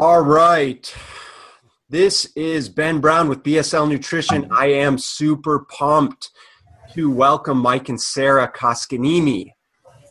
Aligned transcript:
All 0.00 0.22
right. 0.22 0.90
This 1.90 2.24
is 2.34 2.70
Ben 2.70 3.00
Brown 3.00 3.28
with 3.28 3.42
BSL 3.42 3.86
Nutrition. 3.86 4.48
I 4.50 4.68
am 4.68 4.96
super 4.96 5.66
pumped 5.68 6.30
to 6.94 7.10
welcome 7.10 7.58
Mike 7.58 7.90
and 7.90 8.00
Sarah 8.00 8.50
Koskiniemi. 8.50 9.52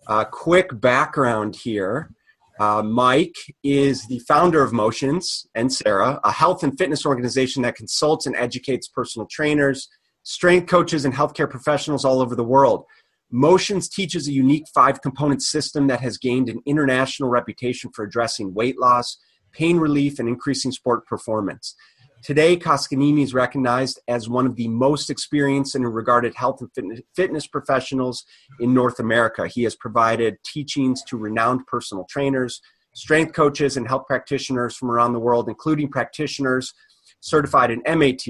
Uh, 0.05 0.25
quick 0.25 0.79
background 0.79 1.55
here. 1.55 2.12
Uh, 2.60 2.83
Mike 2.83 3.33
is 3.63 4.05
the 4.05 4.20
founder 4.28 4.62
of 4.62 4.73
Motions 4.73 5.47
and 5.55 5.73
Sarah, 5.73 6.19
a 6.23 6.31
health 6.31 6.61
and 6.61 6.77
fitness 6.77 7.03
organization 7.03 7.63
that 7.63 7.75
consults 7.75 8.27
and 8.27 8.35
educates 8.35 8.87
personal 8.87 9.25
trainers, 9.25 9.89
strength 10.21 10.67
coaches, 10.69 11.03
and 11.03 11.15
healthcare 11.15 11.49
professionals 11.49 12.05
all 12.05 12.21
over 12.21 12.35
the 12.35 12.43
world. 12.43 12.85
Motions 13.31 13.89
teaches 13.89 14.27
a 14.27 14.33
unique 14.33 14.65
five 14.71 15.01
component 15.01 15.41
system 15.41 15.87
that 15.87 16.01
has 16.01 16.19
gained 16.19 16.47
an 16.47 16.61
international 16.67 17.29
reputation 17.29 17.89
for 17.95 18.05
addressing 18.05 18.53
weight 18.53 18.79
loss, 18.79 19.17
pain 19.52 19.77
relief, 19.77 20.20
and 20.20 20.27
increasing 20.27 20.71
sport 20.71 21.05
performance. 21.05 21.76
Today, 22.21 22.58
Koskiniemi 22.58 23.23
is 23.23 23.34
recognized 23.34 23.99
as 24.09 24.27
one 24.27 24.45
of 24.45 24.55
the 24.58 24.67
most 24.67 25.09
experienced 25.09 25.75
and 25.75 25.94
regarded 25.94 26.35
health 26.35 26.62
and 26.75 27.02
fitness 27.16 27.48
professionals 27.48 28.25
in 28.59 28.73
North 28.73 28.99
America. 28.99 29.48
He 29.48 29.63
has 29.63 29.75
provided 29.75 30.38
teachings 30.44 31.02
to 31.05 31.17
renowned 31.17 31.66
personal 31.66 32.05
trainers, 32.09 32.62
strength 32.94 33.34
coaches, 33.34 33.77
and 33.77 33.88
health 33.88 34.05
practitioners 34.05 34.75
from 34.75 34.91
around 34.91 35.13
the 35.13 35.20
world, 35.20 35.48
including 35.48 35.89
practitioners 35.89 36.73
certified 37.22 37.72
in 37.72 37.81
MAT, 37.86 38.25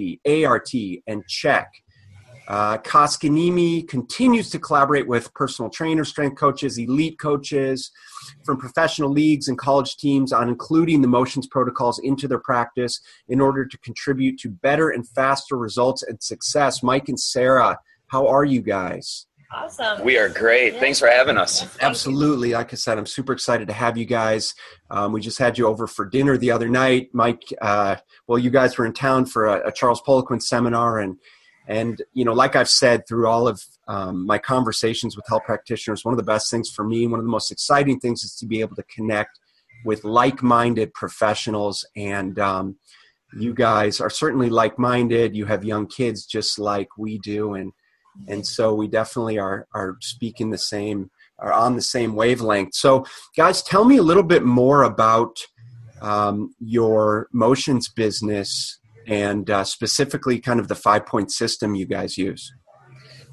ART, 0.45 0.72
and 1.08 1.23
CHEK. 1.28 1.67
Uh, 2.49 2.80
Koskiniemi 2.80 3.88
continues 3.88 4.49
to 4.49 4.59
collaborate 4.59 5.08
with 5.08 5.31
personal 5.35 5.70
trainers, 5.70 6.09
strength 6.09 6.35
coaches, 6.35 6.80
elite 6.80 7.20
coaches 7.20 7.91
from 8.44 8.58
professional 8.58 9.12
leagues 9.12 9.48
and 9.48 9.58
college 9.58 9.98
teams 9.98 10.34
on 10.34 10.49
including 10.49 11.02
the 11.02 11.08
motions 11.08 11.45
protocols 11.45 11.99
into 11.99 12.27
their 12.27 12.39
practice 12.39 12.99
in 13.27 13.39
order 13.39 13.66
to 13.66 13.77
contribute 13.77 14.39
to 14.39 14.49
better 14.49 14.89
and 14.89 15.08
faster 15.08 15.58
results 15.58 16.02
and 16.02 16.22
success. 16.23 16.81
Mike 16.81 17.08
and 17.08 17.19
Sarah, 17.19 17.78
how 18.08 18.28
are 18.28 18.45
you 18.45 18.61
guys? 18.61 19.28
Awesome. 19.52 20.03
We 20.03 20.17
are 20.17 20.30
great. 20.30 20.73
Yeah. 20.73 20.80
Thanks 20.80 21.00
for 21.00 21.08
having 21.08 21.38
us. 21.38 21.78
Absolutely. 21.81 22.52
Like 22.52 22.72
I 22.72 22.75
said, 22.75 23.00
I'm 23.00 23.08
super 23.08 23.34
excited 23.34 23.67
to 23.67 23.73
have 23.73 23.97
you 23.97 24.06
guys. 24.06 24.53
Um, 24.91 25.11
we 25.11 25.22
just 25.22 25.39
had 25.39 25.58
you 25.58 25.66
over 25.67 25.88
for 25.88 26.06
dinner 26.06 26.38
the 26.38 26.52
other 26.52 26.69
night. 26.69 27.09
Mike, 27.13 27.41
uh, 27.61 27.95
well, 28.28 28.38
you 28.38 28.52
guys 28.52 28.78
were 28.78 28.86
in 28.86 28.94
town 28.94 29.25
for 29.25 29.47
a, 29.47 29.69
a 29.69 29.72
Charles 29.72 30.02
Poliquin 30.02 30.41
seminar, 30.41 31.00
and 31.00 31.17
and 31.70 32.02
you 32.14 32.25
know, 32.25 32.34
like 32.34 32.56
I've 32.56 32.70
said 32.70 33.08
through 33.08 33.28
all 33.28 33.48
of 33.48 33.64
um, 33.88 34.25
my 34.25 34.39
conversations 34.39 35.16
with 35.16 35.28
health 35.28 35.44
practitioners, 35.45 36.03
one 36.03 36.14
of 36.14 36.17
the 36.17 36.23
best 36.23 36.50
things 36.50 36.70
for 36.70 36.84
me, 36.84 37.06
one 37.06 37.20
of 37.20 37.25
the 37.25 37.31
most 37.31 37.52
exciting 37.52 38.00
things, 38.00 38.23
is 38.23 38.36
to 38.38 38.48
be 38.48 38.59
able 38.59 38.75
to 38.75 38.84
connect 38.84 39.39
with 39.86 40.03
like-minded 40.03 40.94
professionals. 40.95 41.86
And 41.95 42.40
um, 42.40 42.78
you 43.38 43.53
guys 43.53 44.02
are 44.02 44.09
certainly 44.09 44.50
like-minded. 44.50 45.36
You 45.36 45.45
have 45.45 45.64
young 45.64 45.86
kids 45.86 46.25
just 46.25 46.58
like 46.58 46.90
we 46.97 47.20
do, 47.20 47.53
and 47.53 47.72
and 48.28 48.45
so 48.45 48.73
we 48.73 48.88
definitely 48.88 49.38
are 49.38 49.67
are 49.75 49.95
speaking 50.02 50.50
the 50.50 50.58
same, 50.58 51.12
are 51.38 51.53
on 51.53 51.75
the 51.75 51.84
same 51.84 52.16
wavelength. 52.16 52.73
So, 52.73 53.06
guys, 53.38 53.62
tell 53.62 53.86
me 53.86 53.97
a 53.97 54.03
little 54.03 54.23
bit 54.23 54.44
more 54.44 54.81
about 54.81 55.38
um, 56.02 56.56
your 56.59 57.28
motions 57.31 57.90
business 57.90 58.78
and 59.10 59.50
uh, 59.50 59.64
specifically 59.64 60.40
kind 60.40 60.60
of 60.60 60.68
the 60.68 60.76
five 60.76 61.06
point 61.06 61.32
system 61.32 61.76
you 61.76 61.86
guys 61.86 62.18
use? 62.18 62.54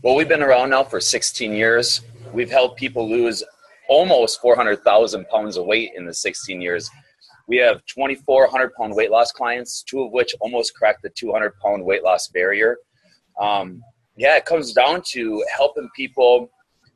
Well, 0.02 0.14
we've 0.14 0.28
been 0.28 0.42
around 0.42 0.70
now 0.70 0.84
for 0.84 1.00
16 1.00 1.52
years. 1.52 2.00
We've 2.32 2.50
helped 2.50 2.78
people 2.78 3.08
lose 3.08 3.42
almost 3.88 4.40
400,000 4.40 5.28
pounds 5.28 5.56
of 5.56 5.66
weight 5.66 5.92
in 5.94 6.06
the 6.06 6.14
16 6.14 6.60
years. 6.60 6.90
We 7.46 7.58
have 7.58 7.84
2,400 7.86 8.72
pound 8.74 8.94
weight 8.94 9.10
loss 9.10 9.30
clients, 9.32 9.82
two 9.82 10.02
of 10.02 10.12
which 10.12 10.34
almost 10.40 10.74
cracked 10.74 11.02
the 11.02 11.10
200 11.10 11.52
pound 11.62 11.84
weight 11.84 12.02
loss 12.02 12.28
barrier. 12.28 12.78
Um, 13.40 13.82
yeah, 14.16 14.36
it 14.36 14.46
comes 14.46 14.72
down 14.72 15.02
to 15.12 15.44
helping 15.54 15.88
people 15.94 16.50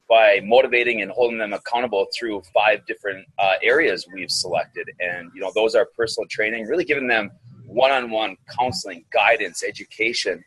by 0.08 0.40
motivating 0.42 1.02
and 1.02 1.10
holding 1.12 1.38
them 1.38 1.52
accountable 1.52 2.06
through 2.18 2.42
five 2.52 2.84
different 2.86 3.24
uh, 3.38 3.54
areas 3.62 4.08
we've 4.12 4.30
selected. 4.30 4.88
And, 4.98 5.30
you 5.34 5.40
know, 5.40 5.52
those 5.54 5.76
are 5.76 5.86
personal 5.96 6.26
training, 6.28 6.66
really 6.66 6.84
giving 6.84 7.06
them 7.06 7.30
one-on-one 7.70 8.36
counseling, 8.58 9.04
guidance, 9.12 9.62
education. 9.62 10.42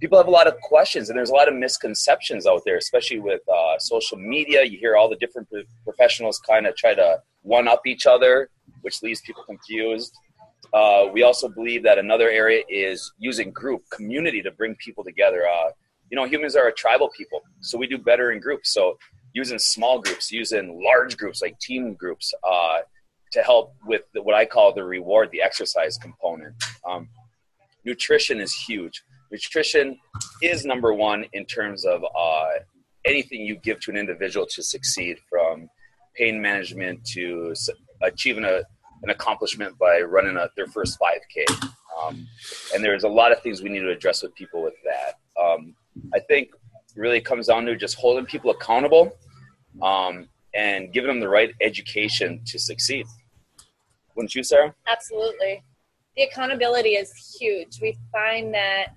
People 0.00 0.18
have 0.18 0.26
a 0.26 0.30
lot 0.30 0.46
of 0.46 0.54
questions, 0.60 1.08
and 1.08 1.18
there's 1.18 1.30
a 1.30 1.34
lot 1.34 1.48
of 1.48 1.54
misconceptions 1.54 2.46
out 2.46 2.62
there, 2.66 2.76
especially 2.76 3.18
with 3.18 3.40
uh, 3.48 3.78
social 3.78 4.18
media. 4.18 4.62
You 4.62 4.78
hear 4.78 4.94
all 4.96 5.08
the 5.08 5.16
different 5.16 5.48
professionals 5.84 6.38
kind 6.38 6.66
of 6.66 6.76
try 6.76 6.94
to 6.94 7.22
one-up 7.42 7.82
each 7.86 8.06
other, 8.06 8.50
which 8.82 9.02
leaves 9.02 9.22
people 9.22 9.42
confused. 9.44 10.12
Uh, 10.74 11.06
we 11.12 11.22
also 11.22 11.48
believe 11.48 11.82
that 11.82 11.98
another 11.98 12.28
area 12.28 12.62
is 12.68 13.12
using 13.18 13.50
group 13.50 13.82
community 13.90 14.42
to 14.42 14.50
bring 14.50 14.74
people 14.76 15.02
together. 15.02 15.44
Uh, 15.48 15.70
you 16.10 16.16
know, 16.16 16.24
humans 16.24 16.56
are 16.56 16.68
a 16.68 16.72
tribal 16.72 17.08
people, 17.16 17.40
so 17.60 17.78
we 17.78 17.86
do 17.86 17.96
better 17.96 18.32
in 18.32 18.40
groups. 18.40 18.74
So 18.74 18.98
using 19.32 19.58
small 19.58 20.00
groups, 20.00 20.30
using 20.30 20.82
large 20.84 21.16
groups 21.16 21.40
like 21.40 21.58
team 21.58 21.94
groups, 21.94 22.34
uh, 22.42 22.78
to 23.36 23.42
help 23.42 23.74
with 23.84 24.02
the, 24.14 24.22
what 24.22 24.34
I 24.34 24.46
call 24.46 24.72
the 24.72 24.82
reward, 24.82 25.30
the 25.30 25.42
exercise 25.42 25.98
component. 25.98 26.54
Um, 26.88 27.06
nutrition 27.84 28.40
is 28.40 28.54
huge. 28.54 29.02
Nutrition 29.30 29.98
is 30.40 30.64
number 30.64 30.94
one 30.94 31.26
in 31.34 31.44
terms 31.44 31.84
of 31.84 32.02
uh, 32.18 32.48
anything 33.04 33.42
you 33.42 33.56
give 33.56 33.78
to 33.80 33.90
an 33.90 33.98
individual 33.98 34.46
to 34.46 34.62
succeed, 34.62 35.18
from 35.28 35.68
pain 36.14 36.40
management 36.40 37.04
to 37.08 37.54
achieving 38.02 38.44
a, 38.44 38.62
an 39.02 39.10
accomplishment 39.10 39.78
by 39.78 40.00
running 40.00 40.38
a, 40.38 40.48
their 40.56 40.66
first 40.68 40.98
5K. 40.98 41.68
Um, 42.02 42.26
and 42.74 42.82
there's 42.82 43.04
a 43.04 43.08
lot 43.08 43.32
of 43.32 43.42
things 43.42 43.62
we 43.62 43.68
need 43.68 43.80
to 43.80 43.90
address 43.90 44.22
with 44.22 44.34
people 44.34 44.62
with 44.62 44.74
that. 44.84 45.18
Um, 45.38 45.74
I 46.14 46.20
think 46.20 46.48
really 46.94 47.20
comes 47.20 47.48
down 47.48 47.66
to 47.66 47.76
just 47.76 47.96
holding 47.96 48.24
people 48.24 48.50
accountable 48.50 49.12
um, 49.82 50.26
and 50.54 50.90
giving 50.90 51.08
them 51.08 51.20
the 51.20 51.28
right 51.28 51.52
education 51.60 52.40
to 52.46 52.58
succeed. 52.58 53.04
Wouldn't 54.16 54.34
you, 54.34 54.42
Sarah? 54.42 54.74
Absolutely. 54.88 55.62
The 56.16 56.24
accountability 56.24 56.90
is 56.90 57.12
huge. 57.38 57.80
We 57.80 57.96
find 58.10 58.52
that 58.54 58.94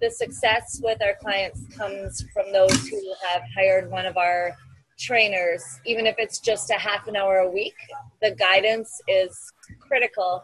the 0.00 0.10
success 0.10 0.80
with 0.84 1.02
our 1.02 1.14
clients 1.20 1.66
comes 1.74 2.22
from 2.34 2.52
those 2.52 2.86
who 2.86 3.14
have 3.30 3.42
hired 3.56 3.90
one 3.90 4.04
of 4.04 4.18
our 4.18 4.54
trainers, 4.98 5.62
even 5.86 6.06
if 6.06 6.16
it's 6.18 6.38
just 6.38 6.70
a 6.70 6.74
half 6.74 7.08
an 7.08 7.16
hour 7.16 7.38
a 7.38 7.50
week. 7.50 7.74
The 8.20 8.32
guidance 8.32 9.00
is 9.08 9.52
critical 9.80 10.42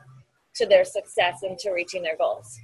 to 0.55 0.67
their 0.67 0.85
success 0.85 1.43
and 1.43 1.59
to 1.59 1.71
reaching 1.71 2.03
their 2.03 2.17
goals. 2.17 2.59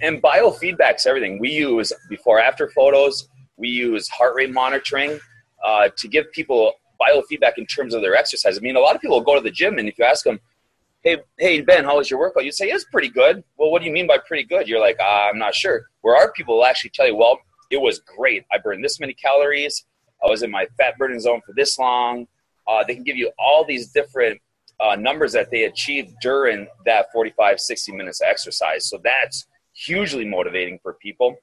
And 0.00 0.22
biofeedback's 0.22 1.06
everything. 1.06 1.38
We 1.38 1.50
use 1.50 1.92
before 2.08 2.40
after 2.40 2.68
photos, 2.70 3.28
we 3.56 3.68
use 3.68 4.08
heart 4.08 4.34
rate 4.36 4.52
monitoring 4.52 5.18
uh, 5.64 5.88
to 5.96 6.08
give 6.08 6.30
people 6.32 6.72
biofeedback 7.00 7.58
in 7.58 7.66
terms 7.66 7.94
of 7.94 8.02
their 8.02 8.14
exercise. 8.14 8.56
I 8.56 8.60
mean, 8.60 8.76
a 8.76 8.80
lot 8.80 8.94
of 8.94 9.00
people 9.00 9.20
go 9.20 9.34
to 9.34 9.40
the 9.40 9.50
gym, 9.50 9.78
and 9.78 9.88
if 9.88 9.98
you 9.98 10.04
ask 10.04 10.24
them, 10.24 10.40
hey, 11.02 11.18
hey, 11.38 11.60
Ben, 11.60 11.84
how 11.84 11.96
was 11.96 12.10
your 12.10 12.20
workout? 12.20 12.44
You 12.44 12.52
say, 12.52 12.66
it's 12.66 12.84
pretty 12.84 13.08
good. 13.08 13.42
Well, 13.56 13.70
what 13.70 13.80
do 13.80 13.86
you 13.86 13.92
mean 13.92 14.06
by 14.06 14.18
pretty 14.18 14.44
good? 14.44 14.68
You're 14.68 14.80
like, 14.80 14.98
uh, 15.00 15.28
I'm 15.30 15.38
not 15.38 15.54
sure. 15.54 15.86
Where 16.02 16.16
our 16.16 16.32
people 16.32 16.56
will 16.56 16.64
actually 16.64 16.90
tell 16.90 17.06
you, 17.06 17.16
well, 17.16 17.38
it 17.70 17.80
was 17.80 18.00
great. 18.00 18.44
I 18.52 18.58
burned 18.58 18.84
this 18.84 19.00
many 19.00 19.14
calories. 19.14 19.84
I 20.24 20.28
was 20.28 20.42
in 20.42 20.50
my 20.50 20.66
fat 20.78 20.96
burning 20.98 21.20
zone 21.20 21.40
for 21.44 21.52
this 21.54 21.78
long. 21.78 22.26
Uh, 22.68 22.84
they 22.86 22.94
can 22.94 23.02
give 23.02 23.16
you 23.16 23.32
all 23.38 23.64
these 23.64 23.90
different 23.90 24.40
uh, 24.78 24.94
numbers 24.94 25.32
that 25.32 25.50
they 25.50 25.64
achieved 25.64 26.14
during 26.22 26.68
that 26.86 27.06
45, 27.12 27.58
60 27.58 27.92
minutes 27.92 28.20
of 28.20 28.28
exercise. 28.28 28.88
So 28.88 29.00
that's 29.02 29.46
hugely 29.72 30.24
motivating 30.24 30.78
for 30.82 30.94
people. 30.94 31.36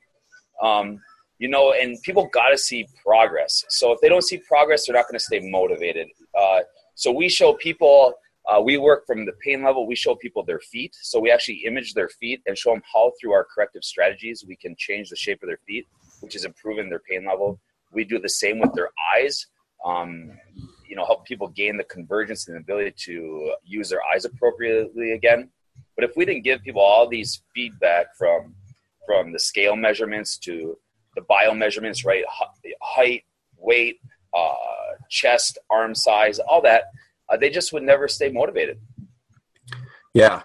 Um, 0.62 1.02
you 1.38 1.50
know, 1.50 1.74
and 1.74 2.02
people 2.04 2.30
got 2.34 2.50
to 2.50 2.58
see 2.58 2.86
progress. 3.06 3.66
So 3.70 3.92
if 3.92 4.00
they 4.02 4.10
don't 4.10 4.24
see 4.24 4.38
progress, 4.38 4.86
they're 4.86 4.96
not 4.96 5.06
going 5.08 5.18
to 5.18 5.24
stay 5.24 5.40
motivated. 5.40 6.08
Uh, 6.38 6.60
so 6.96 7.12
we 7.12 7.30
show 7.30 7.54
people 7.54 8.14
uh, 8.50 8.60
we 8.60 8.78
work 8.78 9.06
from 9.06 9.26
the 9.26 9.34
pain 9.44 9.64
level. 9.64 9.86
We 9.86 9.96
show 9.96 10.16
people 10.16 10.44
their 10.44 10.60
feet. 10.60 10.96
So 11.02 11.20
we 11.20 11.32
actually 11.32 11.64
image 11.66 11.94
their 11.94 12.10
feet 12.10 12.42
and 12.48 12.58
show 12.58 12.72
them 12.72 12.82
how, 12.92 13.12
through 13.20 13.34
our 13.34 13.46
corrective 13.46 13.84
strategies, 13.84 14.44
we 14.48 14.56
can 14.56 14.76
change 14.78 15.10
the 15.10 15.16
shape 15.16 15.44
of 15.44 15.48
their 15.48 15.60
feet, 15.68 15.88
which 16.22 16.36
is 16.36 16.46
improving 16.46 16.90
their 16.90 17.02
pain 17.10 17.26
level. 17.26 17.60
We 17.92 18.04
do 18.04 18.20
the 18.20 18.30
same 18.30 18.60
with 18.60 18.74
their 18.74 18.90
eyes. 19.16 19.46
Um, 19.86 20.32
you 20.88 20.96
know, 20.96 21.06
help 21.06 21.26
people 21.26 21.50
gain 21.50 21.78
the 21.78 21.84
convergence 21.84 22.48
and 22.48 22.56
the 22.56 22.62
ability 22.62 22.96
to 23.06 23.54
use 23.64 23.90
their 23.90 24.02
eyes 24.14 24.26
appropriately 24.26 25.12
again. 25.12 25.50
But 25.96 26.10
if 26.10 26.16
we 26.16 26.26
didn't 26.26 26.44
give 26.44 26.62
people 26.64 26.82
all 26.82 27.08
these 27.08 27.42
feedback 27.54 28.16
from 28.18 28.56
from 29.06 29.32
the 29.32 29.40
scale 29.40 29.76
measurements 29.76 30.38
to 30.38 30.78
the 31.16 31.22
bio 31.22 31.54
measurements, 31.54 32.06
right, 32.06 32.24
height, 32.82 33.24
weight, 33.58 34.00
uh, 34.36 34.54
chest, 35.10 35.58
arm 35.70 35.96
size, 35.96 36.38
all 36.40 36.62
that, 36.62 36.84
uh, 37.30 37.38
they 37.38 37.50
just 37.50 37.74
would 37.74 37.84
never 37.84 38.08
stay 38.08 38.30
motivated. 38.32 38.80
Yeah, 40.14 40.44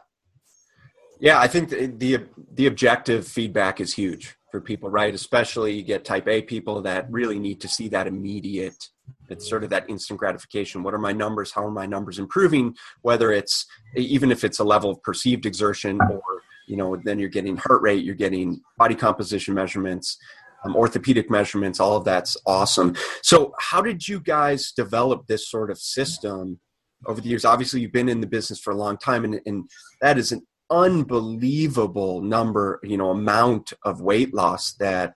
yeah. 1.20 1.40
I 1.40 1.48
think 1.48 1.70
the, 1.70 1.86
the 1.86 2.24
the 2.52 2.66
objective 2.66 3.26
feedback 3.26 3.80
is 3.80 3.94
huge 3.94 4.36
for 4.50 4.60
people, 4.60 4.90
right? 4.90 5.14
Especially 5.14 5.72
you 5.72 5.82
get 5.82 6.04
Type 6.04 6.28
A 6.28 6.42
people 6.42 6.82
that 6.82 7.10
really 7.10 7.38
need 7.38 7.60
to 7.62 7.68
see 7.68 7.88
that 7.88 8.06
immediate 8.06 8.90
it's 9.28 9.48
sort 9.48 9.64
of 9.64 9.70
that 9.70 9.88
instant 9.88 10.18
gratification 10.18 10.82
what 10.82 10.94
are 10.94 10.98
my 10.98 11.12
numbers 11.12 11.52
how 11.52 11.64
are 11.64 11.70
my 11.70 11.86
numbers 11.86 12.18
improving 12.18 12.74
whether 13.02 13.32
it's 13.32 13.66
even 13.96 14.30
if 14.30 14.44
it's 14.44 14.58
a 14.58 14.64
level 14.64 14.90
of 14.90 15.02
perceived 15.02 15.46
exertion 15.46 15.98
or 16.10 16.22
you 16.66 16.76
know 16.76 16.96
then 17.04 17.18
you're 17.18 17.28
getting 17.28 17.56
heart 17.56 17.82
rate 17.82 18.04
you're 18.04 18.14
getting 18.14 18.60
body 18.78 18.94
composition 18.94 19.54
measurements 19.54 20.18
um, 20.64 20.76
orthopedic 20.76 21.30
measurements 21.30 21.80
all 21.80 21.96
of 21.96 22.04
that's 22.04 22.36
awesome 22.46 22.94
so 23.22 23.52
how 23.58 23.80
did 23.80 24.06
you 24.06 24.20
guys 24.20 24.72
develop 24.72 25.26
this 25.26 25.50
sort 25.50 25.70
of 25.70 25.78
system 25.78 26.58
over 27.06 27.20
the 27.20 27.28
years. 27.28 27.44
Obviously 27.44 27.80
you've 27.80 27.92
been 27.92 28.08
in 28.08 28.20
the 28.20 28.26
business 28.26 28.60
for 28.60 28.72
a 28.72 28.76
long 28.76 28.96
time 28.96 29.24
and, 29.24 29.40
and 29.46 29.68
that 30.00 30.18
is 30.18 30.32
an 30.32 30.46
unbelievable 30.70 32.22
number 32.22 32.80
you 32.82 32.96
know 32.96 33.10
amount 33.10 33.72
of 33.84 34.00
weight 34.00 34.32
loss 34.32 34.72
that 34.74 35.14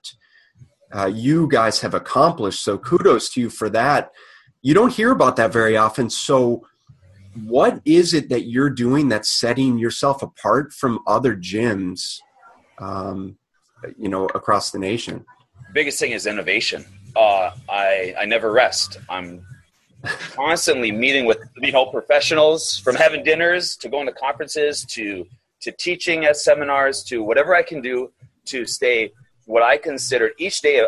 uh, 0.93 1.05
you 1.05 1.47
guys 1.47 1.79
have 1.81 1.93
accomplished. 1.93 2.63
So 2.63 2.77
kudos 2.77 3.29
to 3.31 3.41
you 3.41 3.49
for 3.49 3.69
that. 3.71 4.11
You 4.61 4.73
don't 4.73 4.93
hear 4.93 5.11
about 5.11 5.35
that 5.37 5.53
very 5.53 5.77
often. 5.77 6.09
So 6.09 6.65
what 7.45 7.81
is 7.85 8.13
it 8.13 8.29
that 8.29 8.47
you're 8.47 8.69
doing 8.69 9.07
that's 9.07 9.29
setting 9.29 9.77
yourself 9.77 10.21
apart 10.21 10.73
from 10.73 10.99
other 11.07 11.35
gyms 11.35 12.17
um, 12.79 13.37
you 13.97 14.09
know 14.09 14.25
across 14.35 14.71
the 14.71 14.79
nation? 14.79 15.25
Biggest 15.73 15.99
thing 15.99 16.11
is 16.11 16.25
innovation. 16.25 16.85
Uh, 17.15 17.51
I, 17.69 18.15
I 18.19 18.25
never 18.25 18.51
rest. 18.51 18.99
I'm 19.09 19.45
constantly 20.03 20.91
meeting 20.91 21.25
with 21.25 21.39
you 21.57 21.71
know 21.71 21.85
professionals 21.85 22.77
from 22.77 22.95
having 22.95 23.23
dinners 23.23 23.75
to 23.75 23.89
going 23.89 24.05
to 24.05 24.13
conferences 24.13 24.85
to 24.85 25.25
to 25.61 25.71
teaching 25.73 26.25
at 26.25 26.37
seminars 26.37 27.03
to 27.03 27.21
whatever 27.21 27.55
i 27.55 27.61
can 27.61 27.81
do 27.81 28.09
to 28.45 28.65
stay 28.65 29.11
what 29.45 29.61
i 29.61 29.77
consider 29.77 30.31
each 30.37 30.61
day 30.61 30.85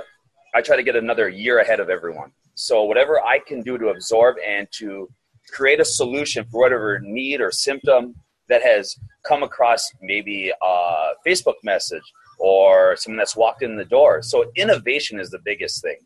i 0.55 0.61
try 0.61 0.75
to 0.75 0.83
get 0.83 0.95
another 0.95 1.27
year 1.27 1.59
ahead 1.59 1.79
of 1.79 1.89
everyone 1.89 2.31
so 2.55 2.83
whatever 2.83 3.19
i 3.25 3.37
can 3.37 3.61
do 3.61 3.77
to 3.77 3.89
absorb 3.89 4.37
and 4.47 4.67
to 4.71 5.09
create 5.51 5.79
a 5.79 5.85
solution 5.85 6.45
for 6.45 6.61
whatever 6.61 6.99
need 7.01 7.41
or 7.41 7.51
symptom 7.51 8.15
that 8.51 8.61
has 8.61 8.97
come 9.23 9.43
across 9.43 9.89
maybe 10.01 10.51
a 10.61 11.11
Facebook 11.25 11.55
message 11.63 12.03
or 12.37 12.95
someone 12.97 13.17
that's 13.17 13.35
walked 13.35 13.63
in 13.63 13.77
the 13.77 13.85
door. 13.85 14.21
So 14.21 14.51
innovation 14.55 15.19
is 15.19 15.29
the 15.29 15.39
biggest 15.39 15.81
thing. 15.81 15.97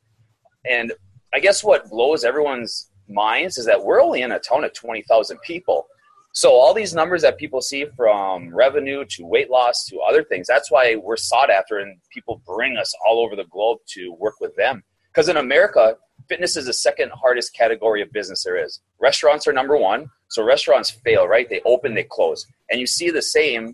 And 0.70 0.94
I 1.34 1.40
guess 1.40 1.64
what 1.64 1.90
blows 1.90 2.24
everyone's 2.24 2.92
minds 3.08 3.58
is 3.58 3.66
that 3.66 3.84
we're 3.84 4.02
only 4.02 4.22
in 4.22 4.32
a 4.32 4.40
town 4.40 4.64
of 4.64 4.74
20,000 4.74 5.38
people. 5.42 5.88
So 6.34 6.52
all 6.52 6.74
these 6.74 6.94
numbers 6.94 7.22
that 7.22 7.38
people 7.38 7.62
see 7.62 7.86
from 7.96 8.54
revenue 8.54 9.06
to 9.12 9.26
weight 9.26 9.50
loss 9.50 9.86
to 9.86 10.00
other 10.00 10.24
things, 10.24 10.48
that's 10.48 10.70
why 10.70 10.96
we're 10.96 11.16
sought 11.16 11.50
after 11.50 11.80
and 11.80 11.98
people 12.14 12.42
bring 12.46 12.76
us 12.78 12.94
all 13.06 13.24
over 13.24 13.36
the 13.36 13.46
globe 13.46 13.80
to 13.94 14.14
work 14.20 14.36
with 14.42 14.56
them. 14.56 14.84
Because 15.14 15.30
in 15.30 15.38
America, 15.38 15.96
fitness 16.28 16.58
is 16.58 16.66
the 16.66 16.74
second 16.74 17.12
hardest 17.14 17.56
category 17.56 18.02
of 18.02 18.12
business 18.12 18.44
there 18.44 18.62
is. 18.62 18.82
Restaurants 19.00 19.48
are 19.48 19.54
number 19.54 19.78
one. 19.78 20.10
So 20.30 20.44
restaurants 20.44 20.90
fail, 20.90 21.26
right? 21.26 21.50
They 21.50 21.62
open, 21.66 21.94
they 21.94 22.04
close. 22.04 22.46
And 22.70 22.82
you 22.82 22.88
see 22.88 23.12
the 23.12 23.22
same 23.22 23.74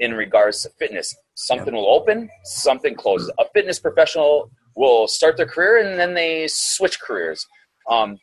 in 0.00 0.14
regards 0.14 0.62
to 0.62 0.70
fitness. 0.78 1.14
Something 1.34 1.74
will 1.74 1.88
open, 1.88 2.30
something 2.44 2.94
closes. 2.94 3.30
A 3.38 3.44
fitness 3.52 3.78
professional 3.78 4.50
will 4.76 5.08
start 5.08 5.36
their 5.36 5.46
career 5.46 5.86
and 5.86 5.98
then 5.98 6.14
they 6.14 6.46
switch 6.48 7.00
careers. 7.00 7.46
Um, 7.90 8.16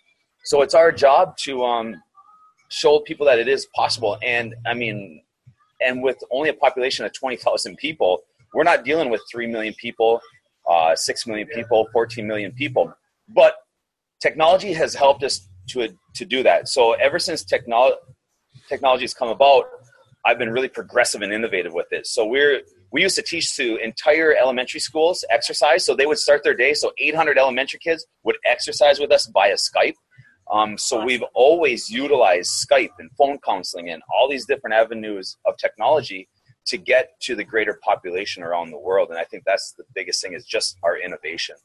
so 0.46 0.62
it's 0.62 0.74
our 0.74 0.92
job 0.92 1.38
to 1.38 1.64
um, 1.64 2.02
show 2.70 3.00
people 3.00 3.26
that 3.26 3.40
it 3.40 3.48
is 3.48 3.68
possible. 3.76 4.18
And 4.24 4.56
I 4.66 4.74
mean, 4.74 5.22
and 5.82 6.02
with 6.02 6.18
only 6.32 6.50
a 6.50 6.54
population 6.54 7.06
of 7.06 7.14
20,000 7.14 7.78
people, 7.78 8.22
we're 8.54 8.64
not 8.64 8.86
dealing 8.86 9.10
with 9.10 9.22
3 9.30 9.48
million 9.48 9.74
people, 9.74 10.22
uh, 10.70 10.96
6 10.96 11.28
million 11.28 11.48
people, 11.48 11.88
14 11.92 12.26
million 12.26 12.52
people. 12.52 12.94
But 13.28 13.56
technology 14.22 14.74
has 14.74 14.94
helped 14.94 15.24
us 15.24 15.48
to 15.70 15.90
to 16.14 16.26
do 16.26 16.44
that. 16.44 16.68
So 16.68 16.94
ever 16.94 17.20
since 17.20 17.44
technology 17.44 17.98
technology 18.70 19.04
has 19.04 19.14
come 19.14 19.30
about, 19.30 19.66
I've 20.26 20.38
been 20.38 20.52
really 20.52 20.70
progressive 20.70 21.22
and 21.22 21.34
innovative 21.34 21.74
with 21.74 21.88
it. 21.92 22.08
So 22.08 22.26
we're 22.26 22.62
we 22.92 23.02
used 23.02 23.16
to 23.16 23.22
teach 23.22 23.56
to 23.58 23.78
entire 23.78 24.34
elementary 24.36 24.80
schools 24.80 25.26
exercise. 25.30 25.86
So 25.86 25.96
they 25.96 26.06
would 26.06 26.20
start 26.20 26.44
their 26.44 26.54
day. 26.54 26.74
So 26.74 26.92
800 26.98 27.38
elementary 27.38 27.80
kids 27.80 28.06
would 28.24 28.38
exercise 28.46 29.00
with 29.00 29.12
us 29.12 29.30
via 29.34 29.56
Skype. 29.56 29.96
Um, 30.52 30.78
so 30.78 31.04
we've 31.04 31.24
always 31.34 31.90
utilized 31.90 32.52
Skype 32.52 32.92
and 33.00 33.10
phone 33.18 33.40
counseling 33.44 33.90
and 33.90 34.02
all 34.14 34.30
these 34.30 34.46
different 34.46 34.76
avenues 34.76 35.38
of 35.46 35.58
technology 35.58 36.30
to 36.68 36.78
get 36.78 37.20
to 37.22 37.36
the 37.36 37.44
greater 37.44 37.80
population 37.84 38.44
around 38.44 38.72
the 38.72 38.78
world. 38.78 39.10
And 39.10 39.18
I 39.18 39.24
think 39.24 39.44
that's 39.46 39.74
the 39.74 39.84
biggest 39.94 40.22
thing 40.22 40.34
is 40.34 40.46
just 40.46 40.78
our 40.84 40.98
innovation. 40.98 41.56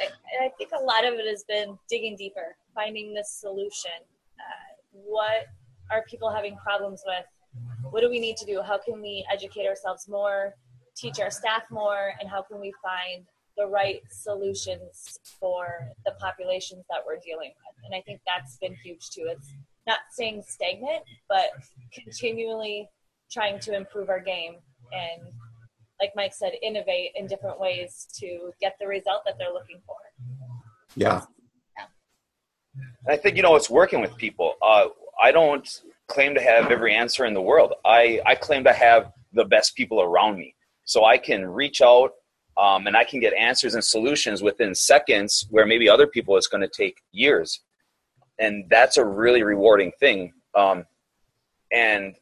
And 0.00 0.10
I 0.42 0.48
think 0.58 0.70
a 0.78 0.82
lot 0.82 1.04
of 1.04 1.14
it 1.14 1.26
has 1.26 1.44
been 1.44 1.78
digging 1.88 2.16
deeper, 2.16 2.56
finding 2.74 3.14
the 3.14 3.24
solution. 3.24 3.92
Uh, 4.38 4.76
what 4.92 5.46
are 5.90 6.04
people 6.08 6.30
having 6.30 6.56
problems 6.56 7.02
with? 7.06 7.24
What 7.90 8.00
do 8.00 8.10
we 8.10 8.18
need 8.18 8.36
to 8.38 8.44
do? 8.44 8.62
How 8.62 8.78
can 8.78 9.00
we 9.00 9.24
educate 9.32 9.66
ourselves 9.66 10.08
more, 10.08 10.54
teach 10.96 11.20
our 11.20 11.30
staff 11.30 11.62
more, 11.70 12.12
and 12.20 12.28
how 12.28 12.42
can 12.42 12.60
we 12.60 12.72
find 12.82 13.24
the 13.56 13.66
right 13.66 14.00
solutions 14.10 15.18
for 15.40 15.88
the 16.04 16.12
populations 16.20 16.84
that 16.90 17.00
we're 17.06 17.18
dealing 17.24 17.50
with? 17.50 17.84
And 17.84 17.94
I 17.94 18.02
think 18.02 18.20
that's 18.26 18.56
been 18.58 18.74
huge 18.84 19.10
too. 19.10 19.26
It's 19.28 19.52
not 19.86 19.98
staying 20.10 20.42
stagnant, 20.46 21.02
but 21.28 21.50
continually 21.92 22.88
trying 23.30 23.58
to 23.60 23.74
improve 23.74 24.08
our 24.08 24.20
game 24.20 24.56
and 24.92 25.32
like 26.00 26.12
Mike 26.14 26.34
said, 26.34 26.52
innovate 26.62 27.12
in 27.14 27.26
different 27.26 27.58
ways 27.58 28.06
to 28.18 28.52
get 28.60 28.76
the 28.78 28.86
result 28.86 29.22
that 29.24 29.36
they're 29.38 29.52
looking 29.52 29.80
for. 29.86 29.96
Yeah. 30.94 31.22
And 32.76 33.14
I 33.14 33.16
think, 33.16 33.36
you 33.36 33.42
know, 33.42 33.56
it's 33.56 33.70
working 33.70 34.00
with 34.00 34.16
people. 34.16 34.54
Uh, 34.60 34.88
I 35.22 35.32
don't 35.32 35.82
claim 36.08 36.34
to 36.34 36.40
have 36.40 36.70
every 36.70 36.94
answer 36.94 37.24
in 37.24 37.34
the 37.34 37.40
world. 37.40 37.72
I, 37.84 38.20
I 38.26 38.34
claim 38.34 38.64
to 38.64 38.72
have 38.72 39.12
the 39.32 39.44
best 39.44 39.74
people 39.74 40.02
around 40.02 40.38
me. 40.38 40.54
So 40.84 41.04
I 41.04 41.18
can 41.18 41.46
reach 41.46 41.80
out 41.80 42.12
um, 42.56 42.86
and 42.86 42.96
I 42.96 43.04
can 43.04 43.20
get 43.20 43.34
answers 43.34 43.74
and 43.74 43.84
solutions 43.84 44.42
within 44.42 44.74
seconds 44.74 45.46
where 45.50 45.66
maybe 45.66 45.88
other 45.88 46.06
people 46.06 46.36
it's 46.36 46.46
going 46.46 46.62
to 46.62 46.68
take 46.68 47.02
years. 47.12 47.60
And 48.38 48.64
that's 48.70 48.96
a 48.96 49.04
really 49.04 49.42
rewarding 49.42 49.92
thing. 50.00 50.32
Um, 50.54 50.84
and 51.72 52.16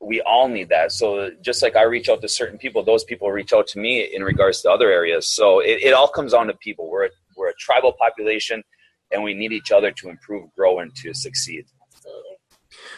we 0.00 0.20
all 0.22 0.48
need 0.48 0.68
that. 0.70 0.92
So 0.92 1.30
just 1.42 1.62
like 1.62 1.76
I 1.76 1.82
reach 1.82 2.08
out 2.08 2.20
to 2.22 2.28
certain 2.28 2.58
people, 2.58 2.82
those 2.82 3.04
people 3.04 3.30
reach 3.30 3.52
out 3.52 3.66
to 3.68 3.78
me 3.78 4.02
in 4.14 4.22
regards 4.22 4.62
to 4.62 4.70
other 4.70 4.90
areas. 4.90 5.28
So 5.28 5.60
it, 5.60 5.82
it 5.82 5.92
all 5.92 6.08
comes 6.08 6.32
down 6.32 6.46
to 6.48 6.54
people. 6.54 6.90
We're 6.90 7.06
a, 7.06 7.10
we're 7.36 7.50
a 7.50 7.54
tribal 7.58 7.92
population, 7.92 8.62
and 9.10 9.22
we 9.22 9.34
need 9.34 9.52
each 9.52 9.72
other 9.72 9.90
to 9.92 10.08
improve, 10.08 10.50
grow, 10.56 10.80
and 10.80 10.94
to 10.96 11.12
succeed. 11.14 11.66
Absolutely. 11.94 12.36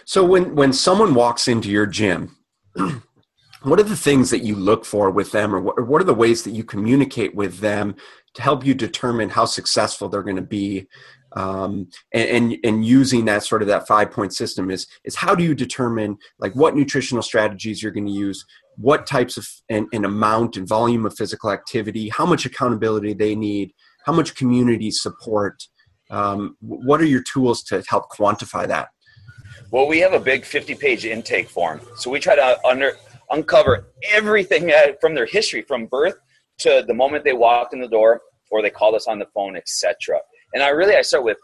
So 0.04 0.24
when 0.24 0.54
when 0.54 0.72
someone 0.72 1.14
walks 1.14 1.48
into 1.48 1.68
your 1.68 1.86
gym. 1.86 2.36
what 3.62 3.78
are 3.78 3.84
the 3.84 3.96
things 3.96 4.30
that 4.30 4.42
you 4.42 4.56
look 4.56 4.84
for 4.84 5.10
with 5.10 5.32
them 5.32 5.54
or 5.54 5.60
what, 5.60 5.78
or 5.78 5.84
what 5.84 6.00
are 6.00 6.06
the 6.06 6.14
ways 6.14 6.42
that 6.44 6.50
you 6.50 6.64
communicate 6.64 7.34
with 7.34 7.58
them 7.58 7.94
to 8.34 8.42
help 8.42 8.64
you 8.64 8.74
determine 8.74 9.28
how 9.28 9.44
successful 9.44 10.08
they're 10.08 10.22
going 10.22 10.36
to 10.36 10.42
be? 10.42 10.86
Um, 11.34 11.88
and, 12.12 12.28
and, 12.28 12.56
and 12.64 12.84
using 12.84 13.24
that 13.24 13.42
sort 13.42 13.62
of 13.62 13.68
that 13.68 13.86
five 13.86 14.10
point 14.10 14.34
system 14.34 14.70
is 14.70 14.86
is 15.04 15.16
how 15.16 15.34
do 15.34 15.42
you 15.42 15.54
determine 15.54 16.18
like 16.38 16.54
what 16.54 16.76
nutritional 16.76 17.22
strategies 17.22 17.82
you're 17.82 17.92
going 17.92 18.06
to 18.06 18.12
use 18.12 18.44
what 18.76 19.06
types 19.06 19.38
of 19.38 19.48
and, 19.70 19.86
and 19.94 20.04
amount 20.04 20.58
and 20.58 20.68
volume 20.68 21.06
of 21.06 21.16
physical 21.16 21.50
activity 21.50 22.10
how 22.10 22.26
much 22.26 22.44
accountability 22.44 23.14
they 23.14 23.34
need 23.34 23.72
how 24.04 24.12
much 24.12 24.34
community 24.34 24.90
support? 24.90 25.62
Um, 26.10 26.56
what 26.60 27.00
are 27.00 27.06
your 27.06 27.22
tools 27.22 27.62
to 27.64 27.82
help 27.88 28.10
quantify 28.10 28.68
that? 28.68 28.88
Well 29.70 29.86
we 29.88 30.00
have 30.00 30.12
a 30.12 30.20
big 30.20 30.44
50 30.44 30.74
page 30.74 31.06
intake 31.06 31.48
form 31.48 31.80
so 31.96 32.10
we 32.10 32.20
try 32.20 32.36
to 32.36 32.58
under 32.66 32.92
uncover 33.32 33.92
everything 34.10 34.70
from 35.00 35.14
their 35.14 35.26
history 35.26 35.62
from 35.62 35.86
birth 35.86 36.18
to 36.58 36.84
the 36.86 36.94
moment 36.94 37.24
they 37.24 37.32
walked 37.32 37.74
in 37.74 37.80
the 37.80 37.88
door 37.88 38.20
or 38.50 38.62
they 38.62 38.70
called 38.70 38.94
us 38.94 39.06
on 39.08 39.18
the 39.18 39.26
phone 39.34 39.56
etc 39.56 40.18
and 40.54 40.62
I 40.62 40.68
really 40.68 40.96
I 40.96 41.02
start 41.02 41.24
with 41.24 41.38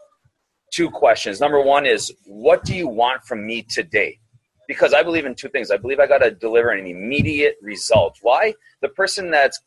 two 0.72 0.90
questions. 0.90 1.40
Number 1.40 1.60
one 1.60 1.86
is 1.86 2.12
what 2.24 2.64
do 2.64 2.74
you 2.74 2.88
want 2.88 3.22
from 3.24 3.46
me 3.46 3.62
today? 3.62 4.18
Because 4.66 4.92
I 4.92 5.02
believe 5.02 5.24
in 5.24 5.34
two 5.34 5.48
things. 5.48 5.70
I 5.70 5.76
believe 5.76 5.98
I 5.98 6.06
got 6.06 6.18
to 6.18 6.30
deliver 6.30 6.70
an 6.70 6.86
immediate 6.86 7.56
result. 7.62 8.18
Why? 8.20 8.54
The 8.82 8.88
person 8.90 9.30
that's 9.30 9.60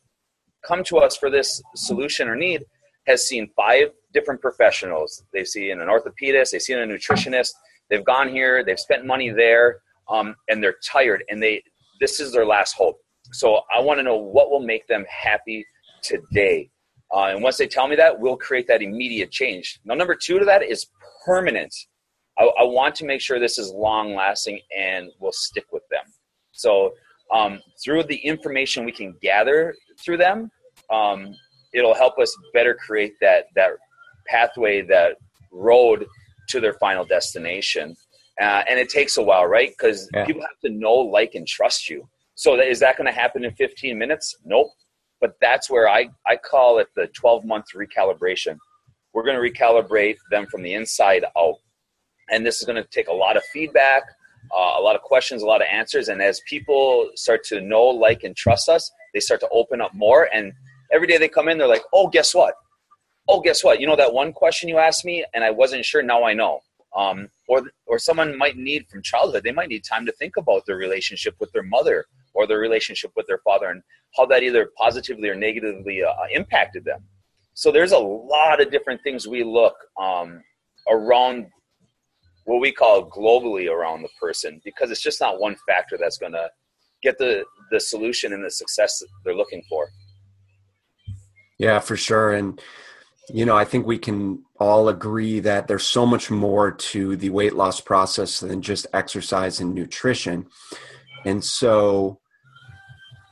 come 0.64 0.84
to 0.84 0.98
us 0.98 1.16
for 1.16 1.28
this 1.28 1.60
solution 1.74 2.28
or 2.28 2.36
need 2.36 2.64
has 3.08 3.26
seen 3.26 3.50
five 3.56 3.88
different 4.12 4.40
professionals. 4.40 5.24
They've 5.32 5.46
seen 5.46 5.80
an 5.80 5.88
orthopedist, 5.88 6.50
they've 6.50 6.62
seen 6.62 6.78
a 6.78 6.86
nutritionist, 6.86 7.50
they've 7.90 8.04
gone 8.04 8.28
here, 8.28 8.64
they've 8.64 8.78
spent 8.78 9.04
money 9.04 9.30
there, 9.30 9.80
um, 10.08 10.36
and 10.48 10.62
they're 10.62 10.76
tired 10.84 11.24
and 11.28 11.42
they 11.42 11.62
this 12.02 12.18
is 12.18 12.32
their 12.32 12.44
last 12.44 12.72
hope. 12.72 12.96
So 13.30 13.60
I 13.74 13.80
want 13.80 14.00
to 14.00 14.02
know 14.02 14.16
what 14.16 14.50
will 14.50 14.60
make 14.60 14.88
them 14.88 15.04
happy 15.08 15.64
today. 16.02 16.68
Uh, 17.14 17.26
and 17.26 17.42
once 17.42 17.58
they 17.58 17.68
tell 17.68 17.86
me 17.86 17.94
that, 17.94 18.18
we'll 18.18 18.36
create 18.36 18.66
that 18.66 18.82
immediate 18.82 19.30
change. 19.30 19.78
Now, 19.84 19.94
number 19.94 20.16
two 20.16 20.40
to 20.40 20.44
that 20.44 20.64
is 20.64 20.86
permanent. 21.24 21.72
I, 22.38 22.44
I 22.58 22.64
want 22.64 22.96
to 22.96 23.04
make 23.04 23.20
sure 23.20 23.38
this 23.38 23.56
is 23.56 23.70
long 23.70 24.16
lasting 24.16 24.58
and 24.76 25.10
will 25.20 25.32
stick 25.32 25.66
with 25.70 25.84
them. 25.92 26.04
So, 26.50 26.92
um, 27.32 27.60
through 27.82 28.02
the 28.02 28.16
information 28.16 28.84
we 28.84 28.92
can 28.92 29.14
gather 29.22 29.74
through 30.04 30.16
them, 30.16 30.50
um, 30.90 31.32
it'll 31.72 31.94
help 31.94 32.18
us 32.18 32.34
better 32.52 32.74
create 32.74 33.14
that 33.20 33.44
that 33.54 33.70
pathway, 34.26 34.82
that 34.82 35.16
road 35.52 36.04
to 36.48 36.60
their 36.60 36.74
final 36.74 37.04
destination. 37.04 37.94
Uh, 38.40 38.62
and 38.68 38.78
it 38.78 38.88
takes 38.88 39.16
a 39.16 39.22
while, 39.22 39.46
right? 39.46 39.70
Because 39.70 40.08
yeah. 40.14 40.24
people 40.24 40.42
have 40.42 40.58
to 40.64 40.70
know, 40.70 40.94
like, 40.94 41.34
and 41.34 41.46
trust 41.46 41.88
you. 41.88 42.08
So 42.34 42.56
that, 42.56 42.66
is 42.66 42.80
that 42.80 42.96
going 42.96 43.06
to 43.06 43.12
happen 43.12 43.44
in 43.44 43.52
15 43.54 43.98
minutes? 43.98 44.36
Nope. 44.44 44.68
But 45.20 45.36
that's 45.40 45.70
where 45.70 45.88
I, 45.88 46.08
I 46.26 46.36
call 46.36 46.78
it 46.78 46.88
the 46.96 47.06
12 47.08 47.44
month 47.44 47.66
recalibration. 47.76 48.56
We're 49.12 49.24
going 49.24 49.40
to 49.40 49.50
recalibrate 49.50 50.16
them 50.30 50.46
from 50.46 50.62
the 50.62 50.74
inside 50.74 51.24
out. 51.36 51.56
And 52.30 52.44
this 52.44 52.60
is 52.60 52.64
going 52.64 52.82
to 52.82 52.88
take 52.88 53.08
a 53.08 53.12
lot 53.12 53.36
of 53.36 53.44
feedback, 53.52 54.02
uh, 54.50 54.74
a 54.78 54.82
lot 54.82 54.96
of 54.96 55.02
questions, 55.02 55.42
a 55.42 55.46
lot 55.46 55.60
of 55.60 55.68
answers. 55.70 56.08
And 56.08 56.22
as 56.22 56.40
people 56.48 57.10
start 57.14 57.44
to 57.44 57.60
know, 57.60 57.82
like, 57.82 58.24
and 58.24 58.34
trust 58.34 58.68
us, 58.68 58.90
they 59.12 59.20
start 59.20 59.40
to 59.40 59.48
open 59.50 59.80
up 59.80 59.92
more. 59.94 60.28
And 60.32 60.52
every 60.92 61.06
day 61.06 61.18
they 61.18 61.28
come 61.28 61.48
in, 61.48 61.58
they're 61.58 61.68
like, 61.68 61.84
oh, 61.92 62.08
guess 62.08 62.34
what? 62.34 62.54
Oh, 63.28 63.40
guess 63.40 63.62
what? 63.62 63.80
You 63.80 63.86
know 63.86 63.96
that 63.96 64.12
one 64.12 64.32
question 64.32 64.68
you 64.68 64.78
asked 64.78 65.04
me 65.04 65.24
and 65.34 65.44
I 65.44 65.50
wasn't 65.50 65.84
sure. 65.84 66.02
Now 66.02 66.24
I 66.24 66.32
know. 66.32 66.60
Um, 66.96 67.28
or, 67.48 67.62
or 67.86 67.98
someone 67.98 68.36
might 68.36 68.56
need 68.56 68.86
from 68.88 69.02
childhood, 69.02 69.44
they 69.44 69.52
might 69.52 69.68
need 69.68 69.84
time 69.84 70.04
to 70.06 70.12
think 70.12 70.36
about 70.36 70.66
their 70.66 70.76
relationship 70.76 71.34
with 71.40 71.50
their 71.52 71.62
mother 71.62 72.04
or 72.34 72.46
their 72.46 72.58
relationship 72.58 73.12
with 73.16 73.26
their 73.26 73.38
father 73.38 73.68
and 73.68 73.82
how 74.16 74.26
that 74.26 74.42
either 74.42 74.70
positively 74.76 75.28
or 75.28 75.34
negatively 75.34 76.02
uh, 76.02 76.12
impacted 76.32 76.84
them. 76.84 77.02
So 77.54 77.70
there's 77.70 77.92
a 77.92 77.98
lot 77.98 78.60
of 78.60 78.70
different 78.70 79.02
things 79.02 79.26
we 79.26 79.42
look 79.42 79.74
um, 80.00 80.42
around 80.88 81.46
what 82.44 82.60
we 82.60 82.72
call 82.72 83.08
globally 83.08 83.70
around 83.70 84.02
the 84.02 84.08
person 84.20 84.60
because 84.64 84.90
it's 84.90 85.02
just 85.02 85.20
not 85.20 85.40
one 85.40 85.56
factor 85.66 85.96
that's 85.98 86.18
going 86.18 86.32
to 86.32 86.48
get 87.02 87.18
the 87.18 87.44
the 87.70 87.80
solution 87.80 88.32
and 88.32 88.44
the 88.44 88.50
success 88.50 89.02
they're 89.24 89.34
looking 89.34 89.62
for. 89.68 89.88
Yeah, 91.58 91.78
for 91.78 91.96
sure. 91.96 92.32
And 92.32 92.60
you 93.28 93.44
know, 93.44 93.56
I 93.56 93.64
think 93.64 93.86
we 93.86 93.98
can 93.98 94.42
all 94.58 94.88
agree 94.88 95.40
that 95.40 95.68
there's 95.68 95.86
so 95.86 96.04
much 96.04 96.30
more 96.30 96.70
to 96.70 97.16
the 97.16 97.30
weight 97.30 97.54
loss 97.54 97.80
process 97.80 98.40
than 98.40 98.62
just 98.62 98.86
exercise 98.92 99.60
and 99.60 99.74
nutrition. 99.74 100.46
And 101.24 101.42
so 101.44 102.18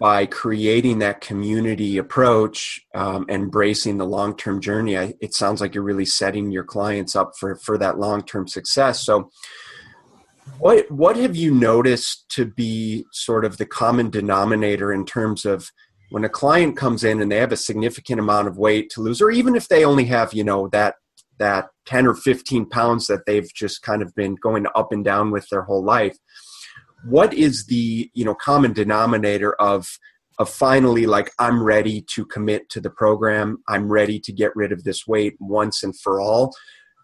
by 0.00 0.24
creating 0.26 1.00
that 1.00 1.20
community 1.20 1.98
approach, 1.98 2.80
um, 2.94 3.26
embracing 3.28 3.98
the 3.98 4.06
long 4.06 4.34
term 4.36 4.60
journey, 4.60 4.96
I, 4.96 5.14
it 5.20 5.34
sounds 5.34 5.60
like 5.60 5.74
you're 5.74 5.84
really 5.84 6.06
setting 6.06 6.50
your 6.50 6.64
clients 6.64 7.14
up 7.14 7.32
for, 7.38 7.56
for 7.56 7.76
that 7.78 7.98
long 7.98 8.22
term 8.22 8.48
success. 8.48 9.04
So, 9.04 9.30
what 10.58 10.90
what 10.90 11.16
have 11.16 11.36
you 11.36 11.54
noticed 11.54 12.24
to 12.30 12.46
be 12.46 13.04
sort 13.12 13.44
of 13.44 13.58
the 13.58 13.66
common 13.66 14.08
denominator 14.08 14.92
in 14.92 15.04
terms 15.04 15.44
of 15.44 15.70
when 16.10 16.24
a 16.24 16.28
client 16.28 16.76
comes 16.76 17.04
in 17.04 17.20
and 17.20 17.30
they 17.30 17.36
have 17.36 17.52
a 17.52 17.56
significant 17.56 18.20
amount 18.20 18.48
of 18.48 18.58
weight 18.58 18.90
to 18.90 19.00
lose, 19.00 19.20
or 19.20 19.30
even 19.30 19.54
if 19.56 19.68
they 19.68 19.84
only 19.84 20.04
have 20.06 20.32
you 20.34 20.44
know 20.44 20.68
that 20.68 20.96
that 21.38 21.68
10 21.86 22.06
or 22.06 22.14
15 22.14 22.68
pounds 22.68 23.06
that 23.06 23.24
they've 23.26 23.50
just 23.54 23.80
kind 23.82 24.02
of 24.02 24.14
been 24.14 24.34
going 24.34 24.66
up 24.74 24.92
and 24.92 25.04
down 25.04 25.30
with 25.30 25.48
their 25.48 25.62
whole 25.62 25.82
life 25.82 26.18
what 27.04 27.32
is 27.32 27.66
the 27.66 28.10
you 28.14 28.24
know 28.24 28.34
common 28.34 28.72
denominator 28.72 29.54
of 29.54 29.86
of 30.38 30.48
finally 30.48 31.06
like 31.06 31.30
i'm 31.38 31.62
ready 31.62 32.02
to 32.02 32.24
commit 32.24 32.68
to 32.70 32.80
the 32.80 32.90
program. 32.90 33.58
I'm 33.68 33.90
ready 33.90 34.18
to 34.20 34.32
get 34.32 34.54
rid 34.56 34.72
of 34.72 34.84
this 34.84 35.06
weight 35.06 35.36
once 35.38 35.82
and 35.82 35.98
for 35.98 36.20
all. 36.20 36.54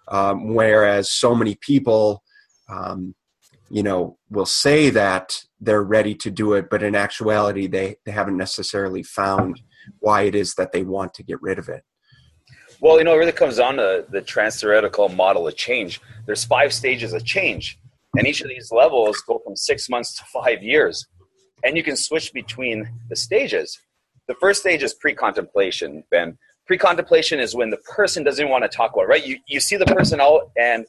Um, 0.09 0.55
whereas 0.55 1.11
so 1.13 1.35
many 1.35 1.57
people 1.61 2.23
um, 2.69 3.15
you 3.71 3.83
know 3.83 4.19
will 4.31 4.47
say 4.47 4.91
that 4.91 5.39
they're 5.61 5.83
ready 5.83 6.15
to 6.15 6.31
do 6.31 6.53
it 6.55 6.69
but 6.71 6.83
in 6.83 6.95
actuality 6.95 7.67
they, 7.67 7.97
they 8.05 8.13
haven't 8.13 8.37
necessarily 8.37 9.03
found 9.03 9.61
why 10.01 10.23
it 10.23 10.35
is 10.35 10.55
that 10.55 10.73
they 10.73 10.85
want 10.85 11.15
to 11.15 11.23
get 11.23 11.41
rid 11.41 11.59
of 11.59 11.69
it 11.69 11.83
well 12.81 12.99
you 12.99 13.05
know 13.05 13.15
it 13.15 13.19
really 13.19 13.33
comes 13.33 13.57
down 13.57 13.77
to 13.77 14.05
the 14.11 14.21
trans-theoretical 14.21 15.09
model 15.09 15.47
of 15.49 15.57
change 15.57 16.01
there's 16.27 16.45
five 16.45 16.73
stages 16.73 17.13
of 17.13 17.25
change 17.25 17.79
and 18.17 18.27
each 18.27 18.41
of 18.41 18.49
these 18.49 18.73
levels 18.73 19.21
go 19.27 19.41
from 19.45 19.57
six 19.57 19.89
months 19.89 20.17
to 20.17 20.25
five 20.25 20.63
years. 20.63 21.07
And 21.65 21.77
you 21.77 21.83
can 21.83 21.97
switch 21.97 22.33
between 22.33 22.89
the 23.09 23.17
stages. 23.17 23.79
The 24.29 24.35
first 24.35 24.61
stage 24.61 24.83
is 24.83 24.95
pre 24.95 25.15
contemplation, 25.15 26.03
Ben. 26.11 26.39
Pre 26.67 26.79
contemplation 26.79 27.39
is 27.39 27.55
when 27.55 27.71
the 27.71 27.77
person 27.79 28.25
doesn't 28.25 28.49
want 28.49 28.65
to 28.65 28.69
talk 28.69 28.93
about 28.93 29.05
it, 29.05 29.09
right? 29.09 29.27
You, 29.27 29.39
you 29.47 29.61
see 29.61 29.77
the 29.77 29.87
person 29.87 30.21
out 30.21 30.51
and 30.59 30.85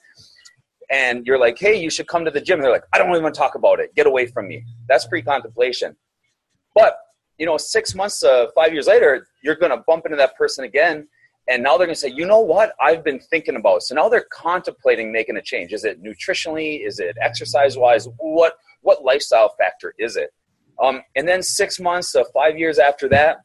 and 0.90 1.26
you're 1.26 1.40
like, 1.40 1.60
hey, 1.60 1.76
you 1.76 1.90
should 1.90 2.08
come 2.08 2.26
to 2.26 2.32
the 2.32 2.42
gym. 2.42 2.60
And 2.60 2.64
They're 2.64 2.72
like, 2.72 2.86
I 2.94 2.98
don't 2.98 3.10
even 3.10 3.24
want 3.24 3.36
to 3.36 3.40
talk 3.40 3.56
about 3.56 3.80
it. 3.80 3.94
Get 3.96 4.08
away 4.08 4.28
from 4.28 4.48
me. 4.48 4.64
That's 4.88 5.06
pre 5.08 5.22
contemplation. 5.22 5.96
But, 6.76 6.98
you 7.38 7.46
know, 7.46 7.58
six 7.58 7.96
months, 7.96 8.24
uh, 8.24 8.48
five 8.56 8.74
years 8.74 8.88
later, 8.88 9.28
you're 9.44 9.56
going 9.56 9.72
to 9.72 9.84
bump 9.86 10.06
into 10.06 10.18
that 10.18 10.36
person 10.36 10.64
again 10.64 11.08
and 11.48 11.64
now 11.64 11.78
they're 11.78 11.88
going 11.88 11.96
to 11.96 12.00
say 12.00 12.12
you 12.14 12.26
know 12.26 12.40
what 12.40 12.74
i've 12.82 13.04
been 13.04 13.20
thinking 13.20 13.56
about 13.56 13.78
It. 13.78 13.84
so 13.84 13.96
now 13.96 14.10
they're 14.10 14.28
contemplating 14.32 15.12
making 15.12 15.38
a 15.38 15.42
change 15.42 15.74
is 15.74 15.84
it 15.84 16.04
nutritionally 16.04 16.86
is 16.86 17.00
it 17.00 17.16
exercise 17.22 17.78
wise 17.78 18.08
what 18.18 18.54
what 18.82 19.04
lifestyle 19.04 19.54
factor 19.58 19.94
is 19.98 20.16
it 20.16 20.32
um, 20.84 21.02
and 21.16 21.28
then 21.28 21.42
six 21.42 21.80
months 21.80 22.16
uh, 22.16 22.24
five 22.34 22.58
years 22.58 22.80
after 22.80 23.10
that 23.10 23.38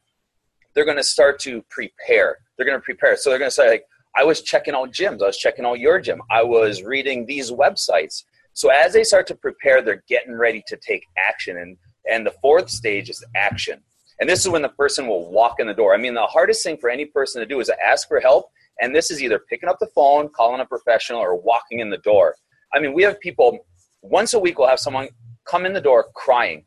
they're 0.73 0.85
going 0.85 0.97
to 0.97 1.03
start 1.03 1.39
to 1.39 1.63
prepare 1.69 2.37
they're 2.57 2.65
going 2.65 2.77
to 2.77 2.83
prepare 2.83 3.15
so 3.15 3.29
they're 3.29 3.39
going 3.39 3.49
to 3.49 3.55
say 3.55 3.69
like 3.69 3.85
i 4.17 4.23
was 4.23 4.41
checking 4.41 4.73
out 4.73 4.91
gyms 4.91 5.21
i 5.21 5.27
was 5.27 5.37
checking 5.37 5.65
out 5.65 5.79
your 5.79 5.99
gym 5.99 6.21
i 6.29 6.43
was 6.43 6.83
reading 6.83 7.25
these 7.25 7.51
websites 7.51 8.23
so 8.53 8.69
as 8.69 8.93
they 8.93 9.03
start 9.03 9.27
to 9.27 9.35
prepare 9.35 9.81
they're 9.81 10.03
getting 10.07 10.33
ready 10.33 10.63
to 10.67 10.77
take 10.77 11.05
action 11.17 11.57
and 11.57 11.77
and 12.09 12.25
the 12.25 12.33
fourth 12.41 12.69
stage 12.69 13.09
is 13.09 13.23
action 13.35 13.81
and 14.19 14.29
this 14.29 14.39
is 14.39 14.49
when 14.49 14.61
the 14.61 14.69
person 14.69 15.07
will 15.07 15.31
walk 15.31 15.59
in 15.59 15.67
the 15.67 15.73
door. 15.73 15.93
I 15.93 15.97
mean, 15.97 16.13
the 16.13 16.21
hardest 16.21 16.63
thing 16.63 16.77
for 16.77 16.89
any 16.89 17.05
person 17.05 17.41
to 17.41 17.45
do 17.45 17.59
is 17.59 17.67
to 17.67 17.75
ask 17.83 18.07
for 18.07 18.19
help. 18.19 18.45
And 18.79 18.95
this 18.95 19.11
is 19.11 19.21
either 19.21 19.39
picking 19.49 19.69
up 19.69 19.79
the 19.79 19.87
phone, 19.87 20.29
calling 20.29 20.61
a 20.61 20.65
professional, 20.65 21.19
or 21.19 21.35
walking 21.35 21.79
in 21.79 21.89
the 21.89 21.97
door. 21.97 22.35
I 22.73 22.79
mean, 22.79 22.93
we 22.93 23.03
have 23.03 23.19
people 23.19 23.65
once 24.01 24.33
a 24.33 24.39
week, 24.39 24.57
we'll 24.57 24.67
have 24.67 24.79
someone 24.79 25.09
come 25.45 25.65
in 25.65 25.73
the 25.73 25.81
door 25.81 26.07
crying. 26.15 26.65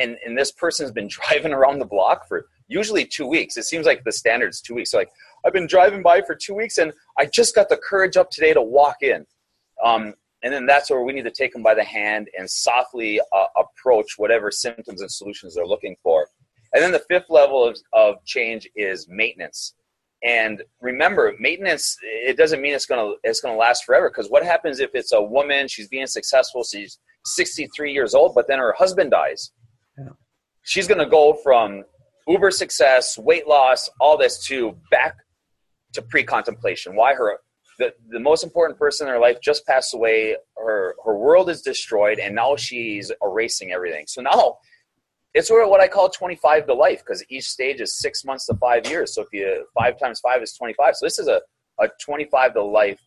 And, 0.00 0.16
and 0.24 0.36
this 0.36 0.52
person's 0.52 0.90
been 0.90 1.08
driving 1.30 1.52
around 1.52 1.78
the 1.78 1.86
block 1.86 2.26
for 2.28 2.46
usually 2.68 3.04
two 3.04 3.26
weeks. 3.26 3.56
It 3.56 3.64
seems 3.64 3.86
like 3.86 4.04
the 4.04 4.12
standard 4.12 4.50
is 4.50 4.60
two 4.60 4.74
weeks. 4.74 4.92
So 4.92 4.98
like, 4.98 5.10
I've 5.44 5.52
been 5.52 5.66
driving 5.66 6.02
by 6.02 6.22
for 6.22 6.34
two 6.34 6.54
weeks 6.54 6.78
and 6.78 6.92
I 7.18 7.26
just 7.26 7.54
got 7.54 7.68
the 7.68 7.78
courage 7.78 8.16
up 8.16 8.30
today 8.30 8.52
to 8.52 8.62
walk 8.62 8.96
in. 9.02 9.26
Um, 9.84 10.14
and 10.42 10.52
then 10.52 10.66
that's 10.66 10.90
where 10.90 11.02
we 11.02 11.12
need 11.12 11.24
to 11.24 11.30
take 11.30 11.52
them 11.52 11.62
by 11.62 11.74
the 11.74 11.84
hand 11.84 12.28
and 12.38 12.48
softly 12.48 13.20
uh, 13.20 13.46
approach 13.56 14.12
whatever 14.18 14.50
symptoms 14.50 15.00
and 15.00 15.10
solutions 15.10 15.54
they're 15.54 15.66
looking 15.66 15.96
for. 16.02 16.28
And 16.74 16.82
then 16.82 16.92
the 16.92 17.02
fifth 17.08 17.30
level 17.30 17.64
of, 17.64 17.78
of 17.92 18.24
change 18.24 18.68
is 18.76 19.06
maintenance. 19.08 19.74
And 20.22 20.62
remember, 20.80 21.34
maintenance 21.38 21.96
it 22.02 22.36
doesn't 22.36 22.60
mean 22.60 22.74
it's 22.74 22.86
gonna 22.86 23.12
it's 23.22 23.40
gonna 23.40 23.56
last 23.56 23.84
forever. 23.84 24.10
Because 24.10 24.28
what 24.28 24.44
happens 24.44 24.80
if 24.80 24.90
it's 24.94 25.12
a 25.12 25.22
woman, 25.22 25.68
she's 25.68 25.88
being 25.88 26.08
successful, 26.08 26.64
she's 26.64 26.98
63 27.24 27.92
years 27.92 28.14
old, 28.14 28.34
but 28.34 28.48
then 28.48 28.58
her 28.58 28.74
husband 28.76 29.12
dies. 29.12 29.52
Yeah. 29.96 30.08
She's 30.62 30.88
gonna 30.88 31.08
go 31.08 31.34
from 31.34 31.84
uber 32.28 32.50
success, 32.50 33.18
weight 33.18 33.48
loss, 33.48 33.88
all 34.00 34.16
this 34.16 34.44
to 34.46 34.76
back 34.90 35.16
to 35.94 36.02
pre-contemplation. 36.02 36.94
Why 36.94 37.14
her 37.14 37.38
the, 37.78 37.94
the 38.10 38.20
most 38.20 38.42
important 38.42 38.78
person 38.78 39.06
in 39.06 39.14
her 39.14 39.20
life 39.20 39.38
just 39.40 39.64
passed 39.66 39.94
away, 39.94 40.36
her 40.56 40.94
her 41.04 41.16
world 41.16 41.48
is 41.48 41.62
destroyed, 41.62 42.18
and 42.18 42.34
now 42.34 42.56
she's 42.56 43.10
erasing 43.22 43.72
everything. 43.72 44.04
So 44.08 44.20
now 44.20 44.58
it's 45.34 45.48
sort 45.48 45.62
of 45.62 45.70
what 45.70 45.80
I 45.80 45.88
call 45.88 46.08
25 46.08 46.66
to 46.66 46.74
life 46.74 47.00
because 47.00 47.24
each 47.28 47.44
stage 47.44 47.80
is 47.80 47.98
six 47.98 48.24
months 48.24 48.46
to 48.46 48.54
five 48.56 48.86
years. 48.88 49.14
So 49.14 49.22
if 49.22 49.28
you 49.32 49.66
five 49.78 49.98
times 49.98 50.20
five 50.20 50.42
is 50.42 50.54
25. 50.54 50.96
So 50.96 51.06
this 51.06 51.18
is 51.18 51.28
a, 51.28 51.40
a 51.80 51.88
25 52.04 52.54
to 52.54 52.62
life 52.62 53.00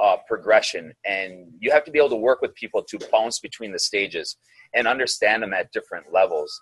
uh, 0.00 0.16
progression. 0.26 0.92
And 1.04 1.52
you 1.58 1.70
have 1.70 1.84
to 1.84 1.90
be 1.90 1.98
able 1.98 2.10
to 2.10 2.16
work 2.16 2.40
with 2.40 2.54
people 2.54 2.82
to 2.84 2.98
bounce 3.12 3.40
between 3.40 3.72
the 3.72 3.78
stages 3.78 4.36
and 4.74 4.86
understand 4.86 5.42
them 5.42 5.52
at 5.52 5.72
different 5.72 6.06
levels. 6.12 6.58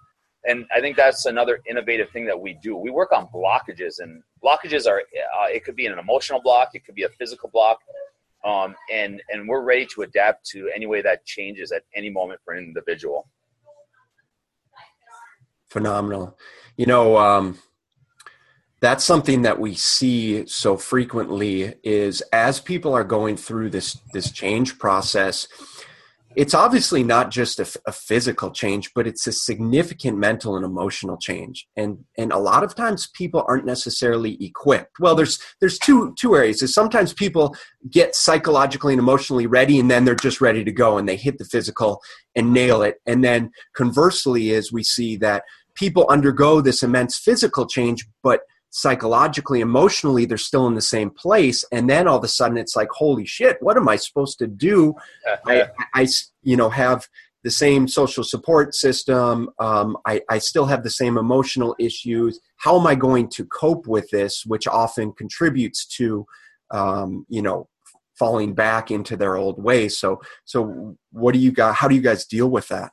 And 0.47 0.66
I 0.75 0.80
think 0.80 0.97
that's 0.97 1.26
another 1.26 1.61
innovative 1.68 2.11
thing 2.11 2.25
that 2.26 2.38
we 2.38 2.54
do. 2.62 2.76
We 2.76 2.90
work 2.90 3.12
on 3.12 3.26
blockages, 3.26 4.00
and 4.00 4.23
blockages 4.42 4.87
are 4.87 5.00
uh, 5.00 5.47
it 5.49 5.64
could 5.64 5.76
be 5.76 5.87
an 5.87 5.99
emotional 5.99 6.40
block, 6.40 6.71
it 6.75 6.85
could 6.85 6.95
be 6.95 7.02
a 7.02 7.09
physical 7.09 7.50
block, 7.52 7.78
um, 8.45 8.75
and 8.92 9.21
and 9.30 9.49
we're 9.49 9.62
ready 9.62 9.87
to 9.95 10.02
adapt 10.02 10.47
to 10.50 10.71
any 10.75 10.87
way 10.87 11.02
that 11.02 11.25
changes 11.26 11.73
at 11.73 11.83
any 11.95 12.09
moment 12.09 12.40
for 12.45 12.54
an 12.54 12.64
individual 12.64 13.28
phenomenal. 15.68 16.37
You 16.76 16.87
know, 16.87 17.16
um, 17.16 17.59
that's 18.80 19.04
something 19.04 19.42
that 19.42 19.59
we 19.59 19.75
see 19.75 20.47
so 20.47 20.76
frequently 20.76 21.75
is 21.83 22.23
as 22.33 22.61
people 22.61 22.95
are 22.95 23.04
going 23.04 23.37
through 23.37 23.71
this 23.71 23.99
this 24.12 24.30
change 24.30 24.78
process 24.78 25.49
it's 26.38 26.54
obviously 26.54 27.02
not 27.02 27.33
just 27.33 27.59
a, 27.59 27.66
a, 27.85 27.90
physical 27.90 28.52
change 28.52 28.95
but 28.95 29.09
it's 29.09 29.26
a 29.26 29.33
significant 29.33 30.16
mental 30.16 30.54
and 30.54 30.64
emotional 30.64 31.16
change. 31.16 31.66
And 31.76 32.04
and 32.16 32.33
a 32.33 32.38
lot 32.38 32.62
of 32.62 32.76
times 32.76 33.09
people 33.12 33.45
aren't 33.49 33.66
necessarily 33.66 34.38
equipped. 34.40 35.00
Well 35.00 35.16
there's 35.16 35.40
there's 35.59 35.80
two 35.80 36.14
two 36.16 36.37
areas. 36.37 36.62
Is 36.62 36.73
sometimes 36.73 37.12
people 37.12 37.57
get 37.90 38.14
psychologically 38.14 38.92
and 38.92 39.00
emotionally 39.00 39.49
ready 39.49 39.80
and 39.80 39.90
then 39.90 40.04
they're 40.04 40.14
just 40.14 40.40
ready 40.40 40.62
to 40.62 40.71
go 40.71 40.97
and 40.97 41.09
they 41.09 41.16
hit 41.16 41.38
the 41.38 41.45
physical 41.45 42.00
and 42.37 42.52
nail 42.52 42.83
it. 42.83 42.99
And 43.04 43.25
then 43.25 43.50
conversely 43.75 44.50
is 44.50 44.73
we 44.73 44.85
see 44.85 45.16
that 45.16 45.42
people 45.75 46.07
undergo 46.09 46.61
this 46.61 46.85
immense 46.85 47.18
physical 47.18 47.66
change 47.66 48.07
but 48.23 48.42
psychologically, 48.70 49.60
emotionally, 49.60 50.25
they're 50.25 50.37
still 50.37 50.66
in 50.66 50.75
the 50.75 50.80
same 50.80 51.10
place. 51.10 51.64
And 51.72 51.88
then 51.88 52.06
all 52.06 52.18
of 52.18 52.25
a 52.25 52.28
sudden 52.28 52.58
it's 52.58 52.76
like, 52.76 52.88
holy 52.90 53.26
shit, 53.26 53.56
what 53.60 53.76
am 53.76 53.88
I 53.88 53.96
supposed 53.96 54.38
to 54.38 54.46
do? 54.46 54.94
I, 55.46 55.68
I, 55.94 56.06
you 56.42 56.56
know, 56.56 56.68
have 56.70 57.06
the 57.44 57.50
same 57.50 57.88
social 57.88 58.25
support 58.25 58.75
system. 58.75 59.48
Um, 59.58 59.96
I, 60.06 60.20
I 60.28 60.38
still 60.38 60.66
have 60.66 60.82
the 60.82 60.90
same 60.90 61.16
emotional 61.16 61.75
issues. 61.78 62.40
How 62.56 62.78
am 62.78 62.87
I 62.87 62.94
going 62.94 63.28
to 63.30 63.44
cope 63.46 63.87
with 63.87 64.10
this, 64.10 64.44
which 64.44 64.66
often 64.66 65.12
contributes 65.12 65.87
to, 65.96 66.26
um, 66.70 67.25
you 67.28 67.42
know, 67.42 67.68
falling 68.18 68.52
back 68.52 68.90
into 68.90 69.16
their 69.16 69.37
old 69.37 69.62
ways. 69.62 69.96
So, 69.98 70.20
so 70.44 70.96
what 71.12 71.32
do 71.32 71.38
you 71.38 71.52
got? 71.52 71.76
How 71.76 71.88
do 71.88 71.94
you 71.94 72.00
guys 72.00 72.26
deal 72.26 72.50
with 72.50 72.68
that? 72.68 72.90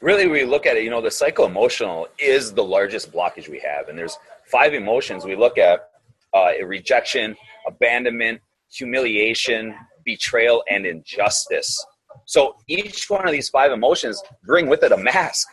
Really, 0.00 0.26
we 0.26 0.44
look 0.44 0.66
at 0.66 0.76
it. 0.76 0.84
You 0.84 0.90
know, 0.90 1.00
the 1.00 1.10
psycho 1.10 1.46
emotional 1.46 2.08
is 2.18 2.52
the 2.52 2.64
largest 2.64 3.12
blockage 3.12 3.48
we 3.48 3.60
have, 3.60 3.88
and 3.88 3.96
there's 3.96 4.18
five 4.52 4.74
emotions 4.74 5.24
we 5.24 5.34
look 5.34 5.58
at: 5.58 5.88
uh, 6.34 6.50
rejection, 6.64 7.34
abandonment, 7.66 8.40
humiliation, 8.70 9.74
betrayal, 10.04 10.62
and 10.70 10.86
injustice. 10.86 11.84
So 12.26 12.56
each 12.68 13.08
one 13.10 13.26
of 13.26 13.32
these 13.32 13.48
five 13.48 13.72
emotions 13.72 14.22
bring 14.44 14.68
with 14.68 14.82
it 14.82 14.92
a 14.92 14.96
mask, 14.96 15.48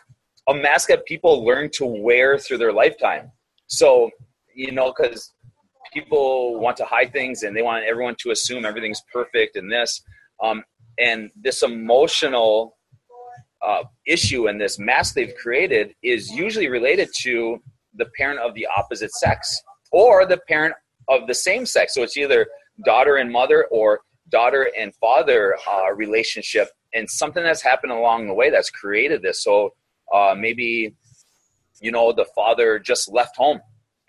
a 0.48 0.54
mask 0.54 0.88
that 0.88 1.04
people 1.06 1.44
learn 1.44 1.70
to 1.74 1.84
wear 1.86 2.38
through 2.38 2.58
their 2.58 2.72
lifetime. 2.72 3.32
So, 3.66 4.10
you 4.54 4.72
know, 4.72 4.92
because 4.96 5.32
people 5.92 6.60
want 6.60 6.76
to 6.78 6.84
hide 6.84 7.12
things 7.12 7.42
and 7.42 7.56
they 7.56 7.62
want 7.62 7.84
everyone 7.84 8.16
to 8.20 8.30
assume 8.30 8.64
everything's 8.64 9.02
perfect 9.12 9.56
and 9.56 9.70
this. 9.70 10.02
Um, 10.42 10.62
and 10.98 11.30
this 11.34 11.62
emotional 11.62 12.76
uh, 13.62 13.84
issue 14.06 14.48
and 14.48 14.60
this 14.60 14.78
mask 14.78 15.14
they've 15.14 15.34
created 15.40 15.94
is 16.02 16.30
usually 16.30 16.68
related 16.68 17.08
to 17.22 17.62
the 17.94 18.06
parent 18.16 18.40
of 18.40 18.54
the 18.54 18.66
opposite 18.76 19.12
sex 19.12 19.62
or 19.92 20.26
the 20.26 20.38
parent 20.48 20.74
of 21.08 21.26
the 21.26 21.34
same 21.34 21.66
sex. 21.66 21.94
So 21.94 22.02
it's 22.02 22.16
either 22.16 22.46
daughter 22.84 23.16
and 23.16 23.30
mother 23.30 23.66
or 23.70 24.00
daughter 24.28 24.70
and 24.78 24.94
father 24.96 25.56
uh, 25.70 25.92
relationship. 25.94 26.68
And 26.94 27.08
something 27.08 27.42
that's 27.42 27.62
happened 27.62 27.92
along 27.92 28.26
the 28.26 28.34
way 28.34 28.50
that's 28.50 28.70
created 28.70 29.22
this. 29.22 29.42
So 29.44 29.74
uh, 30.12 30.34
maybe 30.36 30.94
you 31.80 31.90
know 31.90 32.12
the 32.12 32.26
father 32.34 32.78
just 32.78 33.10
left 33.10 33.36
home 33.36 33.60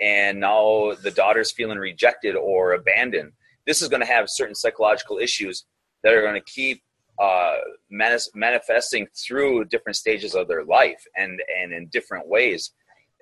and 0.02 0.40
now 0.40 0.94
the 1.04 1.12
daughter's 1.12 1.52
feeling 1.52 1.78
rejected 1.78 2.36
or 2.36 2.74
abandoned. 2.74 3.32
This 3.68 3.82
is 3.82 3.88
going 3.88 4.02
to 4.02 4.08
have 4.08 4.30
certain 4.30 4.56
psychological 4.56 5.20
issues 5.20 5.66
that 6.04 6.14
are 6.14 6.22
going 6.22 6.42
to 6.42 6.52
keep 6.52 6.82
uh, 7.20 7.58
manifesting 8.34 9.06
through 9.16 9.66
different 9.66 9.96
stages 9.96 10.34
of 10.34 10.48
their 10.48 10.64
life 10.66 11.04
and 11.16 11.40
and 11.62 11.72
in 11.72 11.88
different 11.88 12.28
ways 12.28 12.72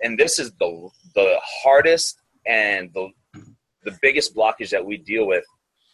and 0.02 0.18
this 0.18 0.40
is 0.40 0.52
the 0.60 0.90
the 1.16 1.40
hardest 1.44 2.20
and 2.46 2.90
the 2.94 3.10
the 3.84 3.98
biggest 4.02 4.36
blockage 4.36 4.70
that 4.70 4.86
we 4.86 4.98
deal 4.98 5.26
with 5.26 5.46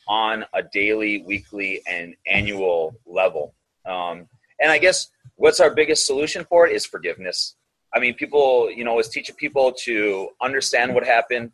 on 0.07 0.45
a 0.53 0.61
daily, 0.73 1.23
weekly, 1.25 1.81
and 1.87 2.15
annual 2.27 2.95
level. 3.05 3.53
Um, 3.85 4.27
and 4.59 4.71
I 4.71 4.77
guess 4.77 5.09
what's 5.35 5.59
our 5.59 5.73
biggest 5.73 6.05
solution 6.05 6.45
for 6.45 6.67
it 6.67 6.75
is 6.75 6.85
forgiveness. 6.85 7.55
I 7.93 7.99
mean, 7.99 8.13
people, 8.15 8.69
you 8.71 8.83
know, 8.83 8.99
is 8.99 9.09
teaching 9.09 9.35
people 9.35 9.71
to 9.83 10.29
understand 10.41 10.93
what 10.93 11.05
happened, 11.05 11.51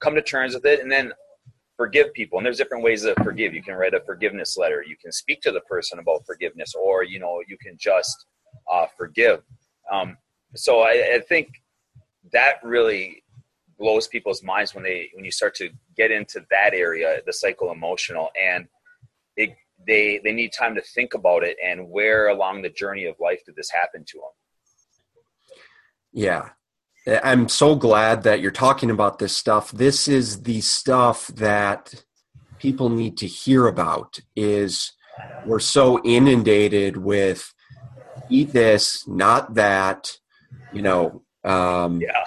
come 0.00 0.14
to 0.14 0.22
terms 0.22 0.54
with 0.54 0.66
it, 0.66 0.80
and 0.80 0.90
then 0.90 1.12
forgive 1.76 2.12
people. 2.12 2.38
And 2.38 2.46
there's 2.46 2.58
different 2.58 2.84
ways 2.84 3.02
to 3.02 3.14
forgive. 3.22 3.54
You 3.54 3.62
can 3.62 3.74
write 3.74 3.94
a 3.94 4.00
forgiveness 4.00 4.56
letter. 4.56 4.84
You 4.86 4.96
can 5.00 5.10
speak 5.10 5.40
to 5.42 5.52
the 5.52 5.60
person 5.62 5.98
about 5.98 6.24
forgiveness, 6.26 6.74
or 6.74 7.02
you 7.02 7.18
know, 7.18 7.40
you 7.48 7.56
can 7.58 7.76
just 7.78 8.26
uh, 8.70 8.86
forgive. 8.96 9.42
Um, 9.90 10.16
so 10.54 10.80
I, 10.80 11.14
I 11.14 11.20
think 11.28 11.48
that 12.34 12.56
really 12.62 13.22
blows 13.78 14.06
people's 14.06 14.42
minds 14.42 14.74
when 14.74 14.84
they 14.84 15.10
when 15.14 15.24
you 15.24 15.32
start 15.32 15.54
to 15.54 15.70
get 15.96 16.10
into 16.10 16.44
that 16.50 16.74
area 16.74 17.20
the 17.26 17.32
psycho 17.32 17.72
emotional 17.72 18.28
and 18.40 18.68
they 19.36 19.56
they 19.86 20.20
they 20.22 20.32
need 20.32 20.52
time 20.52 20.74
to 20.74 20.82
think 20.82 21.14
about 21.14 21.42
it 21.42 21.56
and 21.64 21.88
where 21.88 22.28
along 22.28 22.62
the 22.62 22.70
journey 22.70 23.06
of 23.06 23.16
life 23.18 23.40
did 23.46 23.56
this 23.56 23.70
happen 23.70 24.04
to 24.04 24.18
them 24.18 24.30
yeah. 26.14 26.50
I'm 27.06 27.48
so 27.48 27.74
glad 27.74 28.22
that 28.22 28.40
you're 28.40 28.50
talking 28.50 28.90
about 28.90 29.18
this 29.18 29.36
stuff. 29.36 29.72
This 29.72 30.08
is 30.08 30.44
the 30.44 30.60
stuff 30.62 31.26
that 31.26 32.04
people 32.58 32.88
need 32.88 33.18
to 33.18 33.26
hear 33.26 33.66
about 33.66 34.20
is 34.34 34.92
we're 35.44 35.58
so 35.58 36.00
inundated 36.02 36.96
with 36.96 37.52
eat 38.30 38.52
this 38.52 39.06
not 39.06 39.54
that 39.54 40.16
you 40.72 40.80
know 40.80 41.23
um, 41.44 42.00
yeah 42.00 42.24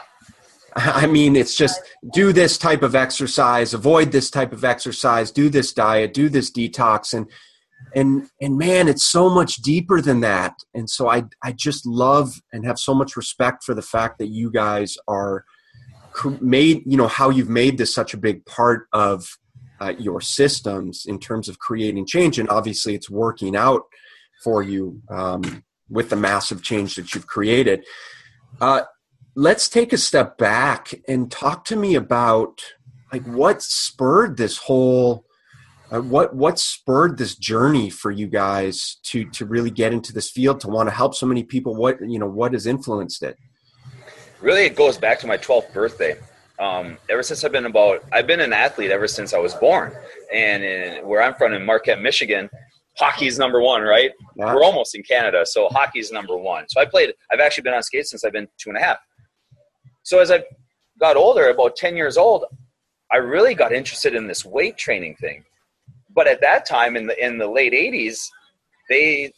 I 0.79 1.07
mean, 1.07 1.35
it's 1.35 1.55
just 1.55 1.81
do 2.13 2.31
this 2.31 2.57
type 2.57 2.83
of 2.83 2.93
exercise, 2.93 3.73
avoid 3.73 4.11
this 4.11 4.29
type 4.29 4.53
of 4.53 4.63
exercise, 4.63 5.31
do 5.31 5.49
this 5.49 5.73
diet, 5.73 6.13
do 6.13 6.29
this 6.29 6.51
detox, 6.51 7.13
and 7.13 7.29
and 7.95 8.29
and 8.41 8.57
man, 8.57 8.87
it's 8.87 9.03
so 9.03 9.29
much 9.29 9.55
deeper 9.57 10.01
than 10.01 10.19
that. 10.21 10.55
And 10.75 10.87
so 10.87 11.09
I 11.09 11.23
I 11.43 11.51
just 11.53 11.85
love 11.87 12.39
and 12.53 12.65
have 12.65 12.77
so 12.77 12.93
much 12.93 13.15
respect 13.15 13.63
for 13.63 13.73
the 13.73 13.81
fact 13.81 14.19
that 14.19 14.27
you 14.27 14.51
guys 14.51 14.97
are 15.07 15.45
made 16.41 16.83
you 16.85 16.97
know 16.97 17.07
how 17.07 17.29
you've 17.31 17.49
made 17.49 17.77
this 17.77 17.93
such 17.93 18.13
a 18.13 18.17
big 18.17 18.45
part 18.45 18.87
of 18.93 19.27
uh, 19.79 19.93
your 19.97 20.21
systems 20.21 21.05
in 21.07 21.19
terms 21.19 21.49
of 21.49 21.57
creating 21.57 22.05
change, 22.05 22.37
and 22.37 22.49
obviously 22.49 22.93
it's 22.93 23.09
working 23.09 23.55
out 23.55 23.83
for 24.43 24.61
you 24.61 25.01
um, 25.09 25.63
with 25.89 26.11
the 26.11 26.15
massive 26.15 26.61
change 26.61 26.95
that 26.95 27.15
you've 27.15 27.27
created. 27.27 27.83
Uh, 28.61 28.81
let's 29.37 29.69
take 29.69 29.93
a 29.93 29.97
step 29.97 30.35
back 30.39 30.95
and 31.07 31.31
talk 31.31 31.63
to 31.63 31.75
me 31.75 31.93
about 31.93 32.59
like 33.13 33.23
what 33.27 33.61
spurred 33.61 34.35
this 34.35 34.57
whole 34.57 35.25
uh, 35.91 36.01
what 36.01 36.35
what 36.35 36.57
spurred 36.57 37.19
this 37.19 37.35
journey 37.35 37.87
for 37.91 38.09
you 38.09 38.25
guys 38.25 38.97
to 39.03 39.29
to 39.29 39.45
really 39.45 39.69
get 39.69 39.93
into 39.93 40.11
this 40.11 40.31
field 40.31 40.59
to 40.59 40.67
want 40.67 40.89
to 40.89 40.95
help 40.95 41.13
so 41.13 41.27
many 41.27 41.43
people? 41.43 41.75
What 41.75 42.01
you 42.01 42.17
know 42.17 42.27
what 42.27 42.53
has 42.53 42.65
influenced 42.65 43.21
it? 43.21 43.37
Really 44.41 44.65
it 44.65 44.75
goes 44.75 44.97
back 44.97 45.19
to 45.19 45.27
my 45.27 45.37
12th 45.37 45.71
birthday. 45.71 46.15
Um, 46.59 46.97
ever 47.07 47.21
since 47.21 47.43
i've 47.43 47.51
been 47.51 47.67
about 47.67 48.03
i've 48.11 48.25
been 48.25 48.39
an 48.39 48.51
athlete 48.51 48.89
ever 48.89 49.07
since 49.07 49.35
i 49.35 49.37
was 49.37 49.53
born. 49.53 49.93
And 50.33 50.63
in, 50.63 51.07
where 51.07 51.21
i'm 51.21 51.35
from 51.35 51.53
in 51.53 51.63
marquette 51.63 52.01
michigan 52.01 52.49
hockey's 52.97 53.37
number 53.37 53.61
one 53.61 53.83
right? 53.83 54.09
Yeah. 54.35 54.55
we're 54.55 54.63
almost 54.63 54.95
in 54.95 55.03
canada 55.03 55.45
so 55.45 55.67
hockey's 55.69 56.11
number 56.11 56.35
one. 56.35 56.65
So 56.67 56.81
i 56.81 56.85
played 56.85 57.13
i've 57.31 57.39
actually 57.39 57.61
been 57.61 57.75
on 57.75 57.83
skates 57.83 58.09
since 58.09 58.25
i've 58.25 58.33
been 58.33 58.47
two 58.57 58.71
and 58.71 58.77
a 58.77 58.81
half 58.81 58.97
so 60.07 60.19
as 60.19 60.31
I 60.31 60.41
got 61.01 61.17
older, 61.17 61.49
about 61.49 61.75
10 61.75 61.97
years 61.97 62.15
old, 62.15 62.45
I 63.11 63.17
really 63.17 63.53
got 63.53 63.73
interested 63.73 64.15
in 64.15 64.25
this 64.25 64.45
weight 64.45 64.77
training 64.77 65.17
thing. 65.17 65.43
But 66.15 66.27
at 66.27 66.39
that 66.39 66.65
time 66.65 66.95
in 66.95 67.07
the 67.07 67.25
in 67.25 67.37
the 67.37 67.45
late 67.45 67.73
80s, 67.73 68.25
they 68.89 69.33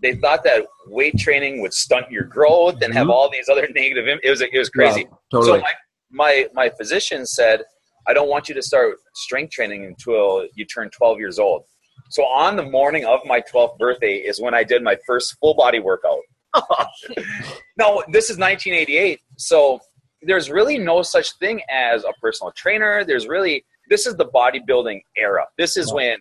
they 0.00 0.14
thought 0.14 0.44
that 0.44 0.64
weight 0.86 1.18
training 1.18 1.60
would 1.60 1.74
stunt 1.74 2.08
your 2.08 2.22
growth 2.22 2.82
and 2.82 2.94
have 2.94 3.08
mm-hmm. 3.08 3.10
all 3.10 3.30
these 3.30 3.48
other 3.48 3.66
negative 3.74 4.06
it 4.22 4.30
was 4.30 4.40
it 4.40 4.56
was 4.56 4.70
crazy. 4.70 5.00
Yeah, 5.00 5.16
totally. 5.32 5.58
So 5.58 5.62
my, 5.62 5.72
my 6.12 6.48
my 6.54 6.70
physician 6.70 7.26
said, 7.26 7.62
"I 8.06 8.12
don't 8.12 8.28
want 8.28 8.48
you 8.48 8.54
to 8.54 8.62
start 8.62 8.98
strength 9.14 9.50
training 9.50 9.86
until 9.86 10.46
you 10.54 10.64
turn 10.66 10.88
12 10.90 11.18
years 11.18 11.40
old." 11.40 11.64
So 12.10 12.22
on 12.22 12.54
the 12.54 12.62
morning 12.62 13.04
of 13.06 13.18
my 13.24 13.42
12th 13.52 13.76
birthday 13.76 14.18
is 14.18 14.40
when 14.40 14.54
I 14.54 14.62
did 14.62 14.84
my 14.84 14.96
first 15.04 15.36
full 15.40 15.54
body 15.54 15.80
workout. 15.80 16.20
no, 17.76 18.04
this 18.12 18.30
is 18.30 18.38
1988. 18.38 19.18
So 19.36 19.80
there's 20.22 20.50
really 20.50 20.78
no 20.78 21.02
such 21.02 21.32
thing 21.38 21.60
as 21.70 22.04
a 22.04 22.12
personal 22.20 22.52
trainer. 22.52 23.04
There's 23.04 23.26
really 23.26 23.64
this 23.88 24.06
is 24.06 24.16
the 24.16 24.26
bodybuilding 24.26 25.02
era. 25.16 25.46
This 25.58 25.76
is 25.76 25.92
when 25.92 26.18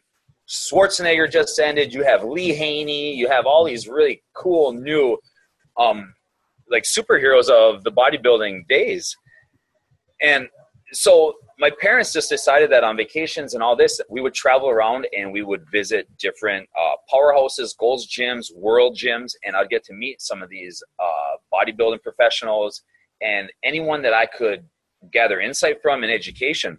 Schwarzenegger 0.49 1.31
just 1.31 1.57
ended. 1.59 1.93
You 1.93 2.03
have 2.03 2.23
Lee 2.23 2.53
Haney. 2.53 3.13
You 3.15 3.29
have 3.29 3.45
all 3.45 3.63
these 3.63 3.87
really 3.87 4.21
cool 4.33 4.73
new, 4.73 5.17
um, 5.77 6.13
like 6.69 6.83
superheroes 6.83 7.49
of 7.49 7.83
the 7.83 7.91
bodybuilding 7.91 8.67
days. 8.67 9.15
And 10.21 10.49
so 10.91 11.35
my 11.59 11.71
parents 11.79 12.11
just 12.11 12.29
decided 12.29 12.69
that 12.71 12.83
on 12.83 12.97
vacations 12.97 13.53
and 13.53 13.63
all 13.63 13.75
this, 13.75 14.01
we 14.09 14.19
would 14.19 14.33
travel 14.33 14.69
around 14.69 15.07
and 15.17 15.31
we 15.31 15.41
would 15.41 15.63
visit 15.71 16.07
different 16.17 16.67
uh, 16.77 16.95
powerhouses, 17.13 17.77
Gold's 17.77 18.07
gyms, 18.07 18.53
world 18.53 18.97
gyms, 18.97 19.33
and 19.45 19.55
I'd 19.55 19.69
get 19.69 19.85
to 19.85 19.93
meet 19.93 20.21
some 20.21 20.41
of 20.43 20.49
these 20.49 20.83
uh, 20.99 21.37
bodybuilding 21.53 22.01
professionals 22.01 22.81
and 23.21 23.51
anyone 23.63 24.01
that 24.03 24.13
I 24.13 24.25
could 24.25 24.65
gather 25.11 25.39
insight 25.39 25.81
from 25.81 26.03
and 26.03 26.11
education. 26.11 26.77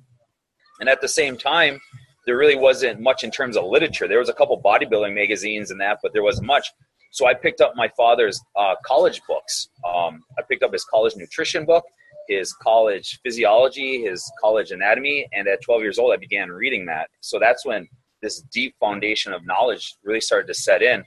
And 0.81 0.89
at 0.89 1.01
the 1.01 1.09
same 1.09 1.37
time, 1.37 1.81
there 2.27 2.37
really 2.37 2.57
wasn't 2.57 3.01
much 3.01 3.25
in 3.25 3.31
terms 3.31 3.57
of 3.57 3.65
literature. 3.65 4.07
There 4.07 4.19
was 4.19 4.29
a 4.29 4.35
couple 4.35 4.61
bodybuilding 4.61 5.15
magazines 5.15 5.71
and 5.71 5.81
that, 5.81 5.99
but 6.03 6.13
there 6.13 6.23
wasn't 6.23 6.47
much. 6.47 6.69
So 7.11 7.27
I 7.27 7.35
picked 7.35 7.61
up 7.61 7.75
my 7.77 7.91
father's 7.97 8.41
uh, 8.57 8.75
college 8.87 9.21
books. 9.29 9.69
Um, 9.85 10.23
I 10.39 10.43
picked 10.49 10.63
up 10.63 10.73
his 10.73 10.85
college 10.85 11.15
nutrition 11.17 11.67
book, 11.67 11.85
his 12.29 12.53
college 12.55 13.21
physiology, 13.23 14.03
his 14.03 14.31
college 14.41 14.71
anatomy, 14.71 15.29
and 15.33 15.47
at 15.49 15.63
12 15.63 15.83
years 15.83 15.99
old, 15.99 16.13
I 16.13 16.17
began 16.17 16.51
reading 16.51 16.87
that. 16.87 17.09
So 17.21 17.39
that's 17.39 17.67
when 17.67 17.87
this 18.23 18.41
deep 18.53 18.75
foundation 18.81 19.33
of 19.33 19.45
knowledge 19.45 19.97
really 20.05 20.21
started 20.21 20.47
to 20.47 20.55
set 20.55 20.81
in, 20.81 21.05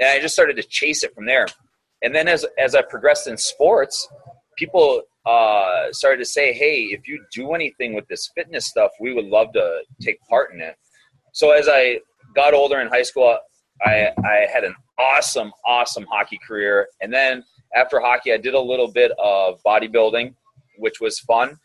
and 0.00 0.08
I 0.08 0.20
just 0.20 0.34
started 0.34 0.56
to 0.56 0.62
chase 0.62 1.04
it 1.04 1.14
from 1.14 1.26
there. 1.26 1.46
And 2.02 2.14
then 2.14 2.28
as 2.28 2.44
as 2.58 2.74
I 2.74 2.82
progressed 2.82 3.26
in 3.26 3.36
sports, 3.36 4.08
people 4.56 5.02
uh, 5.24 5.92
started 5.92 6.18
to 6.18 6.24
say, 6.24 6.52
"Hey, 6.52 6.84
if 6.84 7.06
you 7.08 7.24
do 7.32 7.52
anything 7.52 7.94
with 7.94 8.06
this 8.08 8.30
fitness 8.34 8.66
stuff, 8.66 8.90
we 9.00 9.12
would 9.12 9.26
love 9.26 9.52
to 9.54 9.82
take 10.00 10.18
part 10.28 10.52
in 10.52 10.60
it." 10.60 10.76
So 11.32 11.50
as 11.50 11.68
I 11.68 12.00
got 12.34 12.54
older 12.54 12.80
in 12.80 12.88
high 12.88 13.02
school, 13.02 13.38
I 13.84 14.10
I 14.24 14.46
had 14.52 14.64
an 14.64 14.74
awesome, 14.98 15.52
awesome 15.64 16.06
hockey 16.10 16.38
career, 16.46 16.88
and 17.00 17.12
then 17.12 17.44
after 17.74 18.00
hockey, 18.00 18.32
I 18.32 18.38
did 18.38 18.54
a 18.54 18.60
little 18.60 18.90
bit 18.90 19.12
of 19.18 19.60
bodybuilding, 19.64 20.34
which 20.78 21.00
was 21.00 21.18
fun. 21.20 21.58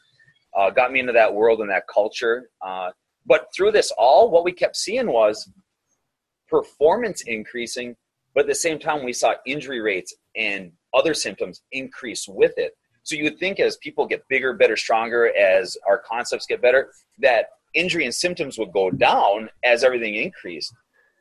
Uh, 0.56 0.70
got 0.70 0.92
me 0.92 1.00
into 1.00 1.14
that 1.14 1.34
world 1.34 1.62
and 1.62 1.70
that 1.70 1.84
culture. 1.88 2.50
Uh, 2.62 2.92
but 3.26 3.48
through 3.56 3.72
this 3.72 3.92
all, 3.98 4.30
what 4.30 4.44
we 4.44 4.52
kept 4.52 4.76
seeing 4.76 5.08
was 5.08 5.50
performance 6.50 7.22
increasing, 7.22 7.96
but 8.34 8.42
at 8.42 8.48
the 8.48 8.56
same 8.56 8.80
time, 8.80 9.06
we 9.06 9.14
saw 9.14 9.36
injury 9.46 9.80
rates 9.80 10.14
and 10.36 10.72
other 10.94 11.14
symptoms 11.14 11.62
increase 11.72 12.28
with 12.28 12.54
it. 12.58 12.74
So 13.04 13.16
you 13.16 13.24
would 13.24 13.40
think 13.40 13.60
as 13.60 13.78
people 13.78 14.06
get 14.06 14.28
bigger, 14.28 14.54
better, 14.54 14.78
stronger, 14.78 15.36
as 15.36 15.78
our 15.88 15.98
concepts 15.98 16.46
get 16.46 16.62
better, 16.62 16.92
that 17.20 17.48
injury 17.74 18.06
and 18.06 18.14
symptoms 18.14 18.58
would 18.58 18.72
go 18.72 18.92
down 18.92 19.50
as 19.64 19.84
everything 19.84 20.16
increased. 20.16 20.74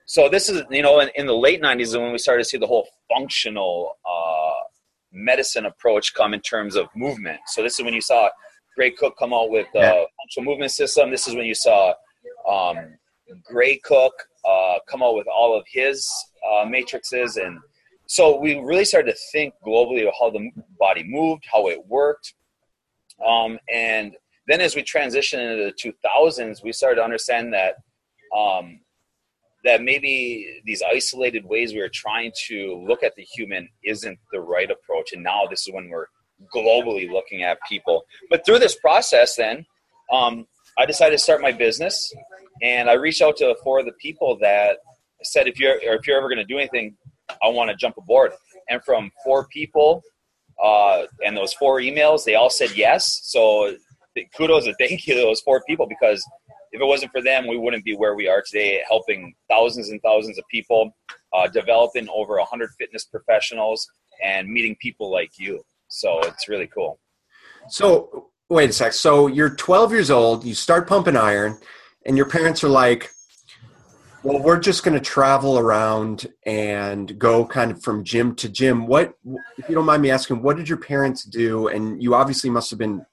So 0.07 0.29
this 0.29 0.49
is, 0.49 0.63
you 0.71 0.83
know, 0.83 1.01
in, 1.01 1.09
in 1.15 1.27
the 1.27 1.37
late 1.37 1.63
90s 1.63 1.99
when 1.99 2.13
we 2.13 2.19
started 2.19 2.43
to 2.43 2.49
see 2.49 2.59
the 2.59 2.67
whole 2.67 2.89
functional 3.09 3.97
uh, 4.05 4.65
medicine 5.13 5.67
approach 5.67 6.15
come 6.15 6.35
in 6.35 6.41
terms 6.41 6.77
of 6.77 6.89
movement. 6.97 7.41
So 7.47 7.63
this 7.63 7.79
is 7.79 7.85
when 7.85 7.95
you 7.95 8.01
saw 8.01 8.29
Gray 8.77 8.91
Cook 8.91 9.15
come 9.19 9.33
out 9.33 9.51
with 9.51 9.67
the 9.73 9.81
uh, 9.81 10.05
functional 10.19 10.51
movement 10.51 10.73
system. 10.73 11.11
This 11.11 11.29
is 11.29 11.35
when 11.35 11.47
you 11.47 11.55
saw 11.55 11.95
um, 12.49 12.77
Gray 13.45 13.77
Cook 13.85 14.13
uh, 14.45 14.79
come 14.89 15.03
out 15.03 15.15
with 15.15 15.27
all 15.29 15.57
of 15.57 15.65
his 15.71 16.09
uh, 16.49 16.65
matrices 16.65 17.37
and 17.37 17.59
so 18.11 18.37
we 18.41 18.59
really 18.59 18.85
started 18.85 19.13
to 19.13 19.19
think 19.31 19.55
globally 19.65 20.05
of 20.05 20.13
how 20.19 20.31
the 20.31 20.51
body 20.81 21.05
moved, 21.07 21.45
how 21.51 21.69
it 21.69 21.87
worked. 21.87 22.35
Um, 23.25 23.57
and 23.73 24.17
then 24.49 24.61
as 24.61 24.75
we 24.75 24.83
transitioned 24.83 25.39
into 25.39 25.65
the 25.65 25.93
2000s, 26.05 26.61
we 26.65 26.73
started 26.73 26.97
to 26.97 27.05
understand 27.05 27.55
that 27.55 27.77
um, 28.37 28.81
that 29.63 29.83
maybe 29.83 30.61
these 30.65 30.83
isolated 30.83 31.45
ways 31.45 31.73
we 31.73 31.79
were 31.79 31.89
trying 31.89 32.33
to 32.49 32.85
look 32.85 33.05
at 33.05 33.15
the 33.15 33.23
human 33.23 33.69
isn't 33.85 34.19
the 34.33 34.41
right 34.41 34.73
approach. 34.73 35.13
And 35.13 35.23
now 35.23 35.43
this 35.49 35.69
is 35.69 35.73
when 35.73 35.89
we're 35.89 36.07
globally 36.53 37.09
looking 37.09 37.45
at 37.45 37.59
people. 37.69 38.03
But 38.29 38.45
through 38.45 38.59
this 38.59 38.75
process, 38.75 39.37
then 39.37 39.65
um, 40.13 40.49
I 40.77 40.85
decided 40.85 41.13
to 41.17 41.23
start 41.23 41.43
my 41.43 41.53
business, 41.53 42.13
and 42.61 42.91
I 42.91 42.95
reached 42.95 43.23
out 43.23 43.37
to 43.37 43.55
four 43.63 43.79
of 43.79 43.87
the 43.87 43.93
people 44.01 44.37
that 44.41 44.79
said, 45.23 45.47
if 45.47 45.61
you're 45.61 45.77
if 45.81 46.09
you're 46.09 46.19
ever 46.19 46.29
going 46.29 46.39
to 46.39 46.45
do 46.45 46.59
anything, 46.59 46.97
I 47.43 47.49
want 47.49 47.71
to 47.71 47.77
jump 47.77 47.97
aboard. 47.97 48.33
And 48.69 48.83
from 48.85 49.11
four 49.25 49.47
people 49.49 50.03
uh, 50.63 51.05
and 51.25 51.37
those 51.37 51.53
four 51.55 51.81
emails, 51.81 52.25
they 52.25 52.35
all 52.35 52.51
said 52.51 52.71
yes. 52.77 53.21
So 53.25 53.75
kudos 54.37 54.67
and 54.67 54.75
thank 54.79 55.07
you 55.07 55.15
to 55.15 55.21
those 55.21 55.41
four 55.41 55.63
people 55.67 55.87
because 55.87 56.25
if 56.73 56.81
it 56.81 56.85
wasn't 56.85 57.13
for 57.13 57.23
them, 57.23 57.47
we 57.47 57.59
wouldn't 57.59 57.85
be 57.85 57.97
where 57.97 58.15
we 58.15 58.29
are 58.29 58.43
today, 58.47 58.81
helping 58.87 59.35
thousands 59.49 59.91
and 59.91 60.01
thousands 60.03 60.39
of 60.39 60.45
people, 60.51 60.97
uh, 61.33 61.49
developing 61.49 62.09
over 62.15 62.37
a 62.37 62.43
100 62.43 62.71
fitness 62.79 63.05
professionals, 63.05 63.89
and 64.25 64.49
meeting 64.49 64.77
people 64.81 65.11
like 65.11 65.33
you. 65.39 65.63
So 65.89 66.21
it's 66.21 66.49
really 66.49 66.69
cool. 66.69 67.01
So, 67.69 68.31
wait 68.49 68.71
a 68.71 68.73
sec. 68.73 68.93
So, 68.93 69.27
you're 69.27 69.51
12 69.51 69.93
years 69.93 70.11
old, 70.11 70.45
you 70.45 70.55
start 70.55 70.89
pumping 70.89 71.17
iron, 71.17 71.59
and 72.07 72.17
your 72.17 72.29
parents 72.29 72.63
are 72.63 72.69
like, 72.69 73.11
well, 74.23 74.43
we're 74.43 74.59
just 74.59 74.85
going 74.85 74.95
to 74.95 75.05
travel 75.05 75.59
around 75.59 76.27
and 76.45 77.19
go 77.19 77.45
kind 77.45 77.71
of 77.71 77.83
from 77.83 78.05
gym 78.05 78.35
to 78.37 78.49
gym. 78.49 78.87
What, 78.87 79.15
if 79.57 79.69
you 79.69 79.75
don't 79.75 79.87
mind 79.87 80.03
me 80.03 80.11
asking, 80.11 80.43
what 80.43 80.57
did 80.57 80.69
your 80.69 80.79
parents 80.79 81.25
do? 81.25 81.69
And 81.69 82.03
you 82.03 82.15
obviously 82.15 82.51
must 82.51 82.71
have 82.71 82.79
been 82.79 83.05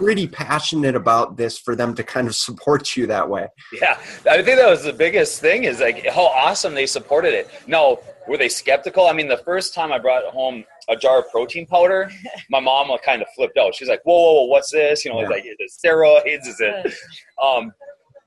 pretty 0.00 0.26
passionate 0.26 0.94
about 0.94 1.36
this 1.36 1.58
for 1.58 1.76
them 1.76 1.94
to 1.94 2.02
kind 2.02 2.26
of 2.26 2.34
support 2.46 2.96
you 2.96 3.06
that 3.06 3.28
way. 3.28 3.46
Yeah, 3.72 3.98
I 4.30 4.42
think 4.42 4.58
that 4.58 4.68
was 4.68 4.84
the 4.84 4.92
biggest 4.92 5.40
thing 5.40 5.64
is 5.64 5.80
like 5.80 6.06
how 6.06 6.26
awesome 6.26 6.74
they 6.74 6.86
supported 6.86 7.34
it. 7.34 7.48
No, 7.66 8.00
were 8.28 8.36
they 8.36 8.48
skeptical? 8.48 9.06
I 9.06 9.12
mean, 9.12 9.28
the 9.28 9.38
first 9.38 9.74
time 9.74 9.92
I 9.92 9.98
brought 9.98 10.24
home 10.24 10.64
a 10.88 10.96
jar 10.96 11.20
of 11.20 11.30
protein 11.30 11.66
powder, 11.66 12.10
my 12.50 12.60
mom 12.60 12.90
kind 13.04 13.22
of 13.22 13.28
flipped 13.34 13.58
out. 13.58 13.74
She's 13.74 13.88
like, 13.88 14.02
"Whoa, 14.04 14.14
whoa, 14.14 14.32
whoa 14.32 14.44
what's 14.44 14.70
this? 14.70 15.04
You 15.04 15.12
know, 15.12 15.20
yeah. 15.20 15.28
like 15.28 15.44
is 15.44 15.56
it 15.58 15.70
steroids? 15.70 16.46
Is 16.48 16.60
it?" 16.60 16.94
Um, 17.42 17.72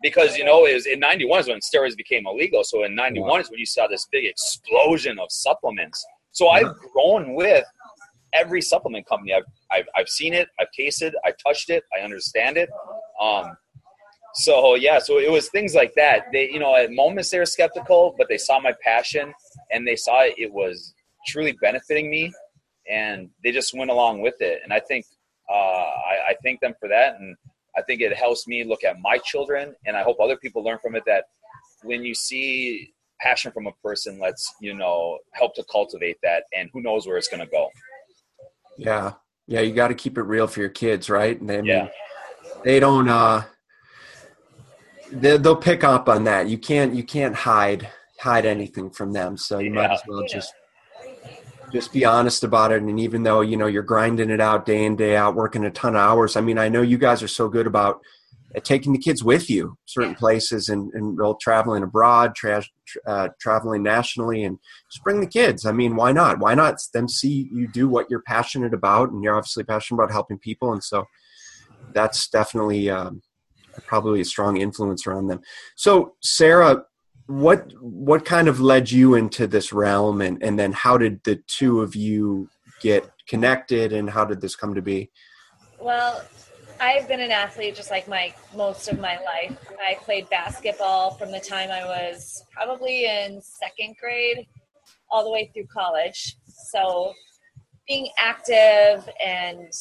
because 0.03 0.37
you 0.37 0.43
know 0.43 0.65
it 0.65 0.75
was 0.75 0.85
in 0.85 0.99
91 0.99 1.39
is 1.39 1.47
when 1.47 1.59
steroids 1.59 1.95
became 1.95 2.27
illegal. 2.27 2.63
So 2.63 2.83
in 2.83 2.93
91 2.93 3.27
wow. 3.27 3.37
is 3.37 3.49
when 3.49 3.57
you 3.59 3.65
saw 3.65 3.87
this 3.87 4.05
big 4.11 4.25
explosion 4.25 5.17
of 5.17 5.31
supplements. 5.31 6.05
So 6.31 6.49
i've 6.49 6.75
grown 6.93 7.33
with 7.33 7.65
every 8.33 8.61
supplement 8.61 9.07
company. 9.07 9.33
I've, 9.33 9.43
I've, 9.71 9.87
I've 9.95 10.09
seen 10.09 10.33
it 10.33 10.49
i've 10.59 10.71
tasted 10.77 11.15
i've 11.25 11.35
touched 11.43 11.69
it 11.69 11.83
i 11.97 12.03
understand 12.03 12.57
it. 12.57 12.69
Um, 13.19 13.55
so 14.35 14.75
yeah 14.75 14.99
so 14.99 15.17
it 15.17 15.31
was 15.31 15.49
things 15.49 15.73
like 15.73 15.93
that. 15.95 16.25
They 16.31 16.51
you 16.51 16.59
know 16.59 16.75
at 16.75 16.91
moments 16.91 17.29
they 17.31 17.39
were 17.39 17.45
skeptical 17.45 18.13
but 18.17 18.27
they 18.29 18.37
saw 18.37 18.59
my 18.59 18.73
passion 18.83 19.33
and 19.71 19.87
they 19.87 19.95
saw 19.95 20.23
it 20.23 20.51
was 20.51 20.93
truly 21.27 21.53
benefiting 21.61 22.09
me 22.09 22.31
and 22.89 23.29
they 23.43 23.51
just 23.51 23.73
went 23.73 23.89
along 23.89 24.21
with 24.21 24.35
it. 24.41 24.59
And 24.63 24.73
i 24.73 24.79
think 24.79 25.05
uh, 25.49 25.53
I, 25.53 26.15
I 26.29 26.35
thank 26.41 26.61
them 26.61 26.73
for 26.79 26.87
that. 26.89 27.19
And 27.19 27.35
I 27.75 27.81
think 27.81 28.01
it 28.01 28.15
helps 28.15 28.47
me 28.47 28.63
look 28.63 28.83
at 28.83 28.97
my 29.01 29.17
children, 29.19 29.75
and 29.85 29.97
I 29.97 30.03
hope 30.03 30.17
other 30.19 30.37
people 30.37 30.63
learn 30.63 30.79
from 30.81 30.95
it 30.95 31.03
that 31.05 31.25
when 31.83 32.03
you 32.03 32.13
see 32.13 32.93
passion 33.19 33.51
from 33.51 33.67
a 33.67 33.71
person, 33.83 34.19
let's 34.19 34.53
you 34.61 34.73
know 34.73 35.19
help 35.33 35.55
to 35.55 35.63
cultivate 35.71 36.17
that, 36.23 36.43
and 36.55 36.69
who 36.73 36.81
knows 36.81 37.07
where 37.07 37.17
it's 37.17 37.27
going 37.27 37.39
to 37.39 37.51
go. 37.51 37.69
Yeah, 38.77 39.13
yeah, 39.47 39.61
you 39.61 39.73
got 39.73 39.89
to 39.89 39.95
keep 39.95 40.17
it 40.17 40.23
real 40.23 40.47
for 40.47 40.59
your 40.59 40.69
kids, 40.69 41.09
right? 41.09 41.39
And 41.39 41.49
they, 41.49 41.61
yeah, 41.63 41.89
they 42.63 42.79
don't. 42.79 43.09
uh 43.09 43.43
they, 45.11 45.37
They'll 45.37 45.55
pick 45.55 45.83
up 45.83 46.09
on 46.09 46.23
that. 46.25 46.47
You 46.47 46.57
can't. 46.57 46.93
You 46.93 47.03
can't 47.03 47.35
hide 47.35 47.89
hide 48.19 48.45
anything 48.45 48.89
from 48.89 49.13
them. 49.13 49.37
So 49.37 49.59
you 49.59 49.73
yeah. 49.73 49.75
might 49.75 49.91
as 49.91 50.01
well 50.07 50.25
just 50.27 50.53
just 51.73 51.91
be 51.91 52.05
honest 52.05 52.43
about 52.43 52.71
it. 52.71 52.81
And 52.81 52.99
even 52.99 53.23
though 53.23 53.41
you 53.41 53.57
know 53.57 53.65
you're 53.65 53.83
grinding 53.83 54.29
it 54.29 54.39
out 54.39 54.65
day 54.65 54.85
in 54.85 54.95
day 54.95 55.15
out 55.15 55.35
working 55.35 55.65
a 55.65 55.71
ton 55.71 55.95
of 55.95 56.01
hours 56.01 56.35
i 56.35 56.41
mean 56.41 56.57
i 56.57 56.69
know 56.69 56.81
you 56.81 56.97
guys 56.97 57.23
are 57.23 57.27
so 57.27 57.49
good 57.49 57.67
about 57.67 57.99
uh, 58.55 58.59
taking 58.59 58.93
the 58.93 58.99
kids 58.99 59.23
with 59.23 59.49
you 59.49 59.75
certain 59.85 60.15
places 60.15 60.69
and, 60.69 60.93
and 60.93 61.19
traveling 61.39 61.83
abroad 61.83 62.35
tra- 62.35 62.63
uh, 63.07 63.29
traveling 63.39 63.81
nationally 63.81 64.43
and 64.43 64.59
just 64.91 65.03
bring 65.03 65.19
the 65.19 65.27
kids. 65.27 65.65
I 65.65 65.71
mean 65.71 65.95
why 65.95 66.11
not? 66.11 66.39
Why 66.39 66.53
not 66.53 66.75
them 66.93 67.09
see 67.09 67.49
you 67.51 67.67
do 67.67 67.89
what 67.89 68.07
you're 68.09 68.21
passionate 68.21 68.73
about 68.73 69.11
and 69.11 69.23
you're 69.23 69.35
obviously 69.35 69.63
passionate 69.63 70.01
about 70.01 70.11
helping 70.11 70.37
people. 70.37 70.71
And 70.71 70.83
so 70.83 71.05
that's 71.93 72.27
definitely 72.29 72.89
um, 72.89 73.21
probably 73.87 74.21
a 74.21 74.25
strong 74.25 74.57
influence 74.57 75.07
around 75.07 75.27
them. 75.27 75.41
So 75.75 76.15
sarah 76.21 76.83
what 77.39 77.71
what 77.81 78.25
kind 78.25 78.47
of 78.47 78.59
led 78.59 78.91
you 78.91 79.15
into 79.15 79.47
this 79.47 79.73
realm 79.73 80.21
and 80.21 80.41
and 80.43 80.57
then 80.59 80.71
how 80.71 80.97
did 80.97 81.23
the 81.23 81.35
two 81.47 81.81
of 81.81 81.95
you 81.95 82.47
get 82.81 83.09
connected 83.27 83.91
and 83.91 84.09
how 84.09 84.23
did 84.23 84.39
this 84.39 84.55
come 84.55 84.75
to 84.75 84.81
be? 84.81 85.09
Well 85.79 86.23
i've 86.79 87.07
been 87.07 87.21
an 87.21 87.31
athlete 87.31 87.75
just 87.75 87.91
like 87.91 88.07
my 88.07 88.33
most 88.55 88.87
of 88.87 88.99
my 88.99 89.17
life. 89.21 89.57
I 89.79 89.95
played 89.95 90.29
basketball 90.29 91.15
from 91.15 91.31
the 91.31 91.39
time 91.39 91.71
i 91.71 91.83
was 91.83 92.43
probably 92.51 93.05
in 93.05 93.41
second 93.41 93.95
grade 93.99 94.47
all 95.09 95.23
the 95.23 95.31
way 95.31 95.49
through 95.53 95.67
college. 95.73 96.35
So 96.71 97.13
being 97.87 98.09
active 98.17 99.09
and 99.25 99.71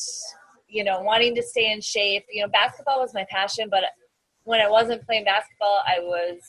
you 0.69 0.85
know 0.85 1.03
wanting 1.03 1.35
to 1.35 1.43
stay 1.43 1.71
in 1.71 1.81
shape 1.81 2.25
you 2.33 2.43
know 2.43 2.49
basketball 2.49 3.01
was 3.01 3.13
my 3.15 3.25
passion 3.31 3.69
but 3.71 3.85
when 4.45 4.61
i 4.61 4.69
wasn't 4.69 5.01
playing 5.07 5.25
basketball 5.25 5.83
i 5.87 6.01
was 6.01 6.41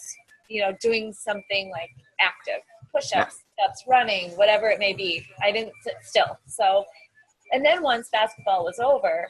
you 0.54 0.62
know, 0.62 0.72
doing 0.80 1.12
something 1.12 1.72
like 1.72 1.90
active, 2.22 2.62
push-ups, 2.94 3.44
steps, 3.58 3.84
running, 3.90 4.30
whatever 4.32 4.68
it 4.68 4.78
may 4.78 4.94
be. 4.94 5.26
I 5.42 5.52
didn't 5.52 5.74
sit 5.82 5.96
still. 6.04 6.38
So, 6.46 6.86
and 7.52 7.66
then 7.66 7.82
once 7.82 8.10
basketball 8.12 8.64
was 8.64 8.78
over, 8.80 9.28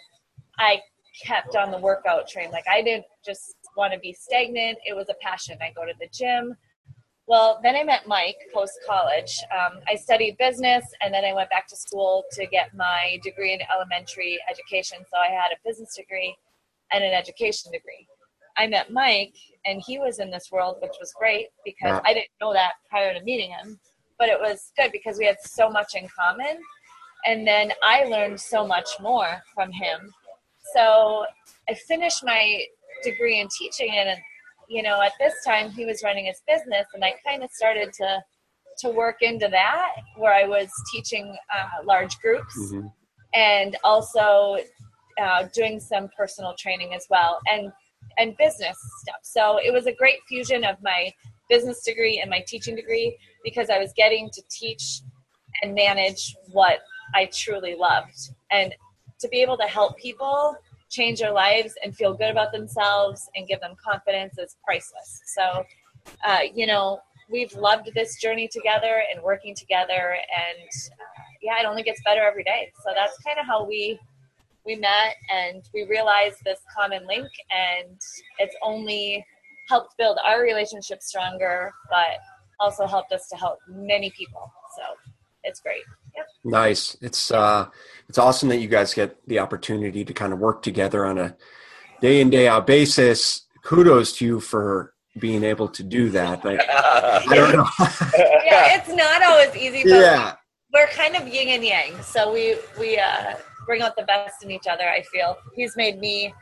I 0.60 0.82
kept 1.24 1.56
on 1.56 1.72
the 1.72 1.78
workout 1.78 2.28
train. 2.28 2.52
Like 2.52 2.66
I 2.70 2.82
didn't 2.82 3.06
just 3.26 3.56
want 3.78 3.94
to 3.94 4.00
be 4.00 4.12
stagnant. 4.12 4.78
It 4.86 4.96
was 4.96 5.08
a 5.10 5.16
passion. 5.22 5.58
I 5.62 5.72
go 5.74 5.86
to 5.86 5.94
the 5.98 6.10
gym. 6.12 6.56
Well, 7.26 7.62
then 7.64 7.78
I 7.78 7.86
met 7.86 8.06
Mike 8.06 8.36
post 8.54 8.74
college. 8.86 9.40
Um, 9.50 9.80
I 9.88 9.96
studied 9.96 10.36
business 10.38 10.84
and 11.02 11.14
then 11.14 11.24
I 11.24 11.34
went 11.34 11.50
back 11.50 11.68
to 11.68 11.76
school 11.78 12.26
to 12.34 12.46
get 12.48 12.76
my 12.76 13.18
degree 13.24 13.54
in 13.54 13.60
elementary 13.74 14.40
education. 14.52 14.98
So 15.10 15.18
I 15.18 15.28
had 15.28 15.52
a 15.54 15.68
business 15.68 15.96
degree 15.96 16.36
and 16.92 17.02
an 17.02 17.14
education 17.14 17.72
degree. 17.72 18.08
I 18.58 18.68
met 18.68 18.92
Mike 18.92 19.36
and 19.66 19.82
he 19.86 20.00
was 20.00 20.20
in 20.20 20.30
this 20.30 20.50
world, 20.52 20.78
which 20.82 20.94
was 21.00 21.14
great 21.18 21.48
because. 21.66 22.02
I 22.06 22.14
didn't 22.14 22.30
know 22.42 22.54
that 22.54 22.74
prior 22.90 23.14
to 23.14 23.24
meeting 23.24 23.52
him. 23.52 23.80
But 24.20 24.30
it 24.30 24.40
was 24.40 24.72
good 24.78 24.92
because 24.92 25.18
we 25.18 25.26
had 25.26 25.38
so 25.42 25.70
much 25.70 25.96
in 25.96 26.08
common. 26.08 26.62
And 27.26 27.48
then 27.48 27.72
I 27.84 28.04
learned 28.06 28.40
so 28.40 28.66
much 28.66 28.90
more 29.02 29.42
from 29.54 29.72
him. 29.72 30.14
So 30.74 31.26
I 31.70 31.74
finished 31.74 32.24
my 32.24 32.64
degree 33.04 33.40
in 33.40 33.48
teaching 33.58 33.92
and 33.94 34.18
you 34.70 34.82
know 34.82 35.02
at 35.02 35.12
this 35.20 35.34
time 35.46 35.70
he 35.72 35.84
was 35.84 36.04
running 36.04 36.26
his 36.26 36.42
business 36.48 36.88
and 36.94 37.04
I 37.04 37.16
kind 37.26 37.44
of 37.44 37.52
started 37.52 37.92
to 37.94 38.24
to 38.78 38.90
work 38.90 39.18
into 39.22 39.50
that 39.50 39.92
where 40.16 40.34
I 40.34 40.48
was 40.48 40.70
teaching 40.94 41.36
uh, 41.54 41.84
large 41.84 42.18
groups. 42.20 42.58
Mm-hmm. 42.58 42.88
and 43.34 43.78
also 43.84 44.58
uh, 45.22 45.48
doing 45.54 45.80
some 45.80 46.10
personal 46.18 46.56
training 46.58 46.94
as 46.94 47.06
well, 47.10 47.40
and 47.48 47.72
and 48.18 48.36
business 48.38 48.78
stuff. 49.02 49.20
So 49.24 49.60
it 49.64 49.72
was 49.72 49.88
a 49.88 49.94
great 49.94 50.20
fusion 50.28 50.64
of 50.64 50.78
my 50.82 51.12
business 51.50 51.84
degree 51.84 52.20
and 52.20 52.30
my 52.30 52.44
teaching 52.48 52.76
degree 52.76 53.18
because 53.44 53.70
I 53.70 53.80
was 53.80 53.92
getting 53.96 54.30
to 54.32 54.42
teach 54.50 55.02
and 55.62 55.74
manage 55.74 56.36
what 56.52 56.80
I 57.14 57.30
truly 57.32 57.76
loved, 57.76 58.32
and 58.52 58.74
to 59.20 59.28
be 59.28 59.42
able 59.42 59.58
to 59.58 59.64
help 59.64 59.98
people 59.98 60.56
change 60.90 61.20
their 61.20 61.32
lives 61.32 61.74
and 61.84 61.96
feel 61.96 62.14
good 62.14 62.30
about 62.30 62.52
themselves 62.52 63.30
and 63.36 63.48
give 63.48 63.60
them 63.60 63.76
confidence 63.84 64.38
is 64.38 64.58
priceless. 64.66 65.22
So, 65.36 65.64
uh, 66.26 66.40
you 66.54 66.66
know, 66.66 67.00
we've 67.30 67.54
loved 67.54 67.90
this 67.96 68.20
journey 68.20 68.48
together 68.48 69.04
and 69.14 69.22
working 69.24 69.56
together, 69.56 70.16
and 70.16 70.68
uh, 70.68 71.24
yeah, 71.42 71.60
it 71.62 71.66
only 71.66 71.84
gets 71.84 72.02
better 72.04 72.22
every 72.24 72.44
day. 72.44 72.72
So 72.84 72.92
that's 72.96 73.18
kind 73.20 73.40
of 73.40 73.46
how 73.46 73.66
we 73.66 74.00
we 74.66 74.76
met 74.76 75.16
and 75.32 75.64
we 75.74 75.86
realized 75.86 76.38
this 76.46 76.60
common 76.76 77.06
link, 77.08 77.28
and 77.52 78.00
it's 78.40 78.56
only 78.62 79.26
helped 79.70 79.98
build 79.98 80.18
our 80.26 80.42
relationship 80.42 81.02
stronger, 81.02 81.72
but 81.90 82.20
also 82.60 82.86
helped 82.86 83.12
us 83.12 83.28
to 83.30 83.36
help 83.36 83.60
many 83.68 84.10
people. 84.12 84.52
So 84.78 84.84
it's 85.44 85.60
great. 85.60 85.84
Yep. 86.16 86.28
Nice. 86.46 86.98
It's 87.02 87.32
uh, 87.32 87.68
it's 88.08 88.18
awesome 88.18 88.50
that 88.50 88.58
you 88.58 88.68
guys 88.68 88.94
get 88.94 89.18
the 89.28 89.40
opportunity 89.40 90.06
to 90.06 90.14
kind 90.14 90.34
of 90.34 90.40
work 90.40 90.62
together 90.62 91.06
on 91.06 91.18
a 91.18 91.36
day 92.02 92.22
in 92.22 92.30
day 92.30 92.48
out 92.48 92.68
basis. 92.68 93.48
Kudos 93.64 94.14
to 94.18 94.26
you 94.26 94.40
for 94.40 94.94
being 95.20 95.44
able 95.44 95.68
to 95.70 95.84
do 95.84 96.10
that. 96.10 96.46
I, 96.46 96.58
I 97.30 97.36
don't 97.36 97.56
know. 97.56 97.68
yeah, 98.46 98.78
it's 98.78 98.90
not 98.90 99.24
always 99.24 99.56
easy. 99.56 99.84
But 99.84 100.00
yeah, 100.00 100.36
we're 100.74 100.88
kind 100.88 101.16
of 101.16 101.28
yin 101.28 101.50
and 101.50 101.64
yang, 101.64 102.02
so 102.02 102.32
we 102.34 102.58
we 102.80 102.98
uh, 102.98 103.36
bring 103.66 103.82
out 103.82 103.96
the 103.96 104.04
best 104.04 104.44
in 104.44 104.52
each 104.52 104.68
other. 104.70 104.88
I 104.88 105.02
feel 105.04 105.38
he's 105.56 105.76
made 105.76 106.00
me 106.00 106.34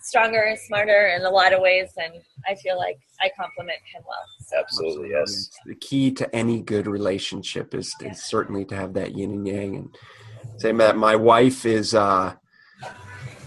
stronger 0.00 0.42
and 0.42 0.58
smarter 0.58 1.08
in 1.08 1.24
a 1.24 1.30
lot 1.30 1.52
of 1.52 1.60
ways, 1.60 1.90
and 1.96 2.14
I 2.46 2.54
feel 2.56 2.78
like 2.78 2.98
I 3.20 3.30
complement 3.36 3.78
him 3.92 4.02
well. 4.06 4.24
So. 4.46 4.58
Absolutely, 4.58 5.10
yes. 5.10 5.50
The 5.66 5.74
key 5.74 6.12
to 6.12 6.34
any 6.34 6.62
good 6.62 6.86
relationship 6.86 7.74
is, 7.74 7.94
yeah. 8.00 8.12
is 8.12 8.22
certainly 8.22 8.64
to 8.66 8.76
have 8.76 8.94
that 8.94 9.16
yin 9.16 9.32
and 9.32 9.46
yang. 9.46 9.76
And 9.76 9.96
same 10.58 10.78
that 10.78 10.96
my 10.96 11.16
wife 11.16 11.66
is. 11.66 11.94
uh 11.94 12.34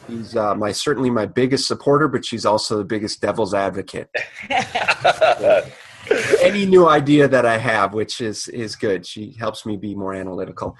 She's 0.07 0.35
uh, 0.35 0.55
my 0.55 0.71
certainly 0.71 1.09
my 1.09 1.25
biggest 1.25 1.67
supporter, 1.67 2.07
but 2.07 2.25
she's 2.25 2.45
also 2.45 2.77
the 2.77 2.83
biggest 2.83 3.21
devil's 3.21 3.53
advocate. 3.53 4.09
any 6.41 6.65
new 6.65 6.87
idea 6.87 7.27
that 7.27 7.45
I 7.45 7.57
have, 7.57 7.93
which 7.93 8.21
is 8.21 8.47
is 8.49 8.75
good. 8.75 9.05
She 9.05 9.35
helps 9.39 9.65
me 9.65 9.77
be 9.77 9.95
more 9.95 10.13
analytical. 10.13 10.75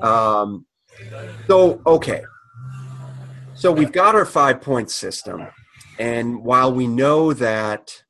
Um, 0.00 0.66
so 1.46 1.80
okay, 1.86 2.22
so 3.54 3.72
we've 3.72 3.92
got 3.92 4.14
our 4.14 4.24
five 4.24 4.60
point 4.60 4.90
system, 4.90 5.46
and 5.98 6.42
while 6.44 6.72
we 6.72 6.86
know 6.86 7.32
that 7.32 8.02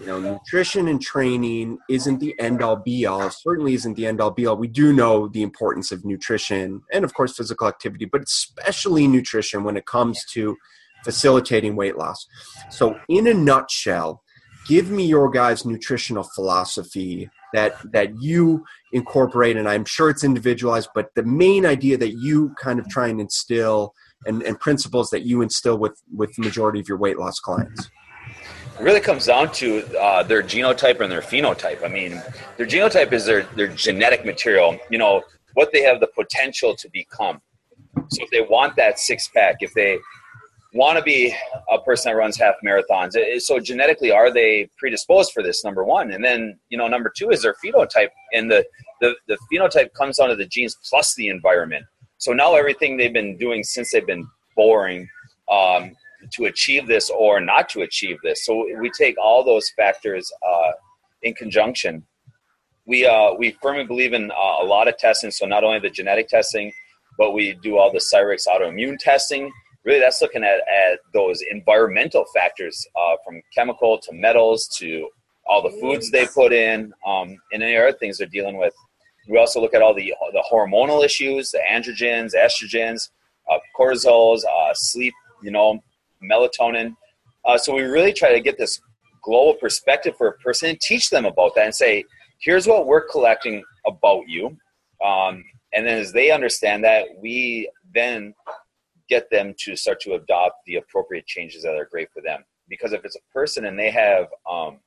you 0.00 0.06
know 0.06 0.18
nutrition 0.18 0.88
and 0.88 1.00
training 1.00 1.78
isn't 1.88 2.20
the 2.20 2.38
end 2.40 2.62
all 2.62 2.76
be 2.76 3.06
all, 3.06 3.30
certainly 3.30 3.74
isn't 3.74 3.94
the 3.94 4.06
end 4.06 4.20
all 4.20 4.30
be 4.30 4.46
all. 4.46 4.56
We 4.56 4.68
do 4.68 4.92
know 4.92 5.28
the 5.28 5.42
importance 5.42 5.92
of 5.92 6.04
nutrition 6.04 6.82
and 6.92 7.04
of 7.04 7.14
course 7.14 7.36
physical 7.36 7.68
activity, 7.68 8.04
but 8.04 8.22
especially 8.22 9.06
nutrition 9.06 9.64
when 9.64 9.76
it 9.76 9.86
comes 9.86 10.24
to 10.32 10.56
facilitating 11.04 11.76
weight 11.76 11.96
loss. 11.96 12.26
So 12.70 12.98
in 13.08 13.26
a 13.26 13.34
nutshell, 13.34 14.22
give 14.66 14.90
me 14.90 15.06
your 15.06 15.30
guys' 15.30 15.64
nutritional 15.64 16.24
philosophy 16.34 17.30
that 17.54 17.76
that 17.92 18.20
you 18.20 18.64
incorporate 18.96 19.56
and 19.56 19.68
i'm 19.68 19.84
sure 19.84 20.08
it's 20.08 20.24
individualized 20.24 20.88
but 20.94 21.06
the 21.14 21.22
main 21.22 21.64
idea 21.64 21.96
that 21.96 22.12
you 22.26 22.54
kind 22.60 22.78
of 22.80 22.88
try 22.88 23.06
and 23.08 23.20
instill 23.20 23.92
and, 24.24 24.42
and 24.42 24.58
principles 24.58 25.10
that 25.10 25.22
you 25.22 25.42
instill 25.42 25.78
with 25.78 26.00
with 26.14 26.34
the 26.36 26.42
majority 26.42 26.80
of 26.80 26.88
your 26.88 26.98
weight 26.98 27.18
loss 27.18 27.38
clients? 27.38 27.90
It 28.78 28.82
really 28.82 29.00
comes 29.00 29.26
down 29.26 29.52
to 29.52 29.84
uh, 29.98 30.22
their 30.22 30.42
genotype 30.42 31.00
and 31.00 31.10
their 31.10 31.20
phenotype. 31.20 31.84
I 31.84 31.88
mean 31.88 32.22
their 32.56 32.66
genotype 32.66 33.12
is 33.12 33.26
their 33.26 33.42
their 33.56 33.68
genetic 33.68 34.24
material 34.24 34.78
you 34.90 34.98
know 34.98 35.22
what 35.54 35.72
they 35.72 35.82
have 35.82 36.00
the 36.00 36.08
potential 36.08 36.74
to 36.76 36.88
become. 36.90 37.40
So 38.08 38.22
if 38.22 38.30
they 38.30 38.42
want 38.42 38.76
that 38.76 38.98
six 38.98 39.28
pack 39.28 39.56
if 39.60 39.72
they 39.74 39.98
want 40.74 40.98
to 40.98 41.04
be 41.04 41.34
a 41.70 41.78
person 41.78 42.12
that 42.12 42.16
runs 42.16 42.36
half 42.36 42.54
marathons. 42.64 43.14
So 43.40 43.58
genetically, 43.58 44.10
are 44.10 44.32
they 44.32 44.68
predisposed 44.78 45.32
for 45.32 45.42
this? 45.42 45.64
Number 45.64 45.84
one, 45.84 46.12
and 46.12 46.24
then 46.24 46.58
you 46.68 46.78
know, 46.78 46.88
number 46.88 47.12
two 47.16 47.30
is 47.30 47.42
their 47.42 47.54
phenotype, 47.64 48.10
and 48.32 48.50
the 48.50 48.64
the, 49.00 49.14
the 49.28 49.38
phenotype 49.52 49.92
comes 49.94 50.18
down 50.18 50.28
to 50.28 50.36
the 50.36 50.46
genes 50.46 50.76
plus 50.88 51.14
the 51.14 51.28
environment. 51.28 51.84
So 52.18 52.32
now 52.32 52.54
everything 52.54 52.96
they've 52.96 53.12
been 53.12 53.36
doing 53.36 53.62
since 53.62 53.92
they've 53.92 54.06
been 54.06 54.26
boring 54.56 55.08
um, 55.50 55.92
to 56.32 56.46
achieve 56.46 56.86
this 56.86 57.10
or 57.10 57.40
not 57.40 57.68
to 57.70 57.82
achieve 57.82 58.16
this. 58.22 58.44
So 58.44 58.66
we 58.80 58.90
take 58.90 59.16
all 59.18 59.44
those 59.44 59.70
factors 59.76 60.30
uh, 60.46 60.72
in 61.22 61.34
conjunction. 61.34 62.04
We 62.86 63.06
uh, 63.06 63.34
we 63.34 63.56
firmly 63.62 63.84
believe 63.84 64.12
in 64.12 64.30
uh, 64.30 64.62
a 64.62 64.64
lot 64.64 64.88
of 64.88 64.96
testing. 64.96 65.30
So 65.30 65.46
not 65.46 65.64
only 65.64 65.78
the 65.78 65.90
genetic 65.90 66.28
testing, 66.28 66.72
but 67.18 67.32
we 67.32 67.54
do 67.62 67.78
all 67.78 67.92
the 67.92 67.98
Cyrex 67.98 68.46
autoimmune 68.46 68.98
testing 68.98 69.50
really 69.86 70.00
that's 70.00 70.20
looking 70.20 70.44
at, 70.44 70.58
at 70.68 70.98
those 71.14 71.40
environmental 71.50 72.26
factors 72.34 72.86
uh, 72.96 73.16
from 73.24 73.40
chemical 73.54 73.98
to 73.98 74.12
metals 74.12 74.68
to 74.78 75.08
all 75.46 75.62
the 75.62 75.70
foods 75.80 76.10
they 76.10 76.26
put 76.26 76.52
in 76.52 76.92
um, 77.06 77.36
and 77.52 77.62
any 77.62 77.76
other 77.76 77.92
things 77.92 78.18
they're 78.18 78.26
dealing 78.26 78.58
with. 78.58 78.74
We 79.28 79.38
also 79.38 79.60
look 79.60 79.74
at 79.74 79.82
all 79.82 79.94
the, 79.94 80.12
the 80.32 80.44
hormonal 80.52 81.04
issues, 81.04 81.52
the 81.52 81.60
androgens, 81.70 82.32
estrogens, 82.34 83.10
uh, 83.50 83.58
cortisols, 83.78 84.40
uh, 84.44 84.74
sleep, 84.74 85.14
you 85.42 85.52
know, 85.52 85.82
melatonin. 86.22 86.96
Uh, 87.44 87.56
so 87.56 87.72
we 87.72 87.82
really 87.82 88.12
try 88.12 88.32
to 88.32 88.40
get 88.40 88.58
this 88.58 88.80
global 89.22 89.54
perspective 89.54 90.14
for 90.18 90.28
a 90.28 90.32
person 90.38 90.70
and 90.70 90.80
teach 90.80 91.10
them 91.10 91.24
about 91.24 91.54
that 91.54 91.64
and 91.64 91.74
say, 91.74 92.04
here's 92.40 92.66
what 92.66 92.86
we're 92.86 93.06
collecting 93.06 93.62
about 93.86 94.22
you. 94.26 94.56
Um, 95.04 95.44
and 95.72 95.86
then 95.86 95.98
as 95.98 96.12
they 96.12 96.32
understand 96.32 96.82
that, 96.84 97.06
we 97.20 97.70
then 97.94 98.34
get 99.08 99.30
them 99.30 99.54
to 99.58 99.76
start 99.76 100.00
to 100.00 100.14
adopt 100.14 100.56
the 100.66 100.76
appropriate 100.76 101.26
changes 101.26 101.62
that 101.62 101.74
are 101.74 101.88
great 101.90 102.08
for 102.12 102.22
them. 102.22 102.44
Because 102.68 102.92
if 102.92 103.04
it's 103.04 103.16
a 103.16 103.32
person 103.32 103.66
and 103.66 103.78
they 103.78 103.90
have 103.90 104.26
um, 104.50 104.80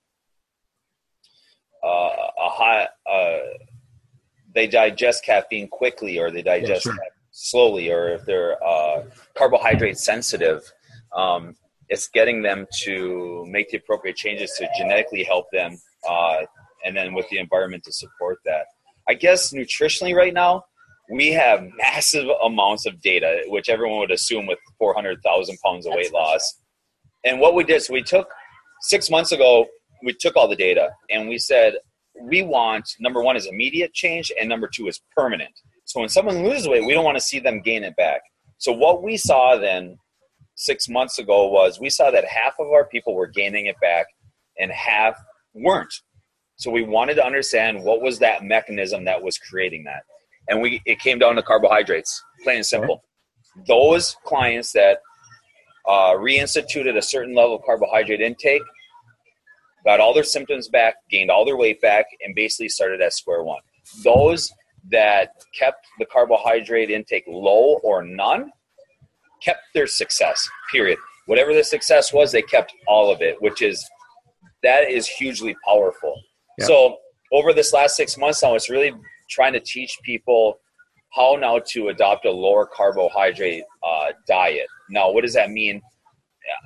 uh, 1.83 1.87
a 1.87 2.49
high, 2.49 2.87
uh, 3.09 3.39
they 4.53 4.67
digest 4.67 5.23
caffeine 5.23 5.67
quickly 5.67 6.19
or 6.19 6.31
they 6.31 6.41
digest 6.41 6.85
yeah, 6.85 6.91
sure. 6.93 6.99
slowly, 7.31 7.91
or 7.91 8.09
if 8.09 8.25
they're 8.25 8.61
uh, 8.63 9.03
carbohydrate 9.37 9.97
sensitive, 9.97 10.61
um, 11.15 11.55
it's 11.87 12.07
getting 12.09 12.41
them 12.41 12.67
to 12.81 13.45
make 13.47 13.69
the 13.69 13.77
appropriate 13.77 14.15
changes 14.15 14.51
to 14.57 14.67
genetically 14.77 15.23
help 15.23 15.45
them, 15.51 15.77
uh, 16.07 16.37
and 16.85 16.95
then 16.95 17.13
with 17.13 17.27
the 17.29 17.37
environment 17.37 17.83
to 17.83 17.91
support 17.91 18.39
that. 18.45 18.65
I 19.07 19.15
guess 19.15 19.53
nutritionally 19.53 20.15
right 20.15 20.33
now, 20.33 20.65
we 21.09 21.31
have 21.31 21.63
massive 21.77 22.27
amounts 22.43 22.85
of 22.85 23.01
data, 23.01 23.43
which 23.47 23.67
everyone 23.67 23.99
would 23.99 24.11
assume 24.11 24.45
with 24.45 24.59
400,000 24.77 25.57
pounds 25.65 25.87
of 25.87 25.93
weight 25.93 26.13
loss. 26.13 26.61
And 27.25 27.39
what 27.39 27.55
we 27.55 27.63
did, 27.63 27.81
so 27.81 27.93
we 27.93 28.03
took 28.03 28.29
six 28.81 29.09
months 29.09 29.31
ago, 29.31 29.65
we 30.03 30.13
took 30.13 30.35
all 30.35 30.47
the 30.47 30.55
data 30.55 30.89
and 31.09 31.27
we 31.27 31.37
said, 31.37 31.73
we 32.21 32.43
want 32.43 32.87
number 32.99 33.23
one 33.23 33.35
is 33.35 33.47
immediate 33.47 33.93
change, 33.93 34.31
and 34.39 34.49
number 34.49 34.67
two 34.67 34.87
is 34.87 35.01
permanent. 35.15 35.51
So 35.85 36.01
when 36.01 36.09
someone 36.09 36.43
loses 36.43 36.67
weight, 36.67 36.85
we 36.85 36.93
don't 36.93 37.05
want 37.05 37.17
to 37.17 37.23
see 37.23 37.39
them 37.39 37.61
gain 37.61 37.83
it 37.83 37.95
back. 37.95 38.21
So 38.57 38.71
what 38.73 39.01
we 39.01 39.15
saw 39.15 39.57
then 39.57 39.97
six 40.55 40.89
months 40.89 41.17
ago 41.17 41.47
was 41.47 41.79
we 41.79 41.89
saw 41.89 42.11
that 42.11 42.25
half 42.25 42.53
of 42.59 42.67
our 42.67 42.85
people 42.85 43.15
were 43.15 43.27
gaining 43.27 43.67
it 43.67 43.75
back 43.81 44.05
and 44.59 44.71
half 44.71 45.17
weren't. 45.53 45.93
So 46.57 46.69
we 46.69 46.83
wanted 46.83 47.15
to 47.15 47.25
understand 47.25 47.83
what 47.83 48.01
was 48.01 48.19
that 48.19 48.43
mechanism 48.43 49.05
that 49.05 49.23
was 49.23 49.37
creating 49.37 49.85
that 49.85 50.03
and 50.49 50.61
we 50.61 50.81
it 50.85 50.99
came 50.99 51.19
down 51.19 51.35
to 51.35 51.43
carbohydrates, 51.43 52.21
plain 52.43 52.57
and 52.57 52.65
simple. 52.65 53.03
Those 53.67 54.15
clients 54.25 54.71
that 54.73 54.99
uh, 55.87 56.13
reinstituted 56.13 56.97
a 56.97 57.01
certain 57.01 57.35
level 57.35 57.55
of 57.55 57.61
carbohydrate 57.65 58.21
intake, 58.21 58.61
got 59.85 59.99
all 59.99 60.13
their 60.13 60.23
symptoms 60.23 60.67
back, 60.67 60.95
gained 61.09 61.31
all 61.31 61.45
their 61.45 61.57
weight 61.57 61.81
back, 61.81 62.05
and 62.21 62.35
basically 62.35 62.69
started 62.69 63.01
at 63.01 63.13
square 63.13 63.43
one. 63.43 63.61
Those 64.03 64.51
that 64.91 65.31
kept 65.57 65.85
the 65.99 66.05
carbohydrate 66.05 66.89
intake 66.89 67.25
low 67.27 67.79
or 67.83 68.03
none 68.03 68.51
kept 69.41 69.61
their 69.73 69.87
success. 69.87 70.47
Period. 70.71 70.97
Whatever 71.25 71.53
the 71.53 71.63
success 71.63 72.11
was, 72.13 72.31
they 72.31 72.41
kept 72.41 72.73
all 72.87 73.11
of 73.11 73.21
it, 73.21 73.41
which 73.41 73.61
is 73.61 73.87
that 74.63 74.89
is 74.89 75.07
hugely 75.07 75.55
powerful. 75.65 76.15
Yeah. 76.57 76.65
So 76.65 76.97
over 77.31 77.53
this 77.53 77.71
last 77.73 77.95
six 77.95 78.17
months 78.17 78.41
now, 78.43 78.55
it's 78.55 78.69
really 78.69 78.93
trying 79.29 79.53
to 79.53 79.59
teach 79.59 79.97
people 80.03 80.59
how 81.15 81.37
now 81.39 81.59
to 81.67 81.89
adopt 81.89 82.25
a 82.25 82.31
lower 82.31 82.65
carbohydrate 82.65 83.63
uh, 83.83 84.07
diet. 84.27 84.67
Now, 84.89 85.11
what 85.11 85.23
does 85.23 85.33
that 85.33 85.49
mean? 85.49 85.81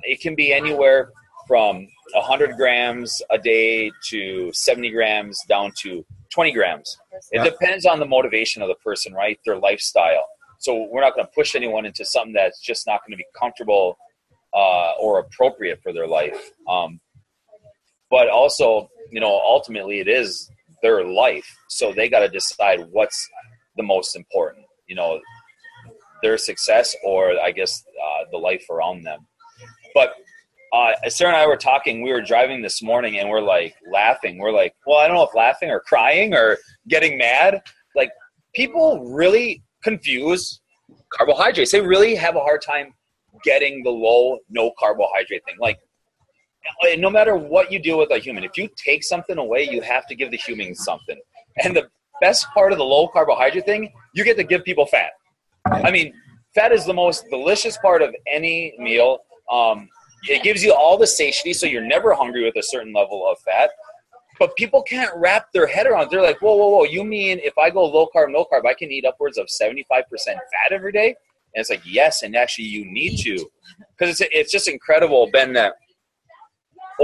It 0.02 0.20
can 0.20 0.34
be 0.34 0.52
anywhere 0.52 1.10
from 1.46 1.86
100 2.12 2.56
grams 2.56 3.20
a 3.30 3.38
day 3.38 3.90
to 4.08 4.50
70 4.52 4.90
grams 4.90 5.38
down 5.48 5.72
to 5.82 6.04
20 6.32 6.52
grams. 6.52 6.96
It 7.30 7.44
depends 7.44 7.86
on 7.86 8.00
the 8.00 8.06
motivation 8.06 8.62
of 8.62 8.68
the 8.68 8.74
person, 8.76 9.12
right? 9.12 9.38
Their 9.44 9.58
lifestyle. 9.58 10.26
So 10.58 10.88
we're 10.90 11.00
not 11.00 11.14
going 11.14 11.26
to 11.26 11.32
push 11.34 11.54
anyone 11.54 11.84
into 11.84 12.04
something 12.04 12.32
that's 12.32 12.60
just 12.60 12.86
not 12.86 13.00
going 13.06 13.12
to 13.12 13.16
be 13.16 13.26
comfortable 13.38 13.98
uh, 14.54 14.92
or 15.00 15.18
appropriate 15.18 15.80
for 15.82 15.92
their 15.92 16.06
life. 16.06 16.50
Um, 16.68 17.00
but 18.10 18.28
also, 18.28 18.88
you 19.10 19.20
know, 19.20 19.40
ultimately 19.44 20.00
it 20.00 20.08
is 20.08 20.50
their 20.84 21.02
life, 21.02 21.48
so 21.68 21.92
they 21.92 22.10
got 22.10 22.20
to 22.20 22.28
decide 22.28 22.80
what's 22.92 23.28
the 23.76 23.82
most 23.82 24.14
important. 24.14 24.66
You 24.86 24.96
know, 24.96 25.18
their 26.22 26.36
success 26.36 26.94
or 27.02 27.40
I 27.40 27.50
guess 27.50 27.82
uh, 28.04 28.24
the 28.30 28.36
life 28.36 28.64
around 28.70 29.02
them. 29.02 29.26
But 29.94 30.12
uh, 30.74 30.92
Sarah 31.08 31.32
and 31.32 31.40
I 31.40 31.46
were 31.46 31.56
talking. 31.56 32.02
We 32.02 32.12
were 32.12 32.20
driving 32.20 32.60
this 32.60 32.82
morning, 32.82 33.18
and 33.18 33.30
we're 33.30 33.40
like 33.40 33.74
laughing. 33.90 34.38
We're 34.38 34.52
like, 34.52 34.74
well, 34.86 34.98
I 34.98 35.08
don't 35.08 35.16
know 35.16 35.22
if 35.22 35.34
laughing 35.34 35.70
or 35.70 35.80
crying 35.80 36.34
or 36.34 36.58
getting 36.86 37.16
mad. 37.16 37.62
Like 37.96 38.10
people 38.54 39.04
really 39.04 39.62
confuse 39.82 40.60
carbohydrates. 41.08 41.72
They 41.72 41.80
really 41.80 42.14
have 42.14 42.36
a 42.36 42.40
hard 42.40 42.60
time 42.60 42.92
getting 43.42 43.82
the 43.82 43.90
low 43.90 44.38
no 44.50 44.70
carbohydrate 44.78 45.44
thing. 45.46 45.56
Like 45.58 45.78
no 46.96 47.10
matter 47.10 47.36
what 47.36 47.70
you 47.70 47.78
do 47.78 47.96
with 47.96 48.10
a 48.10 48.18
human, 48.18 48.44
if 48.44 48.56
you 48.56 48.68
take 48.76 49.04
something 49.04 49.38
away, 49.38 49.68
you 49.70 49.80
have 49.82 50.06
to 50.06 50.14
give 50.14 50.30
the 50.30 50.36
human 50.36 50.74
something. 50.74 51.20
And 51.62 51.76
the 51.76 51.88
best 52.20 52.46
part 52.54 52.72
of 52.72 52.78
the 52.78 52.84
low 52.84 53.08
carbohydrate 53.08 53.64
thing, 53.64 53.92
you 54.14 54.24
get 54.24 54.36
to 54.36 54.44
give 54.44 54.64
people 54.64 54.86
fat. 54.86 55.10
I 55.66 55.90
mean, 55.90 56.12
fat 56.54 56.72
is 56.72 56.84
the 56.84 56.94
most 56.94 57.26
delicious 57.30 57.76
part 57.78 58.02
of 58.02 58.14
any 58.30 58.74
meal. 58.78 59.18
Um, 59.50 59.88
it 60.28 60.42
gives 60.42 60.64
you 60.64 60.72
all 60.72 60.96
the 60.96 61.06
satiety, 61.06 61.52
so 61.52 61.66
you're 61.66 61.84
never 61.84 62.14
hungry 62.14 62.44
with 62.44 62.56
a 62.56 62.62
certain 62.62 62.92
level 62.92 63.26
of 63.30 63.38
fat. 63.40 63.70
But 64.38 64.56
people 64.56 64.82
can't 64.82 65.10
wrap 65.14 65.52
their 65.52 65.66
head 65.66 65.86
around. 65.86 66.04
It. 66.04 66.10
They're 66.10 66.22
like, 66.22 66.40
"Whoa, 66.42 66.56
whoa, 66.56 66.68
whoa! 66.68 66.84
You 66.84 67.04
mean 67.04 67.38
if 67.38 67.56
I 67.56 67.70
go 67.70 67.84
low 67.84 68.08
carb, 68.14 68.32
no 68.32 68.44
carb, 68.50 68.66
I 68.66 68.74
can 68.74 68.90
eat 68.90 69.04
upwards 69.04 69.38
of 69.38 69.46
75% 69.46 70.38
fat 70.52 70.72
every 70.72 70.90
day?" 70.90 71.14
And 71.54 71.60
it's 71.60 71.70
like, 71.70 71.82
yes, 71.84 72.22
and 72.22 72.34
actually, 72.34 72.64
you 72.64 72.84
need 72.84 73.18
to, 73.18 73.48
because 73.96 74.20
it's 74.20 74.28
it's 74.32 74.50
just 74.50 74.68
incredible, 74.68 75.30
Ben. 75.32 75.52
That 75.52 75.74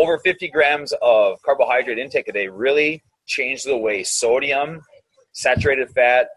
over 0.01 0.19
50 0.19 0.49
grams 0.49 0.95
of 1.03 1.43
carbohydrate 1.43 1.99
intake 1.99 2.27
a 2.29 2.33
day 2.33 2.49
really 2.49 3.03
changed 3.27 3.67
the 3.67 3.77
way 3.77 4.03
sodium, 4.03 4.81
saturated 5.33 5.91
fat, 5.91 6.29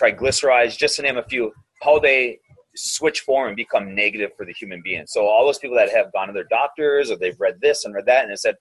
triglycerides, 0.00 0.78
just 0.78 0.96
to 0.96 1.02
name 1.02 1.18
a 1.18 1.22
few, 1.22 1.52
how 1.82 1.98
they 1.98 2.38
switch 2.74 3.20
form 3.20 3.48
and 3.48 3.56
become 3.56 3.94
negative 3.94 4.30
for 4.34 4.46
the 4.46 4.52
human 4.54 4.80
being. 4.82 5.04
So 5.06 5.26
all 5.26 5.44
those 5.44 5.58
people 5.58 5.76
that 5.76 5.90
have 5.90 6.10
gone 6.12 6.28
to 6.28 6.32
their 6.32 6.44
doctors 6.44 7.10
or 7.10 7.18
they've 7.18 7.38
read 7.38 7.60
this 7.60 7.84
and 7.84 7.94
read 7.94 8.06
that 8.06 8.24
and 8.24 8.32
it 8.32 8.38
said, 8.38 8.56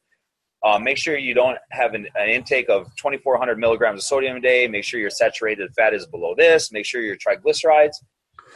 uh, 0.65 0.77
make 0.77 0.97
sure 0.97 1.17
you 1.17 1.33
don't 1.33 1.57
have 1.71 1.93
an, 1.93 2.05
an, 2.15 2.27
intake 2.27 2.67
of 2.67 2.87
2,400 2.97 3.57
milligrams 3.57 4.01
of 4.01 4.03
sodium 4.03 4.35
a 4.35 4.41
day. 4.41 4.67
Make 4.67 4.83
sure 4.83 4.99
your 4.99 5.09
saturated 5.09 5.73
fat 5.73 5.93
is 5.93 6.05
below 6.05 6.35
this. 6.35 6.73
Make 6.73 6.85
sure 6.85 6.99
your 6.99 7.15
triglycerides. 7.15 7.93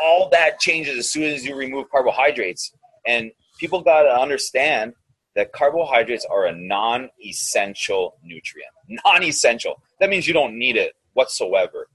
All 0.02 0.28
that 0.32 0.60
changes 0.60 0.98
as 0.98 1.10
soon 1.10 1.24
as 1.24 1.46
you 1.46 1.56
remove 1.56 1.90
carbohydrates. 1.90 2.74
And 3.08 3.32
people 3.58 3.82
got 3.82 4.04
to 4.04 4.14
understand 4.14 4.96
that 5.36 5.52
carbohydrates 5.52 6.26
are 6.30 6.46
a 6.46 6.56
non-essential 6.56 8.16
nutrient. 8.24 8.72
Non-essential. 9.06 9.82
That 10.00 10.10
means 10.10 10.28
you 10.28 10.34
don't 10.34 10.58
need 10.58 10.76
it 10.76 10.94
whatsoever. 11.14 11.88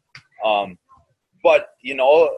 Um, 0.44 0.78
but 1.42 1.68
you 1.82 1.94
know, 1.94 2.30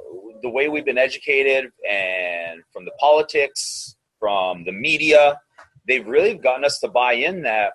the 0.42 0.50
way 0.50 0.68
we've 0.68 0.84
been 0.84 0.98
educated 0.98 1.70
and 1.88 2.62
from 2.72 2.84
the 2.84 2.92
politics, 3.00 3.96
from 4.18 4.64
the 4.64 4.72
media, 4.72 5.40
they've 5.88 6.06
really 6.06 6.34
gotten 6.34 6.64
us 6.64 6.78
to 6.80 6.88
buy 6.88 7.14
in 7.14 7.42
that 7.42 7.72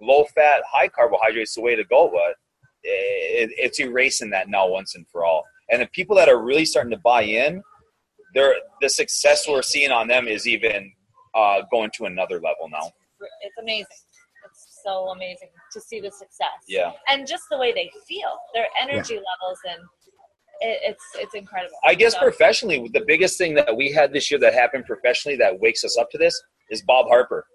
low 0.00 0.24
fat, 0.34 0.62
high 0.70 0.88
carbohydrates 0.88 1.50
is 1.50 1.54
the 1.56 1.60
way 1.60 1.76
to 1.76 1.84
go. 1.84 2.10
But 2.12 2.36
it, 2.82 3.50
it's 3.56 3.80
erasing 3.80 4.30
that 4.30 4.48
now 4.48 4.68
once 4.68 4.94
and 4.94 5.06
for 5.08 5.24
all. 5.24 5.44
And 5.70 5.82
the 5.82 5.86
people 5.86 6.16
that 6.16 6.28
are 6.28 6.42
really 6.42 6.64
starting 6.64 6.90
to 6.90 6.98
buy 6.98 7.22
in, 7.22 7.62
they're, 8.34 8.54
the 8.80 8.88
success 8.88 9.46
we're 9.48 9.62
seeing 9.62 9.90
on 9.90 10.08
them 10.08 10.26
is 10.26 10.46
even 10.46 10.92
uh, 11.34 11.62
going 11.70 11.90
to 11.96 12.04
another 12.04 12.36
level 12.36 12.68
now. 12.70 12.90
It's 13.42 13.56
amazing. 13.60 13.86
It's 14.44 14.80
so 14.84 15.08
amazing 15.10 15.48
to 15.72 15.80
see 15.80 16.00
the 16.00 16.10
success. 16.10 16.48
Yeah. 16.66 16.92
And 17.08 17.26
just 17.26 17.44
the 17.50 17.58
way 17.58 17.72
they 17.72 17.90
feel, 18.08 18.30
their 18.54 18.66
energy 18.80 19.14
yeah. 19.14 19.20
levels, 19.20 19.58
and 19.68 19.82
it, 20.60 20.80
it's 20.82 21.04
it's 21.14 21.34
incredible. 21.34 21.76
I 21.84 21.94
guess 21.94 22.14
so. 22.14 22.20
professionally, 22.20 22.90
the 22.92 23.04
biggest 23.06 23.38
thing 23.38 23.54
that 23.54 23.76
we 23.76 23.92
had 23.92 24.12
this 24.12 24.30
year 24.30 24.40
that 24.40 24.54
happened 24.54 24.84
professionally 24.86 25.36
that 25.38 25.60
wakes 25.60 25.84
us 25.84 25.96
up 25.96 26.10
to 26.10 26.18
this 26.18 26.40
is 26.70 26.82
Bob 26.82 27.06
Harper. 27.06 27.46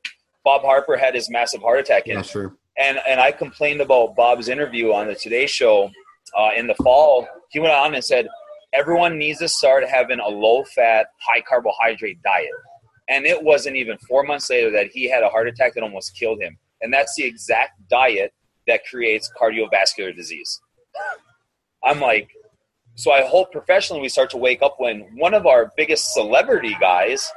Bob 0.44 0.62
Harper 0.62 0.96
had 0.96 1.14
his 1.14 1.30
massive 1.30 1.62
heart 1.62 1.80
attack. 1.80 2.08
In, 2.08 2.18
yeah, 2.18 2.22
sure. 2.22 2.56
And 2.78 3.00
and 3.08 3.20
I 3.20 3.32
complained 3.32 3.82
about 3.82 4.16
Bob's 4.16 4.48
interview 4.48 4.94
on 4.94 5.08
the 5.08 5.16
Today 5.16 5.46
Show 5.46 5.90
uh, 6.38 6.52
in 6.56 6.68
the 6.68 6.76
fall. 6.76 7.28
He 7.50 7.60
went 7.60 7.74
on 7.74 7.96
and 7.96 8.04
said 8.04 8.28
everyone 8.74 9.18
needs 9.18 9.40
to 9.40 9.50
start 9.50 9.84
having 9.88 10.20
a 10.20 10.28
low 10.28 10.64
fat, 10.64 11.08
high 11.20 11.42
carbohydrate 11.42 12.22
diet. 12.24 12.50
And 13.10 13.26
it 13.26 13.42
wasn't 13.42 13.78
even 13.78 13.98
four 14.00 14.24
months 14.24 14.50
later 14.50 14.72
that 14.72 14.88
he 14.88 15.10
had 15.10 15.24
a 15.24 15.30
heart 15.30 15.48
attack 15.48 15.74
that 15.74 15.84
almost 15.84 16.16
killed 16.16 16.42
him. 16.42 16.58
And 16.82 16.94
that's 16.94 17.16
the 17.16 17.24
exact 17.24 17.88
diet 17.90 18.34
that 18.68 18.82
creates 18.86 19.32
cardiovascular 19.40 20.16
disease. 20.16 20.60
I'm 21.84 22.00
like, 22.00 22.30
so 22.96 23.12
I 23.12 23.24
hope 23.24 23.52
professionally 23.52 24.02
we 24.02 24.10
start 24.10 24.30
to 24.32 24.38
wake 24.38 24.62
up 24.62 24.76
when 24.80 25.02
one 25.16 25.34
of 25.34 25.46
our 25.46 25.72
biggest 25.78 26.14
celebrity 26.14 26.76
guys 26.80 27.32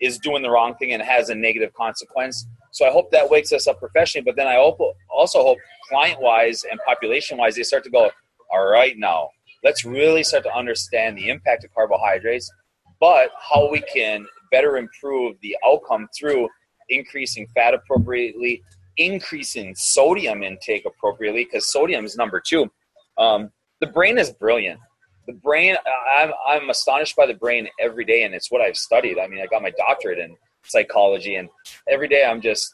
is 0.00 0.18
doing 0.18 0.42
the 0.42 0.50
wrong 0.50 0.74
thing 0.76 0.92
and 0.92 1.02
has 1.02 1.30
a 1.30 1.34
negative 1.34 1.72
consequence. 1.74 2.46
So 2.72 2.86
I 2.86 2.90
hope 2.90 3.10
that 3.10 3.30
wakes 3.30 3.52
us 3.52 3.66
up 3.66 3.78
professionally. 3.78 4.24
But 4.24 4.36
then 4.36 4.46
I 4.46 4.56
also 4.56 5.42
hope 5.42 5.58
client 5.88 6.20
wise 6.20 6.64
and 6.70 6.80
population 6.86 7.38
wise, 7.38 7.56
they 7.56 7.62
start 7.62 7.84
to 7.84 7.90
go, 7.90 8.10
all 8.52 8.68
right, 8.68 8.98
now 8.98 9.30
let's 9.62 9.84
really 9.84 10.22
start 10.22 10.44
to 10.44 10.54
understand 10.54 11.16
the 11.16 11.28
impact 11.28 11.64
of 11.64 11.72
carbohydrates, 11.74 12.50
but 12.98 13.30
how 13.38 13.70
we 13.70 13.80
can 13.80 14.26
better 14.50 14.76
improve 14.76 15.36
the 15.42 15.56
outcome 15.66 16.08
through 16.18 16.48
increasing 16.88 17.46
fat 17.54 17.74
appropriately, 17.74 18.62
increasing 18.96 19.74
sodium 19.74 20.42
intake 20.42 20.84
appropriately, 20.86 21.44
because 21.44 21.72
sodium 21.72 22.04
is 22.04 22.16
number 22.16 22.40
two. 22.44 22.70
Um, 23.18 23.50
the 23.80 23.86
brain 23.86 24.18
is 24.18 24.30
brilliant. 24.30 24.80
The 25.26 25.34
brain, 25.34 25.76
I'm, 26.16 26.32
I'm 26.46 26.70
astonished 26.70 27.16
by 27.16 27.26
the 27.26 27.34
brain 27.34 27.68
every 27.78 28.04
day, 28.04 28.24
and 28.24 28.34
it's 28.34 28.50
what 28.50 28.60
I've 28.60 28.76
studied. 28.76 29.18
I 29.18 29.26
mean, 29.26 29.40
I 29.40 29.46
got 29.46 29.62
my 29.62 29.70
doctorate 29.70 30.18
in 30.18 30.36
psychology, 30.64 31.36
and 31.36 31.48
every 31.88 32.08
day 32.08 32.24
I'm 32.24 32.40
just 32.40 32.70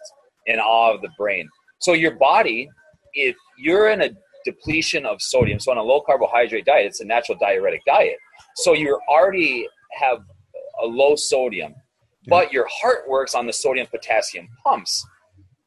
in 0.47 0.59
awe 0.59 0.95
of 0.95 1.03
the 1.03 1.11
brain. 1.19 1.49
So, 1.79 1.93
your 1.93 2.17
body, 2.17 2.69
if 3.13 3.37
you're 3.59 3.91
in 3.91 4.03
a 4.03 4.11
depletion 4.45 5.05
of 5.05 5.21
sodium, 5.21 5.61
so 5.61 5.73
on 5.73 5.79
a 5.79 5.83
low 5.83 6.01
carbohydrate 6.01 6.65
diet, 6.65 6.87
it's 6.87 7.01
a 7.01 7.05
natural 7.05 7.37
diuretic 7.39 7.83
diet. 7.85 8.17
So, 8.57 8.73
you 8.73 8.99
already 9.09 9.69
have 9.93 10.21
a 10.83 10.87
low 10.87 11.17
sodium, 11.17 11.75
but 12.27 12.53
your 12.53 12.67
heart 12.71 13.09
works 13.09 13.35
on 13.35 13.47
the 13.47 13.53
sodium 13.53 13.87
potassium 13.87 14.49
pumps. 14.65 15.05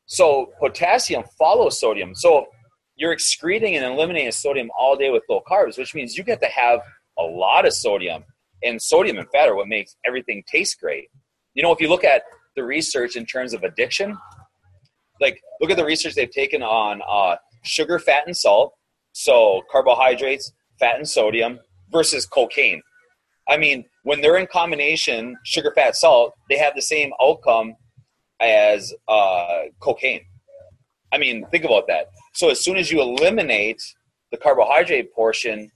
So, 0.06 0.52
potassium 0.60 1.24
follows 1.38 1.80
sodium. 1.80 2.16
So, 2.16 2.48
you're 2.96 3.14
excreting 3.14 3.76
and 3.76 3.86
eliminating 3.86 4.32
sodium 4.32 4.70
all 4.78 4.96
day 4.96 5.10
with 5.10 5.24
low 5.30 5.42
carbs, 5.50 5.78
which 5.78 5.96
means 5.96 6.18
you 6.18 6.24
get 6.24 6.42
to 6.42 6.48
have 6.48 6.82
a 7.18 7.24
lot 7.24 7.66
of 7.66 7.74
sodium. 7.74 8.24
And 8.64 8.82
sodium 8.82 9.18
and 9.18 9.28
fat 9.32 9.48
are 9.48 9.56
what 9.56 9.68
makes 9.68 9.96
everything 10.06 10.44
taste 10.52 10.80
great. 10.82 11.08
You 11.54 11.64
know, 11.64 11.72
if 11.72 11.80
you 11.80 11.88
look 11.88 12.04
at 12.04 12.24
the 12.56 12.64
research 12.64 13.16
in 13.16 13.26
terms 13.26 13.54
of 13.54 13.64
addiction, 13.64 14.18
like 15.22 15.42
look 15.62 15.72
at 15.72 15.78
the 15.78 15.86
research 15.86 16.16
they've 16.16 16.30
taken 16.30 16.62
on 16.62 17.02
uh, 17.08 17.38
sugar, 17.64 18.00
fat, 18.00 18.24
and 18.26 18.36
salt. 18.36 18.74
So 19.14 19.62
carbohydrates, 19.72 20.52
fat, 20.80 20.98
and 20.98 21.08
sodium 21.08 21.60
versus 21.92 22.26
cocaine. 22.26 22.82
I 23.48 23.58
mean, 23.58 23.86
when 24.10 24.22
they're 24.22 24.38
in 24.38 24.48
combination, 24.48 25.38
sugar, 25.44 25.72
fat, 25.76 25.96
salt, 25.96 26.34
they 26.50 26.58
have 26.58 26.74
the 26.74 26.82
same 26.82 27.12
outcome 27.22 27.76
as 28.40 28.92
uh, 29.08 29.66
cocaine. 29.80 30.26
I 31.12 31.20
mean, 31.20 31.46
think 31.52 31.64
about 31.64 31.86
that. 31.90 32.10
So 32.34 32.50
as 32.50 32.60
soon 32.60 32.78
as 32.78 32.92
you 32.92 33.02
eliminate 33.02 33.80
the 34.32 34.38
carbohydrate 34.38 35.14
portion, 35.14 35.70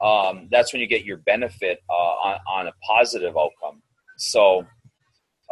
um, 0.00 0.48
that's 0.50 0.72
when 0.72 0.80
you 0.80 0.88
get 0.88 1.04
your 1.04 1.18
benefit 1.18 1.82
uh, 1.90 1.92
on, 1.92 2.38
on, 2.48 2.66
a 2.68 2.72
positive 2.86 3.36
outcome. 3.36 3.82
So 4.16 4.66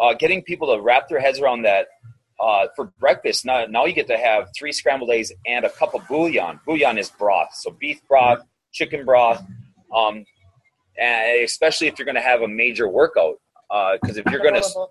uh, 0.00 0.14
getting 0.14 0.40
people 0.40 0.74
to 0.74 0.80
wrap 0.80 1.10
their 1.10 1.20
heads 1.20 1.38
around 1.38 1.66
that 1.66 1.88
uh, 2.40 2.68
for 2.74 2.86
breakfast, 2.98 3.44
now, 3.44 3.66
now 3.66 3.84
you 3.84 3.92
get 3.92 4.06
to 4.06 4.16
have 4.16 4.48
three 4.56 4.72
scrambled 4.72 5.10
eggs 5.10 5.32
and 5.46 5.66
a 5.66 5.70
cup 5.70 5.94
of 5.94 6.08
bouillon. 6.08 6.60
Bouillon 6.64 6.96
is 6.96 7.10
broth, 7.10 7.50
so 7.52 7.72
beef 7.78 8.00
broth, 8.08 8.40
chicken 8.72 9.04
broth, 9.04 9.44
um, 9.94 10.24
and 10.98 11.44
especially 11.44 11.86
if 11.86 11.98
you're 11.98 12.06
going 12.06 12.16
to 12.16 12.20
have 12.20 12.42
a 12.42 12.48
major 12.48 12.88
workout. 12.88 13.36
Because 13.68 14.18
uh, 14.18 14.22
if 14.24 14.30
you're 14.30 14.42
going 14.42 14.60
to, 14.60 14.86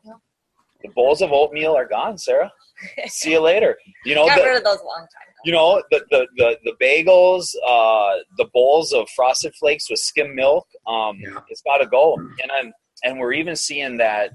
the 0.81 0.89
bowls 0.95 1.21
of 1.21 1.31
oatmeal 1.31 1.75
are 1.75 1.87
gone, 1.87 2.17
Sarah. 2.17 2.51
See 3.07 3.31
you 3.31 3.39
later. 3.39 3.77
You 4.05 4.15
know, 4.15 4.25
got 4.25 4.39
the, 4.39 4.43
rid 4.43 4.57
of 4.57 4.63
those 4.63 4.79
a 4.79 4.85
long 4.85 5.01
time. 5.01 5.27
You 5.43 5.51
know 5.51 5.81
the 5.91 6.03
the 6.09 6.27
the, 6.37 6.57
the 6.63 6.73
bagels, 6.81 7.47
uh, 7.67 8.21
the 8.37 8.45
bowls 8.53 8.93
of 8.93 9.09
frosted 9.15 9.53
flakes 9.55 9.89
with 9.89 9.99
skim 9.99 10.35
milk. 10.35 10.67
Um, 10.87 11.17
yeah. 11.19 11.39
It's 11.49 11.61
got 11.61 11.77
to 11.77 11.87
go, 11.87 12.15
and 12.15 12.51
I'm, 12.51 12.71
and 13.03 13.19
we're 13.19 13.33
even 13.33 13.55
seeing 13.55 13.97
that 13.97 14.31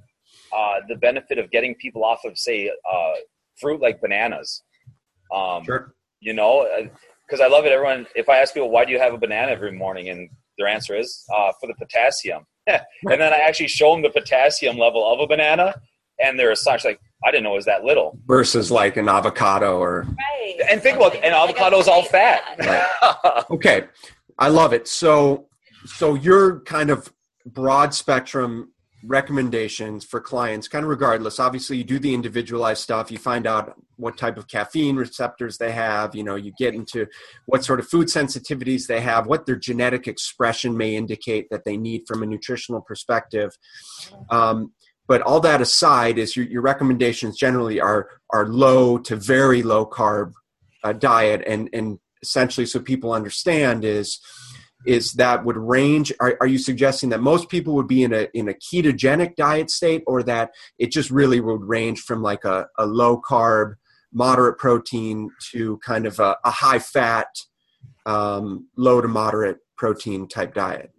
uh, 0.57 0.75
the 0.89 0.97
benefit 0.97 1.39
of 1.39 1.51
getting 1.51 1.75
people 1.77 2.05
off 2.05 2.25
of 2.25 2.39
say 2.39 2.71
uh, 2.71 3.13
fruit 3.61 3.81
like 3.81 4.01
bananas. 4.01 4.63
Um, 5.35 5.65
sure. 5.65 5.95
You 6.21 6.33
know, 6.33 6.67
because 7.27 7.41
uh, 7.41 7.45
I 7.45 7.49
love 7.49 7.67
it. 7.67 7.73
Everyone, 7.73 8.07
if 8.15 8.29
I 8.29 8.39
ask 8.39 8.55
people 8.55 8.71
why 8.71 8.85
do 8.85 8.93
you 8.93 8.99
have 8.99 9.15
a 9.15 9.19
banana 9.19 9.53
every 9.53 9.73
morning, 9.73 10.09
and 10.09 10.29
their 10.59 10.67
answer 10.67 10.97
is 10.97 11.25
uh, 11.35 11.53
for 11.61 11.67
the 11.67 11.75
potassium. 11.75 12.47
and 12.67 12.81
then 13.03 13.33
I 13.33 13.39
actually 13.39 13.69
show 13.69 13.93
them 13.93 14.03
the 14.03 14.11
potassium 14.11 14.77
level 14.77 15.11
of 15.13 15.21
a 15.21 15.27
banana, 15.27 15.75
and 16.21 16.39
they're 16.39 16.51
astonished, 16.51 16.85
like, 16.85 17.01
I 17.25 17.31
didn't 17.31 17.45
know 17.45 17.53
it 17.53 17.57
was 17.57 17.65
that 17.67 17.85
little. 17.85 18.19
Versus 18.27 18.71
like 18.71 18.97
an 18.97 19.09
avocado 19.09 19.79
or. 19.79 20.03
Right. 20.03 20.61
And 20.71 20.83
think 20.83 20.97
about, 20.97 21.15
and 21.17 21.35
avocado 21.35 21.79
is 21.79 21.89
all 21.89 22.03
fat. 22.03 22.43
Right. 23.25 23.45
Okay, 23.51 23.85
I 24.39 24.49
love 24.49 24.73
it. 24.73 24.89
So, 24.89 25.47
so 25.85 26.15
your 26.15 26.61
kind 26.61 26.91
of 26.91 27.13
broad 27.47 27.95
spectrum 27.95 28.73
recommendations 29.07 30.05
for 30.05 30.21
clients, 30.21 30.69
kind 30.69 30.85
of 30.85 30.89
regardless. 30.89 31.39
Obviously, 31.39 31.77
you 31.77 31.85
do 31.85 31.99
the 31.99 32.15
individualized 32.15 32.83
stuff. 32.83 33.11
You 33.11 33.19
find 33.19 33.47
out 33.47 33.75
what 33.97 34.19
type 34.19 34.37
of 34.37 34.49
caffeine 34.49 34.97
receptors 34.97 35.59
they 35.59 35.73
have. 35.73 36.15
You 36.15 36.25
know, 36.25 36.35
you 36.35 36.53
get 36.59 36.75
into 36.75 37.07
what 37.47 37.65
sort 37.65 37.81
of 37.81 37.89
food 37.89 38.09
sensitivities 38.09 38.87
they 38.87 39.01
have, 39.01 39.27
what 39.27 39.47
their 39.47 39.57
genetic 39.57 40.07
expression 40.09 40.77
may 40.77 40.97
indicate 40.97 41.49
that 41.51 41.65
they 41.65 41.77
need 41.77 42.03
from 42.07 42.23
a 42.23 42.27
nutritional 42.27 42.81
perspective. 42.81 43.57
Um, 44.31 44.73
but 45.09 45.23
all 45.23 45.41
that 45.41 45.61
aside, 45.61 46.19
is 46.19 46.37
your, 46.37 46.47
your 46.47 46.63
recommendations 46.63 47.39
generally 47.39 47.81
are 47.81 48.09
are 48.31 48.47
low 48.49 48.99
to 48.99 49.15
very 49.15 49.63
low 49.63 49.87
carb 49.87 50.33
uh, 50.83 50.93
diet, 50.93 51.43
and 51.47 51.69
and 51.73 51.99
essentially, 52.23 52.67
so 52.67 52.81
people 52.81 53.13
understand 53.13 53.85
is 53.85 54.19
is 54.85 55.13
that 55.15 55.45
would 55.45 55.57
range 55.57 56.13
are, 56.21 56.37
are 56.41 56.47
you 56.47 56.59
suggesting 56.59 57.09
that 57.11 57.21
most 57.21 57.49
people 57.49 57.75
would 57.75 57.89
be 57.89 58.03
in 58.03 58.13
a 58.13 58.29
in 58.35 58.49
a 58.49 58.53
ketogenic 58.53 59.35
diet 59.37 59.71
state 59.71 60.03
or 60.07 60.23
that 60.23 60.51
it 60.79 60.93
just 60.93 61.11
really 61.11 61.41
would 61.41 61.63
range 61.63 62.01
from 62.01 62.23
like 62.23 62.45
a, 62.45 62.69
a 62.79 62.87
low 62.87 63.21
carb 63.21 63.75
moderate 64.13 64.59
protein 64.59 65.31
to 65.51 65.79
kind 65.79 66.07
of 66.07 66.19
a, 66.21 66.37
a 66.45 66.51
high 66.51 66.79
fat 66.79 67.29
um, 68.05 68.69
low 68.77 69.01
to 69.01 69.09
moderate 69.09 69.59
protein 69.77 70.29
type 70.29 70.55
diet 70.55 70.93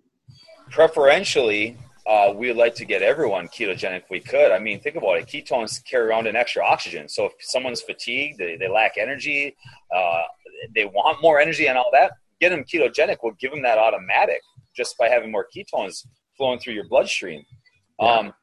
Preferentially, 0.70 1.78
uh, 2.06 2.34
we'd 2.36 2.54
like 2.54 2.76
to 2.76 2.86
get 2.86 3.02
everyone 3.02 3.48
ketogenic 3.48 4.04
if 4.04 4.10
we 4.10 4.20
could. 4.20 4.52
I 4.52 4.60
mean, 4.60 4.80
think 4.80 4.96
about 4.96 5.18
it. 5.18 5.28
Ketones 5.28 5.84
carry 5.84 6.08
around 6.08 6.28
an 6.28 6.36
extra 6.36 6.64
oxygen. 6.64 7.08
So 7.08 7.26
if 7.26 7.34
someone's 7.40 7.82
fatigued, 7.82 8.38
they, 8.38 8.58
they 8.58 8.68
lack 8.68 8.98
energy, 8.98 9.56
uh, 9.96 10.22
they 10.76 10.86
want 10.86 11.22
more 11.22 11.40
energy 11.40 11.68
and 11.68 11.78
all 11.78 11.90
that, 11.94 12.12
get 12.40 12.50
them 12.50 12.64
ketogenic 12.64 13.18
will 13.24 13.34
give 13.40 13.52
them 13.52 13.62
that 13.64 13.78
automatic 13.78 14.42
just 14.76 14.98
by 14.98 15.08
having 15.10 15.32
more 15.32 15.48
ketones 15.56 16.06
flowing 16.38 16.60
through 16.60 16.74
your 16.74 16.88
bloodstream. 16.88 17.44
Yeah. 18.00 18.08
Um, 18.08 18.34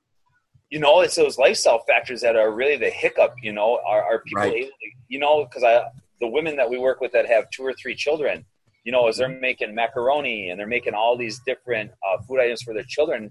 you 0.70 0.80
know, 0.80 1.00
it's 1.00 1.14
those 1.14 1.38
lifestyle 1.38 1.82
factors 1.86 2.20
that 2.22 2.34
are 2.34 2.50
really 2.52 2.76
the 2.76 2.90
hiccup. 2.90 3.34
You 3.42 3.52
know, 3.52 3.80
are, 3.86 4.02
are 4.02 4.22
people 4.26 4.42
Right. 4.42 4.54
able? 4.56 4.68
To, 4.68 4.74
you 5.08 5.18
know, 5.18 5.44
because 5.44 5.62
I 5.62 5.84
the 6.20 6.26
women 6.28 6.56
that 6.56 6.68
we 6.68 6.78
work 6.78 7.00
with 7.00 7.12
that 7.12 7.26
have 7.26 7.48
two 7.50 7.62
or 7.62 7.72
three 7.74 7.94
children, 7.94 8.44
you 8.84 8.92
know, 8.92 9.06
as 9.08 9.16
they're 9.16 9.28
Mm-hmm. 9.28 9.40
making 9.40 9.74
macaroni 9.74 10.50
and 10.50 10.58
they're 10.58 10.66
making 10.66 10.94
all 10.94 11.16
these 11.16 11.40
different 11.46 11.90
uh, 12.06 12.20
food 12.22 12.40
items 12.40 12.62
for 12.62 12.74
their 12.74 12.84
children, 12.88 13.30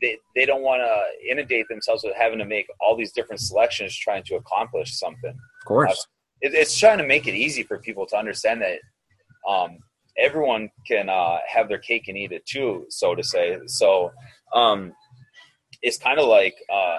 they 0.00 0.16
they 0.36 0.46
don't 0.46 0.62
want 0.62 0.80
to 0.80 1.30
inundate 1.30 1.66
themselves 1.68 2.04
with 2.04 2.14
having 2.16 2.38
to 2.38 2.44
make 2.44 2.66
all 2.80 2.96
these 2.96 3.12
different 3.12 3.40
selections 3.40 3.96
trying 3.96 4.22
to 4.22 4.36
accomplish 4.36 4.96
something 4.96 5.30
of 5.30 5.64
course 5.66 6.06
it, 6.40 6.54
it's 6.54 6.78
trying 6.78 6.98
to 6.98 7.06
make 7.06 7.26
it 7.26 7.34
easy 7.34 7.64
for 7.64 7.78
people 7.78 8.06
to 8.06 8.16
understand 8.16 8.62
that 8.62 8.78
um, 9.48 9.78
everyone 10.18 10.70
can 10.86 11.08
uh, 11.08 11.38
have 11.48 11.68
their 11.68 11.78
cake 11.78 12.08
and 12.08 12.16
eat 12.16 12.32
it 12.32 12.44
too, 12.46 12.86
so 12.88 13.14
to 13.14 13.22
say. 13.22 13.58
So 13.66 14.10
um, 14.54 14.92
it's 15.82 15.98
kind 15.98 16.18
of 16.18 16.26
like 16.26 16.54
uh, 16.72 16.98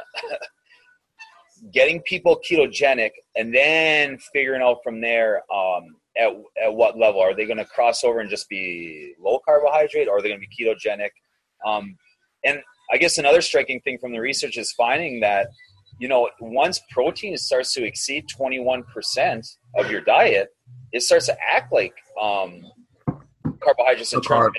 getting 1.73 2.01
people 2.01 2.39
ketogenic 2.49 3.11
and 3.35 3.53
then 3.53 4.17
figuring 4.33 4.61
out 4.61 4.77
from 4.83 5.01
there 5.01 5.43
um, 5.53 5.95
at, 6.17 6.29
at 6.63 6.73
what 6.73 6.97
level. 6.97 7.21
Are 7.21 7.35
they 7.35 7.45
going 7.45 7.57
to 7.57 7.65
cross 7.65 8.03
over 8.03 8.19
and 8.19 8.29
just 8.29 8.49
be 8.49 9.13
low 9.19 9.39
carbohydrate? 9.45 10.07
Or 10.07 10.17
are 10.17 10.21
they 10.21 10.29
going 10.29 10.41
to 10.41 10.47
be 10.47 10.65
ketogenic? 10.65 11.09
Um, 11.65 11.97
and 12.43 12.59
i 12.91 12.97
guess 12.97 13.17
another 13.17 13.41
striking 13.41 13.79
thing 13.81 13.97
from 13.97 14.11
the 14.11 14.19
research 14.19 14.57
is 14.57 14.71
finding 14.73 15.19
that 15.19 15.47
you 15.99 16.07
know 16.07 16.29
once 16.39 16.81
protein 16.91 17.35
starts 17.37 17.73
to 17.73 17.83
exceed 17.83 18.25
21% 18.27 19.57
of 19.77 19.91
your 19.91 20.01
diet 20.01 20.49
it 20.91 21.01
starts 21.01 21.25
to 21.27 21.35
act 21.41 21.71
like 21.73 21.93
um, 22.21 22.61
carbohydrates 23.61 24.13
in 24.13 24.21
terms, 24.21 24.47
of, 24.47 24.53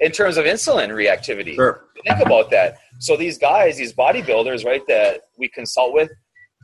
in 0.00 0.12
terms 0.12 0.36
of 0.36 0.44
insulin 0.44 0.90
reactivity 0.90 1.54
sure 1.54 1.84
think 2.06 2.20
about 2.24 2.50
that. 2.50 2.78
So 2.98 3.16
these 3.16 3.38
guys, 3.38 3.76
these 3.76 3.92
bodybuilders, 3.92 4.64
right, 4.64 4.82
that 4.88 5.22
we 5.38 5.48
consult 5.48 5.94
with, 5.94 6.10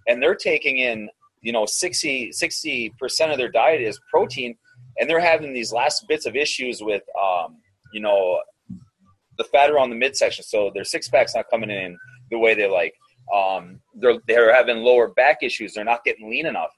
and 0.06 0.22
they're 0.22 0.34
taking 0.34 0.78
in, 0.78 1.08
you 1.42 1.52
know, 1.52 1.66
60 1.66 2.32
percent 2.98 3.32
of 3.32 3.38
their 3.38 3.50
diet 3.50 3.80
is 3.80 3.98
protein, 4.10 4.56
and 4.98 5.08
they're 5.08 5.20
having 5.20 5.52
these 5.52 5.72
last 5.72 6.06
bits 6.08 6.26
of 6.26 6.36
issues 6.36 6.82
with, 6.82 7.02
um, 7.20 7.58
you 7.92 8.00
know, 8.00 8.40
the 9.38 9.44
fat 9.44 9.70
around 9.70 9.90
the 9.90 9.96
midsection. 9.96 10.44
So 10.44 10.70
their 10.74 10.84
six 10.84 11.08
packs 11.08 11.34
not 11.34 11.46
coming 11.50 11.70
in 11.70 11.98
the 12.30 12.38
way 12.38 12.54
they 12.54 12.68
like. 12.68 12.94
Um, 13.34 13.80
they're 13.94 14.18
they're 14.26 14.54
having 14.54 14.78
lower 14.78 15.08
back 15.08 15.38
issues. 15.42 15.74
They're 15.74 15.84
not 15.84 16.04
getting 16.04 16.30
lean 16.30 16.46
enough, 16.46 16.72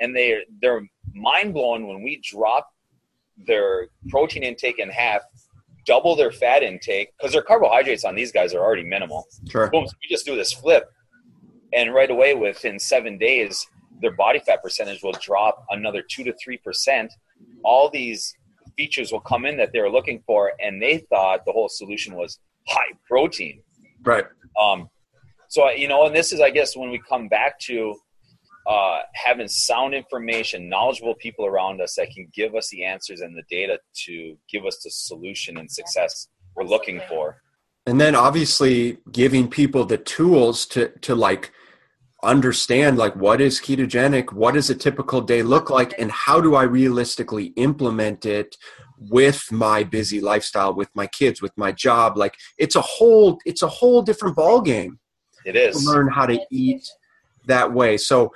and 0.00 0.16
they 0.16 0.38
they're 0.60 0.82
mind 1.14 1.54
blown 1.54 1.86
when 1.86 2.02
we 2.02 2.20
drop 2.22 2.68
their 3.46 3.88
protein 4.08 4.42
intake 4.42 4.78
in 4.78 4.88
half 4.88 5.22
double 5.88 6.14
their 6.14 6.30
fat 6.30 6.62
intake 6.62 7.08
because 7.16 7.32
their 7.32 7.42
carbohydrates 7.42 8.04
on 8.04 8.14
these 8.14 8.30
guys 8.30 8.52
are 8.54 8.60
already 8.60 8.84
minimal. 8.84 9.26
sure 9.48 9.70
Boom, 9.70 9.86
so 9.86 9.94
we 10.02 10.08
just 10.08 10.26
do 10.26 10.36
this 10.36 10.52
flip, 10.52 10.90
and 11.72 11.94
right 11.94 12.10
away 12.10 12.34
within 12.34 12.78
seven 12.78 13.16
days, 13.16 13.66
their 14.02 14.12
body 14.12 14.38
fat 14.38 14.62
percentage 14.62 15.02
will 15.02 15.16
drop 15.20 15.64
another 15.70 16.02
two 16.02 16.22
to 16.24 16.34
three 16.42 16.58
percent. 16.58 17.12
All 17.64 17.88
these 17.88 18.34
features 18.76 19.10
will 19.10 19.20
come 19.20 19.46
in 19.46 19.56
that 19.56 19.72
they 19.72 19.80
were 19.80 19.90
looking 19.90 20.22
for, 20.26 20.52
and 20.60 20.80
they 20.80 20.98
thought 20.98 21.44
the 21.46 21.52
whole 21.52 21.68
solution 21.68 22.14
was 22.14 22.38
high 22.68 22.92
protein. 23.06 23.62
right 24.04 24.26
Um, 24.60 24.90
so 25.48 25.70
you 25.70 25.88
know, 25.88 26.04
and 26.06 26.14
this 26.14 26.32
is, 26.32 26.40
I 26.40 26.50
guess, 26.50 26.76
when 26.76 26.90
we 26.90 27.00
come 27.08 27.28
back 27.28 27.58
to 27.60 27.96
uh, 28.68 29.00
having 29.14 29.48
sound 29.48 29.94
information, 29.94 30.68
knowledgeable 30.68 31.14
people 31.14 31.46
around 31.46 31.80
us 31.80 31.94
that 31.96 32.10
can 32.14 32.28
give 32.34 32.54
us 32.54 32.68
the 32.68 32.84
answers 32.84 33.20
and 33.20 33.36
the 33.36 33.42
data 33.50 33.78
to 34.04 34.36
give 34.52 34.64
us 34.66 34.80
the 34.84 34.90
solution 34.90 35.56
and 35.56 35.70
success 35.70 36.28
we're 36.54 36.64
looking 36.64 37.00
for. 37.08 37.42
and 37.86 38.00
then 38.00 38.14
obviously 38.14 38.98
giving 39.12 39.48
people 39.48 39.84
the 39.84 39.98
tools 39.98 40.66
to 40.66 40.88
to 41.00 41.14
like 41.14 41.52
understand 42.22 42.98
like 42.98 43.14
what 43.14 43.40
is 43.40 43.60
ketogenic 43.60 44.32
what 44.32 44.54
does 44.54 44.68
a 44.68 44.74
typical 44.74 45.20
day 45.20 45.40
look 45.40 45.70
like 45.70 45.94
and 46.00 46.10
how 46.10 46.40
do 46.40 46.56
i 46.56 46.64
realistically 46.64 47.46
implement 47.68 48.26
it 48.26 48.56
with 48.98 49.50
my 49.52 49.84
busy 49.84 50.20
lifestyle 50.20 50.74
with 50.74 50.90
my 50.94 51.06
kids 51.06 51.40
with 51.40 51.56
my 51.56 51.72
job? 51.72 52.16
Like 52.16 52.36
it's 52.58 52.76
a 52.76 52.80
whole 52.80 53.38
it's 53.44 53.62
a 53.62 53.68
whole 53.68 54.02
different 54.02 54.36
ball 54.36 54.60
game 54.60 54.98
It 55.44 55.72
to 55.72 55.78
learn 55.78 56.08
how 56.08 56.26
to 56.26 56.38
eat 56.50 56.86
that 57.46 57.72
way. 57.72 57.96
So 57.96 58.32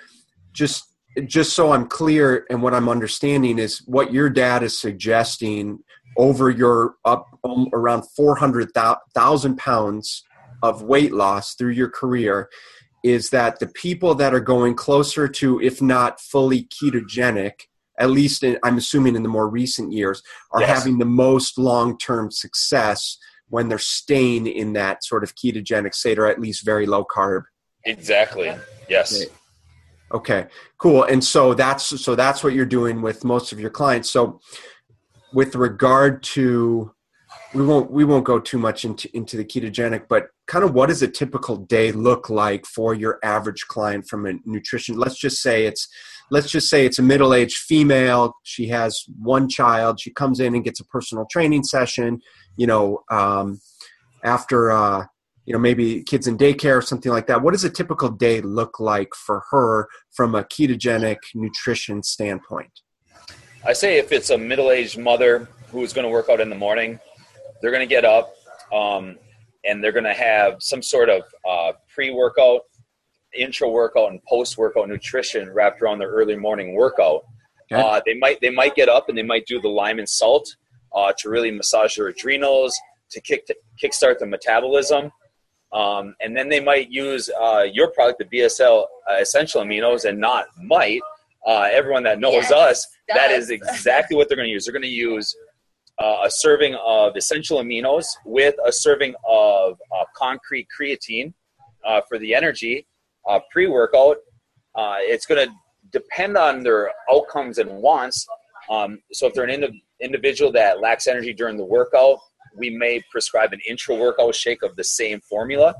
just 0.53 0.85
just 1.27 1.55
so 1.55 1.73
i'm 1.73 1.87
clear 1.87 2.47
and 2.51 2.63
what 2.63 2.75
i'm 2.75 2.89
understanding 2.89 3.59
is 3.59 3.83
what 3.87 4.13
your 4.13 4.31
dad 4.31 4.63
is 4.63 4.79
suggesting 4.79 5.79
over 6.17 6.51
your 6.51 6.95
up 7.05 7.27
um, 7.45 7.69
around 7.73 8.03
400,000 8.15 9.57
pounds 9.57 10.25
of 10.63 10.83
weight 10.83 11.13
loss 11.13 11.55
through 11.55 11.71
your 11.71 11.89
career 11.89 12.49
is 13.03 13.31
that 13.31 13.59
the 13.59 13.67
people 13.67 14.15
that 14.15 14.33
are 14.33 14.41
going 14.41 14.75
closer 14.75 15.27
to 15.27 15.61
if 15.61 15.83
not 15.83 16.21
fully 16.21 16.65
ketogenic 16.65 17.53
at 17.99 18.11
least 18.11 18.43
in, 18.43 18.59
i'm 18.63 18.79
assuming 18.79 19.17
in 19.17 19.23
the 19.23 19.29
more 19.29 19.49
recent 19.49 19.93
years 19.93 20.23
are 20.53 20.61
Yes. 20.61 20.79
having 20.79 20.99
the 20.99 21.05
most 21.05 21.59
long-term 21.59 22.31
success 22.31 23.19
when 23.49 23.69
they're 23.69 23.79
staying 23.79 24.47
in 24.47 24.73
that 24.75 25.05
sort 25.05 25.23
of 25.25 25.35
ketogenic 25.35 25.95
state 25.95 26.19
or 26.19 26.27
at 26.27 26.41
least 26.41 26.65
very 26.65 26.87
low 26.87 27.05
carb 27.05 27.43
Exactly. 27.85 28.53
Yes. 28.89 29.23
Okay. 29.23 29.31
Okay, 30.13 30.47
cool. 30.79 31.05
And 31.05 31.25
so 31.25 31.55
that's 31.55 32.01
so 32.03 32.15
that's 32.15 32.45
what 32.45 32.53
you're 32.53 32.67
doing 32.67 33.01
with 33.01 33.25
most 33.25 33.53
of 33.53 33.59
your 33.59 33.71
clients. 33.71 34.11
So 34.11 34.41
with 35.33 35.55
regard 35.55 36.23
to 36.23 36.93
we 37.55 37.65
won't 37.65 37.91
we 37.91 38.05
won't 38.05 38.25
go 38.25 38.39
too 38.39 38.59
much 38.59 38.85
into 38.85 39.15
into 39.17 39.37
the 39.37 39.45
ketogenic, 39.45 40.05
but 40.09 40.27
kind 40.47 40.65
of 40.65 40.75
what 40.75 40.89
does 40.89 41.03
a 41.03 41.09
typical 41.09 41.57
day 41.57 41.93
look 41.93 42.29
like 42.29 42.67
for 42.67 42.95
your 42.95 43.19
average 43.23 43.67
client 43.69 44.07
from 44.09 44.27
a 44.27 44.35
nutrition? 44.45 44.99
Let's 44.99 45.19
just 45.19 45.41
say 45.43 45.65
it's 45.65 45.89
let's 46.31 46.51
just 46.51 46.69
say 46.69 46.87
it's 46.87 46.99
a 46.99 47.03
middle-aged 47.03 47.57
female. 47.57 48.35
She 48.43 48.69
has 48.69 49.05
one 49.19 49.49
child. 49.49 50.01
She 50.01 50.11
comes 50.11 50.41
in 50.41 50.55
and 50.55 50.65
gets 50.65 50.81
a 50.81 50.85
personal 50.87 51.27
training 51.31 51.65
session. 51.65 52.21
You 52.57 52.67
know, 52.67 53.03
um, 53.11 53.61
after 54.25 54.71
uh, 54.71 55.07
you 55.45 55.53
know 55.53 55.59
maybe 55.59 56.03
kids 56.03 56.27
in 56.27 56.39
daycare 56.39 56.79
or 56.79 56.83
something 56.83 57.11
like 57.11 57.27
that 57.27 57.43
what 57.43 57.53
does 57.53 57.65
a 57.65 57.71
typical 57.71 58.09
day 58.09 58.41
look 58.41 58.79
like 58.79 59.15
for 59.15 59.43
her 59.51 59.89
from 60.11 60.35
a 60.35 60.45
ketogenic 60.45 61.19
nutrition 61.35 62.03
standpoint 62.03 62.81
I 63.65 63.73
say 63.73 63.99
if 63.99 64.11
it's 64.11 64.31
a 64.31 64.39
middle-aged 64.39 64.99
mother 64.99 65.49
who's 65.71 65.93
going 65.93 66.05
to 66.05 66.11
work 66.11 66.29
out 66.29 66.41
in 66.41 66.51
the 66.51 66.57
morning, 66.57 66.99
they're 67.61 67.71
going 67.71 67.87
to 67.87 67.93
get 67.93 68.05
up 68.05 68.35
um, 68.73 69.17
and 69.65 69.83
they're 69.83 69.93
going 69.93 70.05
to 70.05 70.15
have 70.15 70.57
some 70.61 70.83
sort 70.83 71.09
of 71.09 71.23
uh, 71.49 71.73
pre-workout, 71.95 72.63
intra 73.39 73.69
workout 73.69 74.11
and 74.11 74.23
post-workout 74.25 74.89
nutrition 74.89 75.49
wrapped 75.53 75.81
around 75.81 76.01
their 76.01 76.11
early 76.11 76.35
morning 76.35 76.75
workout. 76.75 77.23
Okay. 77.71 77.81
Uh, 77.81 78.01
they 78.05 78.15
might 78.15 78.41
they 78.41 78.51
might 78.51 78.75
get 78.75 78.89
up 78.89 79.09
and 79.09 79.17
they 79.17 79.23
might 79.23 79.47
do 79.47 79.61
the 79.61 79.69
lime 79.69 79.99
and 79.99 80.09
salt 80.09 80.57
uh, 80.95 81.13
to 81.19 81.31
really 81.31 81.51
massage 81.51 81.95
their 81.97 82.09
adrenals, 82.09 82.79
to 83.11 83.21
kick 83.21 83.47
to 83.47 83.57
kickstart 83.83 84.19
the 84.19 84.27
metabolism. 84.27 85.11
Um, 85.73 86.15
and 86.21 86.37
then 86.37 86.49
they 86.49 86.61
might 86.61 86.91
use 86.91 87.31
uh, 87.41 87.65
your 87.73 87.91
product, 87.93 88.19
the 88.19 88.39
BSL 88.39 88.85
uh, 89.11 89.15
essential 89.21 89.63
aminos, 89.63 90.05
and 90.05 90.19
not 90.19 90.47
might. 90.63 91.01
Uh, 91.47 91.69
everyone 91.73 92.03
that 92.05 92.21
knows 92.21 92.51
Yes, 92.51 92.53
us, 92.53 92.87
that 93.09 93.29
does. 93.29 93.45
is 93.45 93.51
exactly 93.51 94.17
what 94.17 94.29
they're 94.29 94.37
going 94.37 94.47
to 94.49 94.53
use. 94.53 94.65
They're 94.67 94.73
going 94.73 94.83
to 94.83 94.89
use 94.89 95.35
uh, 95.99 96.19
a 96.25 96.31
serving 96.31 96.75
of 96.85 97.17
essential 97.17 97.59
aminos 97.59 98.05
with 98.25 98.55
a 98.65 98.73
serving 98.73 99.15
of 99.29 99.81
uh, 99.97 100.05
concrete 100.15 100.69
creatine 100.79 101.33
uh, 101.85 102.01
for 102.09 102.19
the 102.19 102.35
energy 102.35 102.87
uh, 103.29 103.41
pre 103.51 103.67
workout. 103.67 104.19
Uh, 104.75 104.97
it's 104.99 105.27
going 105.27 105.47
to 105.47 105.53
depend 105.91 106.37
on 106.37 106.63
their 106.63 106.93
outcomes 107.11 107.59
and 107.59 107.71
wants. 107.71 108.27
Um, 108.71 109.01
so, 109.13 109.27
if 109.27 109.35
they're 109.35 109.45
an 109.45 109.51
indi- 109.51 109.85
individual 110.01 110.53
that 110.53 110.81
lacks 110.81 111.07
energy 111.07 111.33
during 111.33 111.57
the 111.57 111.65
workout, 111.65 112.19
we 112.57 112.71
may 112.71 113.03
prescribe 113.11 113.53
an 113.53 113.61
intra 113.69 113.95
workout 113.95 114.35
shake 114.35 114.63
of 114.63 114.77
the 114.77 114.85
same 114.85 115.21
formula. 115.21 115.75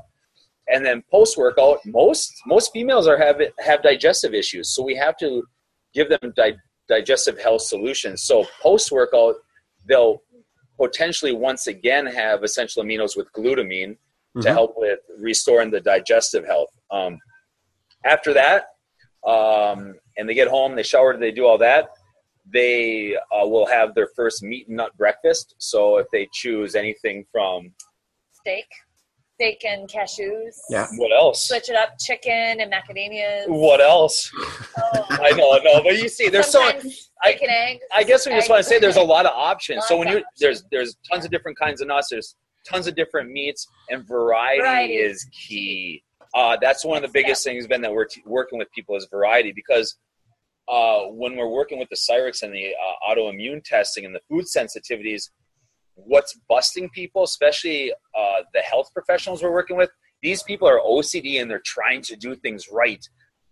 And 0.69 0.85
then 0.85 1.03
post 1.11 1.37
workout, 1.37 1.79
most 1.85 2.33
most 2.45 2.71
females 2.71 3.07
are 3.07 3.17
have 3.17 3.41
have 3.59 3.83
digestive 3.83 4.33
issues, 4.33 4.73
so 4.73 4.81
we 4.81 4.95
have 4.95 5.17
to 5.17 5.43
give 5.93 6.09
them 6.09 6.33
di- 6.35 6.57
digestive 6.87 7.37
health 7.39 7.63
solutions. 7.63 8.23
So 8.23 8.45
post 8.61 8.91
workout, 8.91 9.35
they'll 9.87 10.21
potentially 10.79 11.33
once 11.33 11.67
again 11.67 12.05
have 12.05 12.43
essential 12.43 12.81
aminos 12.83 13.15
with 13.17 13.27
glutamine 13.33 13.97
to 14.41 14.47
Mhm. 14.47 14.53
help 14.53 14.73
with 14.77 14.99
restoring 15.17 15.69
the 15.69 15.81
digestive 15.81 16.45
health. 16.45 16.69
Um, 16.89 17.19
after 18.05 18.33
that, 18.33 18.69
um, 19.25 19.95
and 20.17 20.27
they 20.27 20.33
get 20.33 20.47
home, 20.47 20.75
they 20.75 20.83
shower, 20.83 21.15
they 21.17 21.31
do 21.31 21.45
all 21.45 21.57
that. 21.59 21.89
They 22.51 23.15
uh, 23.15 23.47
will 23.47 23.65
have 23.65 23.95
their 23.95 24.09
first 24.15 24.43
meat 24.43 24.67
and 24.67 24.77
nut 24.77 24.95
breakfast. 24.97 25.55
So 25.57 25.97
if 25.97 26.07
they 26.11 26.27
choose 26.33 26.75
anything 26.75 27.25
from 27.31 27.71
Steak, 28.31 28.65
steak 29.35 29.63
and 29.65 29.89
cashews. 29.89 30.57
Yeah. 30.69 30.87
what 30.97 31.11
else? 31.13 31.47
Switch 31.47 31.69
it 31.69 31.75
up, 31.75 31.97
chicken 31.99 32.59
and 32.59 32.71
macadamias. 32.71 33.47
What 33.47 33.81
else? 33.81 34.31
Oh. 34.77 35.05
I 35.09 35.31
know, 35.31 35.57
no, 35.63 35.81
but 35.83 35.97
you 35.97 36.09
see, 36.09 36.29
there's 36.29 36.47
so. 36.47 36.59
Sometimes 36.59 37.11
I- 37.23 37.31
bacon 37.33 37.49
eggs. 37.49 37.83
I 37.93 38.03
guess 38.03 38.25
we 38.25 38.33
just 38.33 38.49
want 38.49 38.61
to 38.63 38.69
say 38.69 38.79
there's 38.79 38.97
a 38.97 39.01
lot 39.01 39.25
of 39.25 39.31
options. 39.33 39.85
So 39.87 39.97
when 39.97 40.07
you 40.07 40.17
options. 40.17 40.39
there's 40.39 40.63
there's 40.71 40.97
tons 41.09 41.25
of 41.25 41.31
different 41.31 41.57
kinds 41.57 41.81
of 41.81 41.87
nuts. 41.87 42.09
There's 42.09 42.35
tons 42.65 42.87
of 42.87 42.95
different 42.95 43.31
meats, 43.31 43.67
and 43.89 44.05
variety, 44.07 44.61
Variety 44.61 44.93
is 44.95 45.25
key. 45.31 46.03
Uh, 46.35 46.57
that's 46.61 46.83
one 46.83 46.97
of 46.97 47.01
the 47.03 47.07
Next 47.07 47.13
biggest 47.13 47.43
things, 47.43 47.67
Ben, 47.67 47.81
that 47.81 47.93
we're 47.93 48.05
t- 48.05 48.23
working 48.25 48.57
with 48.57 48.71
people 48.71 48.95
is 48.95 49.07
variety 49.11 49.51
because 49.51 49.97
uh, 50.67 50.99
when 51.07 51.35
we're 51.35 51.49
working 51.49 51.79
with 51.79 51.89
the 51.89 51.95
Cyrex 51.95 52.43
and 52.43 52.53
the 52.53 52.71
uh, 52.73 53.13
autoimmune 53.13 53.63
testing 53.63 54.05
and 54.05 54.15
the 54.15 54.21
food 54.29 54.45
sensitivities, 54.45 55.29
what's 55.95 56.39
busting 56.49 56.89
people, 56.89 57.23
especially 57.23 57.91
uh, 58.17 58.41
the 58.53 58.61
health 58.61 58.89
professionals 58.93 59.43
we're 59.43 59.51
working 59.51 59.77
with, 59.77 59.89
these 60.21 60.41
people 60.43 60.67
are 60.67 60.79
OCD 60.79 61.41
and 61.41 61.51
they're 61.51 61.61
trying 61.65 62.01
to 62.03 62.15
do 62.15 62.35
things 62.35 62.67
right. 62.71 63.05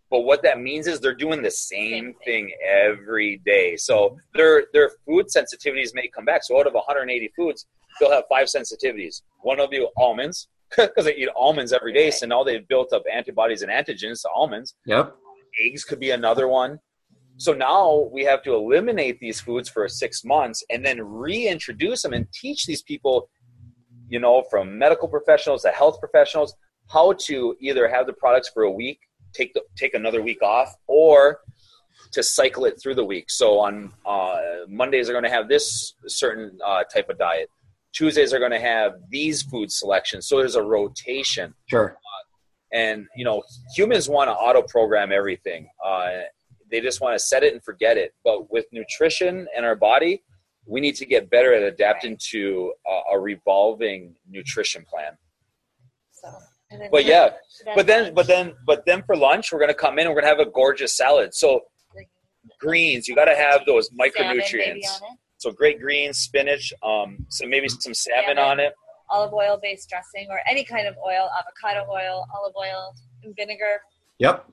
But 0.09 0.21
what 0.21 0.43
that 0.43 0.59
means 0.59 0.87
is 0.87 0.99
they're 0.99 1.15
doing 1.15 1.41
the 1.41 1.51
same 1.51 1.81
Same 1.91 2.13
thing 2.25 2.51
every 2.67 3.41
day. 3.45 3.75
So 3.77 4.17
their 4.33 4.65
their 4.73 4.91
food 5.05 5.27
sensitivities 5.35 5.93
may 5.93 6.07
come 6.07 6.25
back. 6.25 6.43
So 6.43 6.59
out 6.59 6.67
of 6.67 6.73
180 6.73 7.31
foods, 7.35 7.65
they'll 7.99 8.11
have 8.11 8.25
five 8.29 8.47
sensitivities. 8.47 9.21
One 9.41 9.57
will 9.57 9.67
be 9.67 9.85
almonds 9.97 10.47
because 10.77 11.05
they 11.05 11.15
eat 11.15 11.29
almonds 11.35 11.73
every 11.73 11.93
day. 11.93 12.11
So 12.11 12.25
now 12.27 12.43
they've 12.43 12.67
built 12.67 12.93
up 12.93 13.03
antibodies 13.11 13.61
and 13.61 13.71
antigens 13.71 14.21
to 14.23 14.29
almonds. 14.35 14.75
Yep. 14.85 15.15
Eggs 15.65 15.83
could 15.83 15.99
be 15.99 16.11
another 16.11 16.47
one. 16.47 16.79
So 17.41 17.53
now 17.53 18.07
we 18.13 18.23
have 18.25 18.43
to 18.43 18.53
eliminate 18.53 19.19
these 19.19 19.41
foods 19.41 19.67
for 19.67 19.89
six 19.89 20.23
months 20.23 20.63
and 20.69 20.85
then 20.85 21.01
reintroduce 21.01 22.03
them 22.03 22.13
and 22.13 22.31
teach 22.31 22.67
these 22.67 22.83
people, 22.83 23.31
you 24.09 24.19
know, 24.19 24.43
from 24.51 24.77
medical 24.77 25.07
professionals 25.07 25.63
to 25.63 25.69
health 25.69 25.99
professionals, 25.99 26.53
how 26.91 27.13
to 27.25 27.55
either 27.59 27.87
have 27.87 28.05
the 28.05 28.13
products 28.13 28.51
for 28.53 28.61
a 28.61 28.69
week, 28.69 28.99
take 29.33 29.55
the, 29.55 29.63
take 29.75 29.95
another 29.95 30.21
week 30.21 30.43
off, 30.43 30.75
or 30.85 31.39
to 32.11 32.21
cycle 32.21 32.65
it 32.65 32.79
through 32.79 32.93
the 32.93 33.03
week. 33.03 33.31
So 33.31 33.57
on 33.57 33.91
uh, 34.05 34.37
Mondays 34.67 35.09
are 35.09 35.13
going 35.13 35.23
to 35.23 35.29
have 35.31 35.47
this 35.49 35.95
certain 36.05 36.59
uh, 36.63 36.83
type 36.93 37.09
of 37.09 37.17
diet. 37.17 37.49
Tuesdays 37.91 38.33
are 38.35 38.39
going 38.39 38.51
to 38.51 38.59
have 38.59 38.91
these 39.09 39.41
food 39.41 39.71
selections. 39.71 40.27
So 40.27 40.37
there's 40.37 40.57
a 40.57 40.61
rotation 40.61 41.55
Sure. 41.67 41.97
and 42.71 43.07
you 43.15 43.25
know 43.25 43.41
humans 43.75 44.07
want 44.07 44.27
to 44.29 44.33
auto 44.33 44.61
program 44.61 45.11
everything 45.11 45.67
uh, 45.83 46.19
they 46.71 46.81
just 46.81 47.01
want 47.01 47.13
to 47.13 47.19
set 47.19 47.43
it 47.43 47.53
and 47.53 47.63
forget 47.63 47.97
it 47.97 48.13
but 48.23 48.51
with 48.51 48.65
nutrition 48.71 49.47
and 49.55 49.65
our 49.65 49.75
body 49.75 50.23
we 50.65 50.79
need 50.79 50.95
to 50.95 51.05
get 51.05 51.29
better 51.29 51.53
at 51.53 51.63
adapting 51.63 52.17
to 52.19 52.73
a, 52.87 53.15
a 53.15 53.19
revolving 53.19 54.15
nutrition 54.29 54.83
plan 54.89 55.13
So, 56.11 56.29
and 56.69 56.81
then 56.81 56.89
but 56.91 57.05
yeah 57.05 57.29
but 57.75 57.87
then 57.87 58.03
lunch. 58.05 58.15
but 58.15 58.27
then 58.27 58.53
but 58.65 58.85
then 58.85 59.03
for 59.03 59.15
lunch 59.15 59.51
we're 59.51 59.59
going 59.59 59.69
to 59.69 59.73
come 59.75 59.99
in 59.99 60.05
and 60.05 60.15
we're 60.15 60.21
going 60.21 60.31
to 60.33 60.39
have 60.39 60.47
a 60.47 60.51
gorgeous 60.51 60.95
salad 60.95 61.33
so 61.33 61.61
greens 62.59 63.07
you 63.07 63.15
got 63.15 63.25
to 63.25 63.35
have 63.35 63.61
those 63.65 63.89
micronutrients 63.91 64.87
so 65.37 65.51
great 65.51 65.79
greens 65.79 66.17
spinach 66.17 66.73
um 66.83 67.17
so 67.29 67.45
maybe 67.47 67.67
some 67.67 67.93
salmon 67.93 68.35
Salmon. 68.35 68.37
on 68.37 68.59
it 68.59 68.73
olive 69.11 69.33
oil 69.33 69.59
based 69.61 69.89
dressing 69.89 70.27
or 70.29 70.39
any 70.49 70.63
kind 70.63 70.87
of 70.87 70.95
oil, 71.05 71.29
avocado 71.37 71.85
oil, 71.91 72.25
olive 72.35 72.55
oil, 72.57 72.95
and 73.23 73.35
vinegar. 73.35 73.81
Yep. 74.19 74.49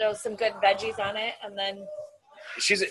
Throw 0.00 0.12
some 0.14 0.36
good 0.36 0.52
veggies 0.62 0.98
on 0.98 1.16
it, 1.16 1.34
and 1.44 1.56
then 1.58 1.86
she's 2.58 2.84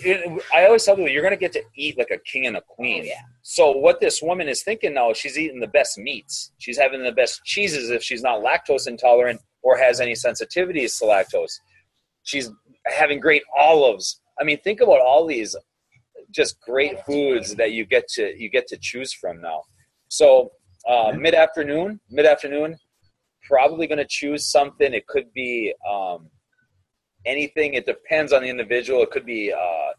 i 0.53 0.65
always 0.65 0.83
tell 0.83 0.95
people 0.95 1.09
you're 1.09 1.21
going 1.21 1.33
to 1.33 1.39
get 1.39 1.51
to 1.51 1.63
eat 1.75 1.97
like 1.97 2.11
a 2.11 2.17
king 2.19 2.45
and 2.45 2.57
a 2.57 2.61
queen. 2.61 3.03
Oh, 3.03 3.07
yeah. 3.07 3.21
so 3.41 3.71
what 3.71 3.99
this 3.99 4.21
woman 4.21 4.47
is 4.47 4.63
thinking 4.63 4.93
now 4.93 5.13
she's 5.13 5.37
eating 5.37 5.59
the 5.59 5.67
best 5.67 5.97
meats. 5.97 6.51
She's 6.57 6.77
having 6.77 7.03
the 7.03 7.11
best 7.11 7.43
cheeses 7.43 7.89
if 7.89 8.03
she's 8.03 8.21
not 8.21 8.43
lactose 8.43 8.87
intolerant 8.87 9.41
or 9.61 9.77
has 9.77 9.99
any 9.99 10.13
sensitivities 10.13 10.97
to 10.99 11.05
lactose. 11.05 11.59
She's 12.23 12.49
having 12.85 13.19
great 13.19 13.43
olives. 13.55 14.21
I 14.39 14.43
mean 14.43 14.59
think 14.63 14.81
about 14.81 15.01
all 15.01 15.25
these 15.25 15.55
just 16.31 16.59
great 16.61 17.03
foods 17.05 17.55
that 17.55 17.71
you 17.71 17.85
get 17.85 18.07
to 18.09 18.33
you 18.37 18.49
get 18.49 18.67
to 18.67 18.77
choose 18.77 19.13
from 19.13 19.41
now. 19.41 19.63
So 20.09 20.51
uh, 20.87 21.13
mid-afternoon 21.17 21.99
mid-afternoon 22.09 22.77
probably 23.43 23.87
going 23.87 23.97
to 23.97 24.07
choose 24.07 24.45
something. 24.45 24.93
It 24.93 25.07
could 25.07 25.31
be 25.33 25.73
um, 25.89 26.29
anything. 27.25 27.73
It 27.73 27.85
depends 27.85 28.33
on 28.33 28.41
the 28.41 28.49
individual. 28.49 29.01
It 29.03 29.11
could 29.11 29.25
be 29.25 29.53
uh, 29.53 29.91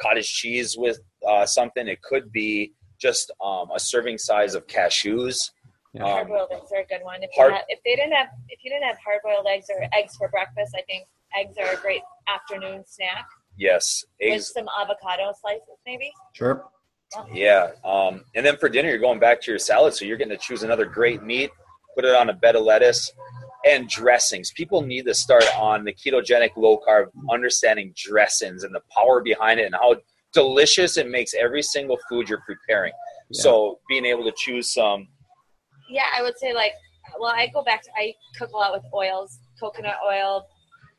cottage 0.00 0.32
cheese 0.32 0.76
with 0.76 1.00
uh, 1.26 1.46
something. 1.46 1.86
It 1.88 2.02
could 2.02 2.32
be 2.32 2.72
just 3.00 3.30
um, 3.44 3.70
a 3.74 3.80
serving 3.80 4.18
size 4.18 4.54
of 4.54 4.66
cashews. 4.66 5.50
Yeah. 5.92 6.04
Um, 6.04 6.10
hard 6.10 6.28
boiled 6.28 6.48
eggs 6.52 6.72
are 6.74 6.80
a 6.80 6.86
good 6.86 7.04
one. 7.04 7.22
If 7.22 7.30
hard- 7.34 7.50
you 7.50 7.56
had, 7.56 7.64
if 7.68 7.80
they 7.84 7.96
didn't 7.96 8.12
have 8.12 8.28
if 8.48 8.60
you 8.64 8.70
didn't 8.70 8.84
have 8.84 8.98
hard 9.04 9.20
boiled 9.22 9.46
eggs 9.48 9.66
or 9.68 9.86
eggs 9.92 10.16
for 10.16 10.28
breakfast, 10.28 10.74
I 10.76 10.82
think 10.82 11.06
eggs 11.38 11.56
are 11.58 11.74
a 11.74 11.80
great 11.80 12.02
afternoon 12.28 12.84
snack 12.86 13.26
yes, 13.56 14.04
with 14.20 14.32
eggs. 14.32 14.52
some 14.52 14.66
avocado 14.80 15.32
slices, 15.40 15.78
maybe. 15.86 16.12
Sure. 16.32 16.64
Yeah, 17.30 17.72
um, 17.84 18.24
and 18.34 18.46
then 18.46 18.56
for 18.56 18.70
dinner, 18.70 18.88
you're 18.88 18.98
going 18.98 19.20
back 19.20 19.42
to 19.42 19.50
your 19.50 19.58
salad, 19.58 19.92
so 19.92 20.06
you're 20.06 20.16
getting 20.16 20.34
to 20.34 20.42
choose 20.42 20.62
another 20.62 20.86
great 20.86 21.22
meat. 21.22 21.50
Put 21.94 22.06
it 22.06 22.14
on 22.14 22.30
a 22.30 22.32
bed 22.32 22.56
of 22.56 22.62
lettuce 22.62 23.12
and 23.64 23.88
dressings. 23.88 24.52
People 24.52 24.82
mm. 24.82 24.86
need 24.86 25.06
to 25.06 25.14
start 25.14 25.44
on 25.56 25.84
the 25.84 25.92
ketogenic 25.92 26.50
low 26.56 26.80
carb, 26.86 27.06
understanding 27.30 27.92
dressings 27.96 28.64
and 28.64 28.74
the 28.74 28.80
power 28.94 29.20
behind 29.22 29.60
it, 29.60 29.66
and 29.66 29.74
how 29.74 29.96
delicious 30.32 30.96
it 30.96 31.08
makes 31.08 31.34
every 31.34 31.62
single 31.62 31.98
food 32.08 32.28
you're 32.28 32.42
preparing. 32.46 32.92
Yeah. 33.30 33.42
So 33.42 33.78
being 33.88 34.04
able 34.04 34.24
to 34.24 34.32
choose 34.36 34.72
some 34.72 35.08
Yeah, 35.88 36.04
I 36.16 36.22
would 36.22 36.38
say 36.38 36.52
like 36.52 36.72
well, 37.18 37.32
I 37.34 37.48
go 37.48 37.62
back 37.62 37.82
to 37.82 37.90
I 37.96 38.14
cook 38.38 38.50
a 38.52 38.56
lot 38.56 38.72
with 38.72 38.84
oils, 38.94 39.38
coconut 39.60 39.96
oil, 40.06 40.46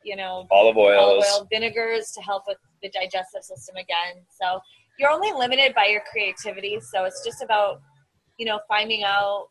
you 0.03 0.16
know, 0.16 0.47
olive 0.51 0.78
oils. 0.78 1.01
olive 1.01 1.26
oil, 1.41 1.47
vinegars 1.51 2.11
to 2.11 2.22
help 2.22 2.43
with 2.47 2.57
the 2.82 2.89
digestive 2.89 3.43
system 3.43 3.76
again. 3.78 4.24
So 4.30 4.59
you're 4.99 5.09
only 5.09 5.32
limited 5.32 5.74
by 5.74 5.86
your 5.86 6.01
creativity. 6.11 6.80
So 6.80 7.05
it's 7.05 7.24
just 7.26 7.41
about, 7.41 7.82
you 8.38 8.45
know, 8.45 8.59
finding 8.68 9.03
out 9.03 9.47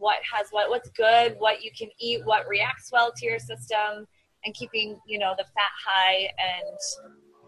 what 0.00 0.18
has 0.32 0.48
what, 0.50 0.70
what's 0.70 0.90
good, 0.90 1.36
what 1.38 1.62
you 1.62 1.70
can 1.78 1.88
eat, 2.00 2.22
what 2.24 2.48
reacts 2.48 2.90
well 2.92 3.12
to 3.14 3.26
your 3.26 3.38
system, 3.38 4.06
and 4.44 4.54
keeping, 4.54 4.98
you 5.06 5.18
know, 5.18 5.34
the 5.36 5.44
fat 5.44 5.70
high 5.86 6.30
and 6.38 6.76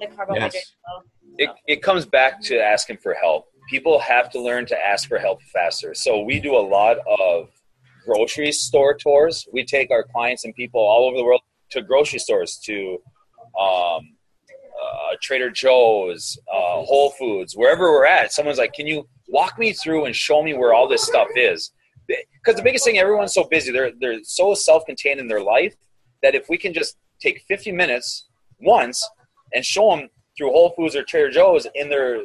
the 0.01 0.15
carbohydrates 0.15 0.55
Yes. 0.55 0.75
low. 0.87 1.03
it, 1.39 1.51
it 1.67 1.83
comes 1.83 2.05
back 2.05 2.41
to 2.43 2.61
asking 2.61 2.99
for 2.99 3.15
help. 3.15 3.47
People 3.71 3.99
have 3.99 4.31
to 4.31 4.41
learn 4.41 4.67
to 4.67 4.79
ask 4.79 5.09
for 5.09 5.19
help 5.19 5.41
faster. 5.53 5.95
So 5.95 6.21
we 6.21 6.41
do 6.41 6.55
a 6.55 6.61
lot 6.61 6.99
of 7.07 7.49
grocery 8.07 8.53
store 8.53 8.95
tours. 8.95 9.47
We 9.53 9.65
take 9.65 9.91
our 9.91 10.03
clients 10.03 10.45
and 10.45 10.55
people 10.55 10.81
all 10.81 11.07
over 11.07 11.17
the 11.17 11.25
world 11.25 11.41
to 11.71 11.81
grocery 11.81 12.19
stores, 12.19 12.59
to 12.65 12.99
um, 13.59 14.17
uh, 14.83 15.17
Trader 15.23 15.51
Joe's, 15.51 16.39
uh, 16.53 16.83
Whole 16.83 17.11
Foods, 17.13 17.55
wherever 17.57 17.91
we're 17.93 18.05
at. 18.05 18.33
Someone's 18.33 18.59
like, 18.59 18.73
"Can 18.73 18.87
you 18.87 19.09
walk 19.29 19.59
me 19.59 19.73
through 19.73 20.05
and 20.05 20.15
show 20.15 20.43
me 20.43 20.53
where 20.55 20.75
all 20.75 20.89
this 20.89 21.05
stuff 21.05 21.29
is?" 21.37 21.73
Because 22.09 22.57
the 22.57 22.63
biggest 22.63 22.85
thing, 22.85 22.99
everyone's 22.99 23.35
so 23.35 23.45
busy. 23.45 23.71
They're 23.73 23.93
they're 24.01 24.23
so 24.25 24.55
self-contained 24.55 25.21
in 25.21 25.29
their 25.29 25.43
life 25.43 25.75
that 26.23 26.35
if 26.35 26.49
we 26.49 26.59
can 26.59 26.73
just 26.73 26.97
take 27.21 27.43
50 27.49 27.73
minutes 27.73 28.27
once 28.61 29.09
and 29.55 29.65
show 29.65 29.91
them 29.95 30.09
through 30.37 30.51
Whole 30.51 30.71
Foods 30.77 30.97
or 30.97 31.03
Trader 31.03 31.31
Joe's 31.31 31.67
in 31.75 31.89
their 31.89 32.17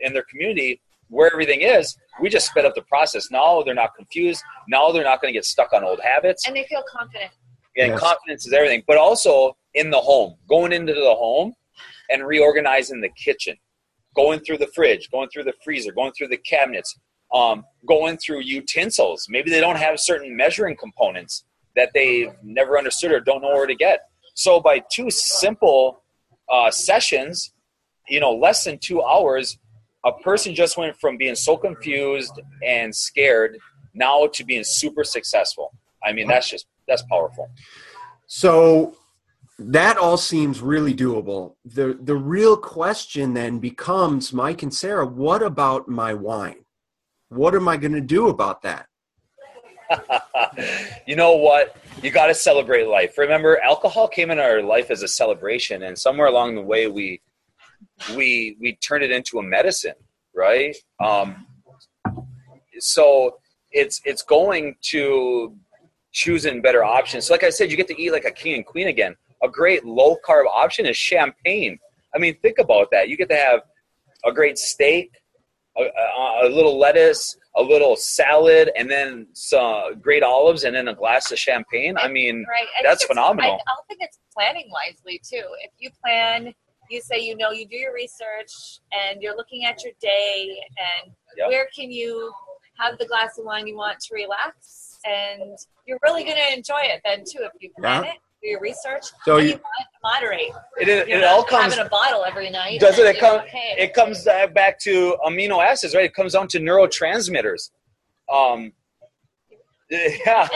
in 0.00 0.12
their 0.12 0.24
community 0.30 0.80
where 1.08 1.30
everything 1.32 1.60
is, 1.62 1.96
we 2.20 2.28
just 2.28 2.48
sped 2.48 2.64
up 2.64 2.74
the 2.74 2.82
process. 2.82 3.30
Now 3.30 3.62
they're 3.62 3.74
not 3.74 3.94
confused. 3.94 4.42
Now 4.68 4.90
they're 4.90 5.04
not 5.04 5.20
going 5.20 5.32
to 5.32 5.36
get 5.38 5.44
stuck 5.44 5.72
on 5.72 5.84
old 5.84 6.00
habits. 6.00 6.46
And 6.46 6.56
they 6.56 6.64
feel 6.64 6.82
confident. 6.90 7.30
And 7.76 7.90
Yes. 7.92 8.00
confidence 8.00 8.46
is 8.46 8.52
everything. 8.52 8.82
But 8.86 8.96
also 8.96 9.56
in 9.74 9.90
the 9.90 10.00
home, 10.00 10.36
going 10.48 10.72
into 10.72 10.94
the 10.94 11.14
home 11.14 11.54
and 12.10 12.26
reorganizing 12.26 13.00
the 13.00 13.10
kitchen, 13.10 13.56
going 14.16 14.40
through 14.40 14.58
the 14.58 14.66
fridge, 14.68 15.10
going 15.10 15.28
through 15.28 15.44
the 15.44 15.52
freezer, 15.62 15.92
going 15.92 16.12
through 16.12 16.28
the 16.28 16.38
cabinets, 16.38 16.98
um, 17.32 17.64
going 17.86 18.16
through 18.18 18.40
utensils. 18.40 19.26
Maybe 19.28 19.50
they 19.50 19.60
don't 19.60 19.76
have 19.76 19.98
certain 20.00 20.36
measuring 20.36 20.76
components 20.76 21.44
that 21.74 21.90
they've 21.94 22.32
never 22.42 22.78
understood 22.78 23.12
or 23.12 23.20
don't 23.20 23.42
know 23.42 23.48
where 23.48 23.66
to 23.66 23.74
get. 23.74 24.08
So 24.34 24.60
by 24.60 24.82
two 24.92 25.10
simple 25.10 26.02
uh, 26.50 26.70
sessions, 26.70 27.52
you 28.08 28.20
know, 28.20 28.32
less 28.32 28.64
than 28.64 28.78
two 28.78 29.02
hours, 29.02 29.58
a 30.04 30.12
person 30.12 30.54
just 30.54 30.76
went 30.76 30.96
from 31.00 31.16
being 31.16 31.34
so 31.34 31.56
confused 31.56 32.40
and 32.64 32.94
scared 32.94 33.58
now 33.94 34.26
to 34.28 34.44
being 34.44 34.62
super 34.62 35.04
successful. 35.04 35.72
I 36.04 36.12
mean, 36.12 36.28
that's 36.28 36.48
just 36.48 36.66
that's 36.86 37.02
powerful. 37.10 37.50
So 38.26 38.94
that 39.58 39.96
all 39.96 40.16
seems 40.16 40.60
really 40.60 40.94
doable. 40.94 41.56
The 41.64 41.98
the 42.00 42.14
real 42.14 42.56
question 42.56 43.34
then 43.34 43.58
becomes 43.58 44.32
Mike 44.32 44.62
and 44.62 44.72
Sarah, 44.72 45.06
what 45.06 45.42
about 45.42 45.88
my 45.88 46.14
wine? 46.14 46.65
What 47.28 47.54
am 47.54 47.68
I 47.68 47.76
going 47.76 47.92
to 47.92 48.00
do 48.00 48.28
about 48.28 48.62
that? 48.62 48.86
you 51.06 51.16
know 51.16 51.36
what? 51.36 51.76
You 52.02 52.10
got 52.10 52.26
to 52.26 52.34
celebrate 52.34 52.84
life. 52.84 53.18
Remember, 53.18 53.60
alcohol 53.62 54.08
came 54.08 54.30
in 54.30 54.38
our 54.38 54.62
life 54.62 54.90
as 54.90 55.02
a 55.02 55.08
celebration, 55.08 55.84
and 55.84 55.98
somewhere 55.98 56.26
along 56.26 56.54
the 56.54 56.62
way, 56.62 56.86
we 56.88 57.20
we 58.14 58.56
we 58.60 58.76
turned 58.76 59.04
it 59.04 59.10
into 59.10 59.38
a 59.38 59.42
medicine, 59.42 59.94
right? 60.34 60.76
Um, 61.04 61.46
so 62.78 63.38
it's 63.70 64.00
it's 64.04 64.22
going 64.22 64.76
to 64.82 65.56
choosing 66.12 66.62
better 66.62 66.82
options. 66.82 67.26
So 67.26 67.34
like 67.34 67.44
I 67.44 67.50
said, 67.50 67.70
you 67.70 67.76
get 67.76 67.88
to 67.88 68.00
eat 68.00 68.10
like 68.10 68.24
a 68.24 68.30
king 68.30 68.54
and 68.54 68.64
queen 68.64 68.88
again. 68.88 69.14
A 69.42 69.48
great 69.48 69.84
low 69.84 70.16
carb 70.26 70.46
option 70.46 70.86
is 70.86 70.96
champagne. 70.96 71.78
I 72.14 72.18
mean, 72.18 72.38
think 72.40 72.58
about 72.58 72.90
that. 72.92 73.08
You 73.08 73.16
get 73.16 73.28
to 73.28 73.36
have 73.36 73.60
a 74.24 74.32
great 74.32 74.56
steak, 74.56 75.12
a, 75.78 75.82
a, 75.82 76.46
a 76.46 76.48
little 76.48 76.78
lettuce, 76.78 77.36
a 77.56 77.62
little 77.62 77.96
salad, 77.96 78.70
and 78.76 78.90
then 78.90 79.26
some 79.32 79.98
great 80.00 80.22
olives, 80.22 80.64
and 80.64 80.74
then 80.74 80.88
a 80.88 80.94
glass 80.94 81.30
of 81.32 81.38
champagne. 81.38 81.96
I 81.98 82.08
mean, 82.08 82.44
Right. 82.48 82.66
I 82.78 82.82
That's 82.82 83.04
phenomenal. 83.04 83.52
I, 83.52 83.70
I 83.72 83.74
think 83.88 84.00
it's 84.02 84.18
planning 84.34 84.70
wisely 84.72 85.20
too. 85.28 85.44
If 85.62 85.70
you 85.78 85.90
plan, 86.04 86.52
you 86.90 87.00
say 87.00 87.18
you 87.18 87.36
know 87.36 87.50
you 87.50 87.66
do 87.66 87.76
your 87.76 87.92
research 87.94 88.80
and 88.92 89.20
you're 89.20 89.36
looking 89.36 89.64
at 89.64 89.82
your 89.82 89.92
day 90.00 90.56
and 91.04 91.12
Yep. 91.36 91.48
where 91.48 91.68
can 91.76 91.90
you 91.90 92.32
have 92.78 92.96
the 92.98 93.06
glass 93.06 93.36
of 93.38 93.44
wine 93.44 93.66
you 93.66 93.76
want 93.76 93.98
to 94.00 94.14
relax 94.14 94.98
and 95.04 95.58
you're 95.86 95.98
really 96.02 96.24
going 96.24 96.36
to 96.36 96.56
enjoy 96.56 96.80
it 96.80 97.00
then 97.04 97.24
too 97.30 97.40
if 97.42 97.52
you 97.60 97.70
plan 97.78 98.04
Yeah. 98.04 98.10
it, 98.12 98.16
do 98.42 98.48
your 98.48 98.60
research, 98.60 99.04
So 99.24 99.36
and 99.38 99.46
you- 99.48 99.52
you 99.54 99.60
mod- 100.02 100.12
moderate. 100.14 100.52
it, 100.80 100.88
it, 100.88 101.08
it 101.08 101.24
all 101.24 101.42
comes 101.42 101.74
having 101.74 101.86
a 101.86 101.88
bottle 101.88 102.24
every 102.24 102.50
night. 102.50 102.80
Doesn't 102.80 103.06
and 103.06 103.16
it 103.16 103.20
you're 103.20 103.30
come? 103.30 103.40
Okay. 103.40 103.74
It 103.78 103.94
comes 103.94 104.24
back 104.24 104.78
to 104.80 105.16
amino 105.26 105.64
acids, 105.64 105.94
right? 105.94 106.04
It 106.04 106.14
comes 106.14 106.32
down 106.34 106.48
to 106.48 106.58
neurotransmitters. 106.60 107.70
Um, 108.32 108.72
yeah, 109.90 110.48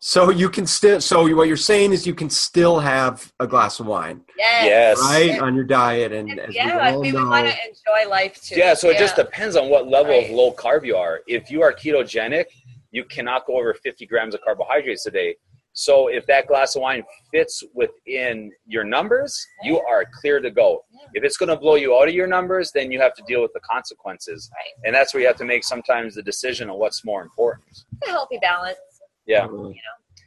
So 0.00 0.30
you 0.30 0.50
can 0.50 0.66
still 0.66 1.00
so 1.00 1.34
what 1.34 1.48
you're 1.48 1.56
saying 1.56 1.92
is 1.92 2.06
you 2.06 2.14
can 2.14 2.28
still 2.30 2.78
have 2.78 3.32
a 3.40 3.46
glass 3.46 3.80
of 3.80 3.86
wine, 3.86 4.20
yes. 4.36 4.64
yes, 4.66 5.00
right, 5.00 5.40
on 5.40 5.54
your 5.54 5.64
diet 5.64 6.12
and 6.12 6.38
as 6.38 6.54
Yeah, 6.54 6.66
we 6.66 6.72
I 6.80 6.92
all 6.92 7.00
mean, 7.02 7.14
we 7.14 7.18
know, 7.20 7.28
want 7.28 7.46
to 7.48 7.54
enjoy 7.66 8.08
life 8.10 8.40
too. 8.42 8.56
yeah. 8.56 8.74
So 8.74 8.90
it 8.90 8.98
just 8.98 9.16
depends 9.16 9.56
on 9.56 9.68
what 9.70 9.88
level 9.88 10.12
Right. 10.12 10.24
of 10.26 10.30
low 10.30 10.52
carb 10.52 10.84
you 10.84 10.96
are. 10.96 11.20
If 11.26 11.50
you 11.50 11.62
are 11.62 11.72
ketogenic, 11.72 12.46
you 12.92 13.04
cannot 13.04 13.46
go 13.46 13.56
over 13.58 13.72
50 13.74 14.04
grams 14.06 14.34
of 14.34 14.42
carbohydrates 14.42 15.06
a 15.06 15.10
day. 15.10 15.36
So 15.72 16.08
if 16.08 16.26
that 16.26 16.46
glass 16.46 16.74
of 16.76 16.82
wine 16.82 17.04
fits 17.32 17.62
within 17.74 18.50
your 18.66 18.84
numbers, 18.84 19.46
you 19.62 19.80
are 19.80 20.04
clear 20.20 20.40
to 20.40 20.50
go. 20.50 20.84
If 21.14 21.24
it's 21.24 21.36
going 21.36 21.48
to 21.48 21.56
blow 21.56 21.76
you 21.76 21.96
out 21.96 22.08
of 22.08 22.14
your 22.14 22.26
numbers, 22.26 22.72
then 22.74 22.90
you 22.90 23.00
have 23.00 23.14
to 23.14 23.22
deal 23.26 23.40
with 23.40 23.52
the 23.54 23.60
consequences. 23.60 24.50
Right. 24.54 24.86
And 24.86 24.94
that's 24.94 25.14
where 25.14 25.20
you 25.20 25.26
have 25.26 25.36
to 25.36 25.44
make 25.44 25.64
sometimes 25.64 26.16
the 26.16 26.22
decision 26.22 26.68
of 26.70 26.76
what's 26.76 27.04
more 27.04 27.22
important. 27.22 27.68
It's 27.70 27.84
a 28.08 28.10
healthy 28.10 28.38
balance. 28.42 28.78
Yeah. 29.26 29.42
Totally. 29.42 29.80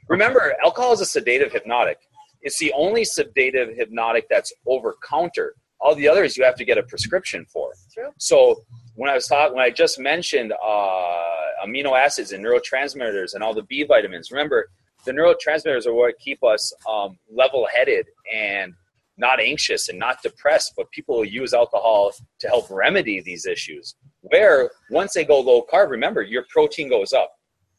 Remember, 0.10 0.56
alcohol 0.64 0.94
is 0.94 1.02
a 1.02 1.06
sedative 1.06 1.52
hypnotic. 1.52 1.98
It's 2.42 2.60
the 2.60 2.74
only 2.74 3.06
sedative 3.06 3.76
hypnotic 3.76 4.28
that's 4.30 4.52
over 4.66 4.96
counter. 5.08 5.56
All 5.80 5.96
the 5.96 6.08
others 6.08 6.38
you 6.38 6.44
have 6.46 6.56
to 6.56 6.66
get 6.66 6.78
a 6.78 6.84
prescription 6.84 7.46
for. 7.52 7.74
True. 7.94 8.12
So 8.18 8.64
when 8.96 9.10
I 9.10 9.14
was 9.14 9.28
talking, 9.28 9.56
when 9.56 9.66
I 9.66 9.70
just 9.70 10.00
mentioned 10.00 10.54
uh, 10.54 11.24
amino 11.66 11.98
acids 11.98 12.32
and 12.32 12.44
neurotransmitters 12.44 13.34
and 13.34 13.44
all 13.44 13.54
the 13.54 13.64
B 13.64 13.84
vitamins, 13.84 14.32
remember 14.32 14.70
the 15.06 15.12
neurotransmitters 15.12 15.86
are 15.86 15.94
what 15.94 16.18
keep 16.20 16.44
us 16.44 16.74
um, 16.90 17.18
level-headed 17.32 18.06
and 18.34 18.74
not 19.18 19.40
anxious 19.40 19.90
and 19.90 20.00
not 20.00 20.22
depressed. 20.24 20.74
But 20.76 20.90
people 20.92 21.18
will 21.18 21.26
use 21.26 21.54
alcohol 21.54 22.12
to 22.40 22.48
help 22.48 22.66
remedy 22.70 23.22
these 23.22 23.46
issues. 23.46 23.96
Where 24.22 24.72
once 24.90 25.14
they 25.14 25.26
go 25.26 25.40
low 25.40 25.66
carb, 25.72 25.90
remember 25.90 26.22
your 26.22 26.46
protein 26.50 26.90
goes 26.90 27.14
up. 27.14 27.32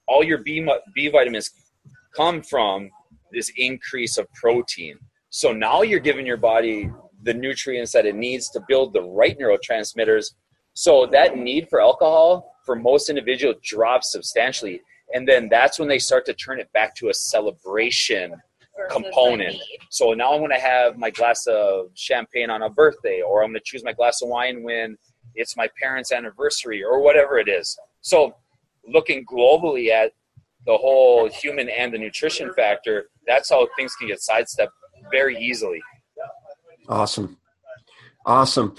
All 0.06 0.22
your 0.22 0.38
B, 0.38 0.66
B 0.94 1.08
vitamins 1.08 1.50
come 2.14 2.42
from 2.42 2.90
this 3.32 3.50
increase 3.56 4.18
of 4.18 4.26
protein. 4.34 4.96
So 5.30 5.52
now 5.52 5.82
you're 5.82 6.00
giving 6.00 6.26
your 6.26 6.36
body 6.36 6.90
the 7.22 7.34
nutrients 7.34 7.92
that 7.92 8.06
it 8.06 8.14
needs 8.14 8.50
to 8.50 8.60
build 8.68 8.92
the 8.92 9.02
right 9.02 9.36
neurotransmitters. 9.38 10.26
So 10.74 11.06
that 11.06 11.36
need 11.36 11.68
for 11.68 11.80
alcohol 11.80 12.54
for 12.64 12.76
most 12.76 13.08
individuals 13.08 13.56
drops 13.62 14.12
substantially. 14.12 14.80
And 15.14 15.26
then 15.26 15.48
that's 15.48 15.78
when 15.78 15.88
they 15.88 15.98
start 15.98 16.26
to 16.26 16.34
turn 16.34 16.60
it 16.60 16.70
back 16.72 16.94
to 16.96 17.08
a 17.08 17.14
celebration. 17.14 18.30
versus 18.76 18.92
Component. 18.92 19.56
So 19.90 20.12
now 20.12 20.32
I'm 20.32 20.40
going 20.40 20.50
to 20.50 20.58
have 20.58 20.98
my 20.98 21.10
glass 21.10 21.46
of 21.46 21.90
champagne 21.94 22.50
on 22.50 22.62
a 22.62 22.70
birthday, 22.70 23.22
or 23.22 23.42
I'm 23.42 23.50
going 23.50 23.60
to 23.60 23.62
choose 23.64 23.84
my 23.84 23.92
glass 23.92 24.20
of 24.22 24.28
wine 24.28 24.62
when 24.62 24.96
it's 25.36 25.56
my 25.56 25.68
parents' 25.80 26.12
anniversary, 26.12 26.82
or 26.82 27.00
whatever 27.00 27.38
it 27.38 27.48
is. 27.48 27.78
So 28.00 28.34
looking 28.86 29.24
globally 29.24 29.90
at 29.90 30.12
the 30.66 30.76
whole 30.76 31.28
human 31.28 31.68
and 31.68 31.92
the 31.92 31.98
nutrition 31.98 32.52
factor, 32.54 33.10
that's 33.26 33.50
how 33.50 33.66
things 33.76 33.94
can 33.94 34.08
get 34.08 34.20
sidestepped 34.20 34.72
very 35.10 35.36
easily. 35.38 35.80
Awesome. 36.88 37.38
Awesome. 38.26 38.74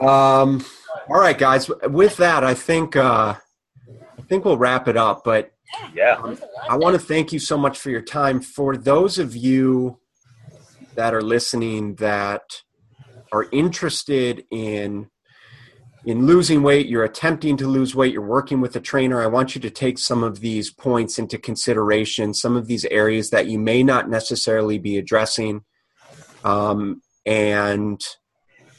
Um, 0.00 0.64
all 1.08 1.20
right, 1.20 1.38
guys. 1.38 1.68
With 1.68 2.16
that, 2.16 2.42
I 2.42 2.54
think 2.54 2.96
uh, 2.96 3.34
I 4.18 4.22
think 4.28 4.44
we'll 4.44 4.58
wrap 4.58 4.88
it 4.88 4.96
up. 4.96 5.22
But 5.24 5.51
Yeah. 5.94 6.20
um, 6.22 6.38
I 6.68 6.76
want 6.76 6.94
to 6.94 7.06
thank 7.06 7.32
you 7.32 7.38
so 7.38 7.56
much 7.56 7.78
for 7.78 7.90
your 7.90 8.02
time. 8.02 8.40
For 8.40 8.76
those 8.76 9.18
of 9.18 9.36
you 9.36 9.98
that 10.94 11.14
are 11.14 11.22
listening 11.22 11.94
that 11.96 12.42
are 13.32 13.46
interested 13.52 14.44
in 14.50 15.08
in 16.04 16.26
losing 16.26 16.64
weight, 16.64 16.88
you're 16.88 17.04
attempting 17.04 17.56
to 17.56 17.68
lose 17.68 17.94
weight, 17.94 18.12
you're 18.12 18.26
working 18.26 18.60
with 18.60 18.74
a 18.74 18.80
trainer, 18.80 19.22
I 19.22 19.28
want 19.28 19.54
you 19.54 19.60
to 19.60 19.70
take 19.70 19.98
some 19.98 20.24
of 20.24 20.40
these 20.40 20.68
points 20.68 21.16
into 21.16 21.38
consideration, 21.38 22.34
some 22.34 22.56
of 22.56 22.66
these 22.66 22.84
areas 22.86 23.30
that 23.30 23.46
you 23.46 23.56
may 23.60 23.84
not 23.84 24.10
necessarily 24.10 24.78
be 24.78 24.98
addressing. 24.98 25.62
Um, 26.42 27.02
and 27.24 28.02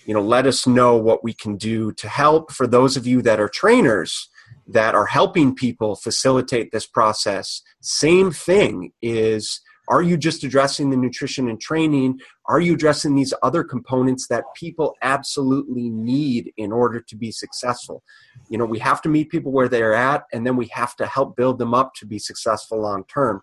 you 0.05 0.13
know, 0.13 0.21
let 0.21 0.45
us 0.45 0.67
know 0.67 0.97
what 0.97 1.23
we 1.23 1.33
can 1.33 1.55
do 1.55 1.93
to 1.93 2.09
help 2.09 2.51
for 2.51 2.67
those 2.67 2.97
of 2.97 3.07
you 3.07 3.21
that 3.21 3.39
are 3.39 3.47
trainers 3.47 4.29
that 4.67 4.95
are 4.95 5.05
helping 5.05 5.53
people 5.55 5.95
facilitate 5.95 6.71
this 6.71 6.87
process. 6.87 7.61
Same 7.81 8.31
thing 8.31 8.91
is 9.01 9.61
are 9.89 10.01
you 10.01 10.15
just 10.15 10.43
addressing 10.45 10.89
the 10.89 10.97
nutrition 10.97 11.49
and 11.49 11.59
training? 11.59 12.19
Are 12.45 12.61
you 12.61 12.73
addressing 12.73 13.15
these 13.15 13.33
other 13.43 13.63
components 13.63 14.27
that 14.27 14.45
people 14.55 14.95
absolutely 15.01 15.89
need 15.89 16.53
in 16.55 16.71
order 16.71 17.01
to 17.01 17.15
be 17.17 17.31
successful? 17.31 18.01
You 18.49 18.57
know, 18.57 18.65
we 18.65 18.79
have 18.79 19.01
to 19.01 19.09
meet 19.09 19.29
people 19.29 19.51
where 19.51 19.67
they're 19.67 19.93
at, 19.93 20.23
and 20.31 20.47
then 20.47 20.55
we 20.55 20.67
have 20.67 20.95
to 20.97 21.05
help 21.05 21.35
build 21.35 21.59
them 21.59 21.73
up 21.73 21.93
to 21.95 22.05
be 22.05 22.17
successful 22.17 22.79
long 22.79 23.03
term. 23.05 23.41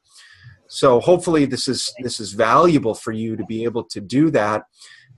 So 0.66 1.01
hopefully 1.01 1.45
this 1.45 1.68
is 1.68 1.93
this 1.99 2.21
is 2.21 2.33
valuable 2.33 2.95
for 2.95 3.12
you 3.12 3.37
to 3.37 3.45
be 3.45 3.64
able 3.64 3.85
to 3.85 4.01
do 4.01 4.31
that. 4.31 4.62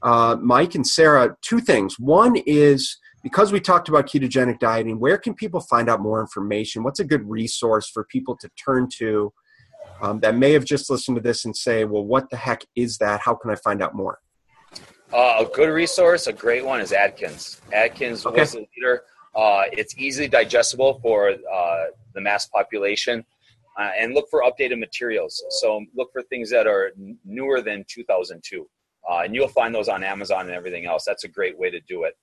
Uh, 0.03 0.37
Mike 0.41 0.75
and 0.75 0.87
Sarah, 0.87 1.37
two 1.43 1.61
things. 1.61 2.01
One 2.01 2.37
is 2.47 2.97
because 3.23 3.53
we 3.53 3.61
talked 3.61 3.89
about 3.89 4.07
ketogenic 4.07 4.59
dieting, 4.59 4.99
where 4.99 5.17
can 5.17 5.35
people 5.35 5.61
find 5.61 5.89
out 5.89 6.01
more 6.01 6.21
information? 6.21 6.83
What's 6.83 7.01
a 7.01 7.05
good 7.05 7.29
resource 7.29 7.89
for 7.89 8.05
people 8.05 8.37
to 8.39 8.51
turn 8.63 8.89
to 8.99 9.33
um, 10.01 10.19
that 10.21 10.37
may 10.37 10.53
have 10.53 10.65
just 10.65 10.91
listened 10.91 11.17
to 11.17 11.23
this 11.23 11.45
and 11.45 11.57
say, 11.57 11.85
well, 11.85 12.05
what 12.05 12.29
the 12.31 12.37
heck 12.37 12.65
is 12.75 12.99
that? 12.99 13.21
How 13.21 13.35
can 13.35 13.51
I 13.51 13.55
find 13.55 13.83
out 13.83 13.95
more? 13.95 14.19
Uh, 15.13 15.45
a 15.45 15.47
good 15.55 15.69
resource, 15.69 16.27
a 16.27 16.33
great 16.33 16.65
one 16.65 16.81
is 16.81 16.93
Atkins. 16.93 17.61
Atkins 17.73 18.27
Okay. 18.27 18.41
was 18.41 18.53
the 18.53 18.67
leader. 18.77 19.03
Uh, 19.35 19.65
it's 19.73 19.97
easily 19.97 20.27
digestible 20.27 20.99
for 21.01 21.31
uh, 21.31 21.85
the 22.15 22.21
mass 22.21 22.47
population. 22.47 23.25
Uh, 23.79 23.91
and 23.99 24.13
look 24.13 24.29
for 24.31 24.43
updated 24.43 24.79
materials. 24.79 25.43
So 25.49 25.83
look 25.95 26.13
for 26.13 26.23
things 26.23 26.51
that 26.51 26.67
are 26.67 26.93
newer 27.25 27.63
than 27.63 27.85
2002. 27.89 28.69
Uh, 29.11 29.21
and 29.25 29.35
you'll 29.35 29.49
find 29.49 29.75
those 29.75 29.89
on 29.89 30.05
Amazon 30.05 30.47
and 30.47 30.51
everything 30.51 30.85
else. 30.85 31.05
That's 31.07 31.25
a 31.25 31.29
great 31.29 31.59
way 31.59 31.71
to 31.71 31.81
do 31.81 32.05
it. 32.05 32.15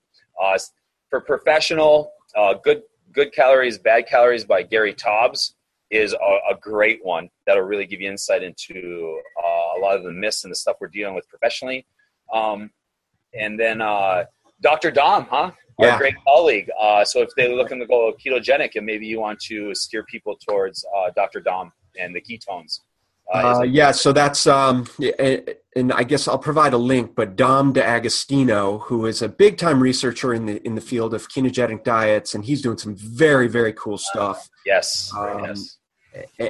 For 1.10 1.22
professional, 1.22 2.12
uh, 2.36 2.56
good 2.56 2.84
good 3.12 3.34
calories, 3.34 3.78
bad 3.78 4.08
calories 4.08 4.46
by 4.46 4.62
Gary 4.62 4.94
Taubes 4.94 5.56
is 5.90 6.14
a, 6.14 6.54
a, 6.54 6.56
great 6.62 7.04
one 7.04 7.28
that'll 7.48 7.64
really 7.64 7.88
give 7.88 8.00
you 8.00 8.08
insight 8.08 8.44
into 8.44 9.20
uh, 9.44 9.78
a 9.78 9.80
lot 9.82 9.98
of 9.98 10.04
the 10.04 10.12
myths 10.12 10.44
and 10.44 10.52
the 10.52 10.56
stuff 10.56 10.76
we're 10.80 10.88
dealing 10.88 11.16
with 11.16 11.28
professionally. 11.28 11.88
Um, 12.32 12.70
and 13.34 13.60
then 13.60 13.82
uh, 13.82 14.26
Dr. 14.62 14.92
Dom, 14.92 15.26
huh? 15.30 15.52
Yeah. 15.80 15.92
Our 15.92 15.98
great 15.98 16.16
colleague. 16.24 16.70
Uh, 16.80 17.06
so 17.06 17.22
if 17.22 17.30
they're 17.36 17.56
looking 17.56 17.80
to 17.80 17.88
go 17.88 18.14
ketogenic 18.24 18.76
and 18.76 18.86
maybe 18.86 19.08
you 19.08 19.20
want 19.20 19.40
to 19.42 19.74
steer 19.74 20.04
people 20.04 20.38
towards 20.48 20.86
uh, 20.96 21.10
Dr. 21.16 21.40
Dom 21.40 21.72
and 21.98 22.14
the 22.14 22.22
ketones. 22.22 22.82
Uh, 23.32 23.62
yeah, 23.62 23.92
so 23.92 24.12
that's 24.12 24.48
um, 24.48 24.88
and 25.76 25.94
I 25.94 26.04
guess 26.04 26.28
I'll 26.28 26.40
provide 26.40 26.74
a 26.74 26.78
link. 26.78 27.16
But 27.16 27.36
Dom 27.36 27.74
D'Agostino, 27.74 28.80
who 28.80 29.06
is 29.06 29.22
a 29.22 29.30
big 29.30 29.58
time 29.58 29.82
researcher 29.82 30.34
in 30.34 30.46
the 30.48 30.66
in 30.66 30.76
the 30.76 30.82
field 30.82 31.14
of 31.14 31.30
ketogenic 31.30 31.84
diets, 31.84 32.34
and 32.34 32.44
he's 32.44 32.62
doing 32.62 32.78
some 32.78 32.96
very 32.96 33.48
very 33.48 33.74
cool 33.74 33.98
stuff. 33.98 34.50
Yes, 34.66 35.12
um, 35.16 35.46
yes. 35.46 35.78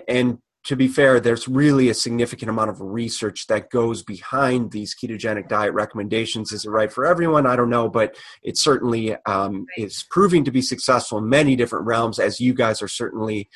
And 0.08 0.40
to 0.66 0.76
be 0.76 0.88
fair, 0.88 1.20
there's 1.20 1.48
really 1.48 1.90
a 1.90 1.94
significant 1.94 2.50
amount 2.50 2.70
of 2.70 2.82
research 2.82 3.48
that 3.48 3.70
goes 3.70 4.04
behind 4.04 4.72
these 4.72 4.96
ketogenic 4.96 5.48
diet 5.48 5.74
recommendations. 5.74 6.52
Is 6.52 6.66
it 6.66 6.70
right 6.70 6.92
for 6.92 7.06
everyone? 7.06 7.46
I 7.46 7.56
don't 7.56 7.70
know, 7.70 7.90
but 7.90 8.16
it 8.44 8.58
certainly 8.58 9.16
um, 9.26 9.66
is 9.78 10.06
proving 10.12 10.44
to 10.44 10.52
be 10.52 10.62
successful 10.62 11.18
in 11.18 11.30
many 11.30 11.56
different 11.56 11.86
realms, 11.86 12.20
as 12.20 12.40
you 12.40 12.54
guys 12.54 12.82
are 12.82 12.88
certainly 12.88 13.50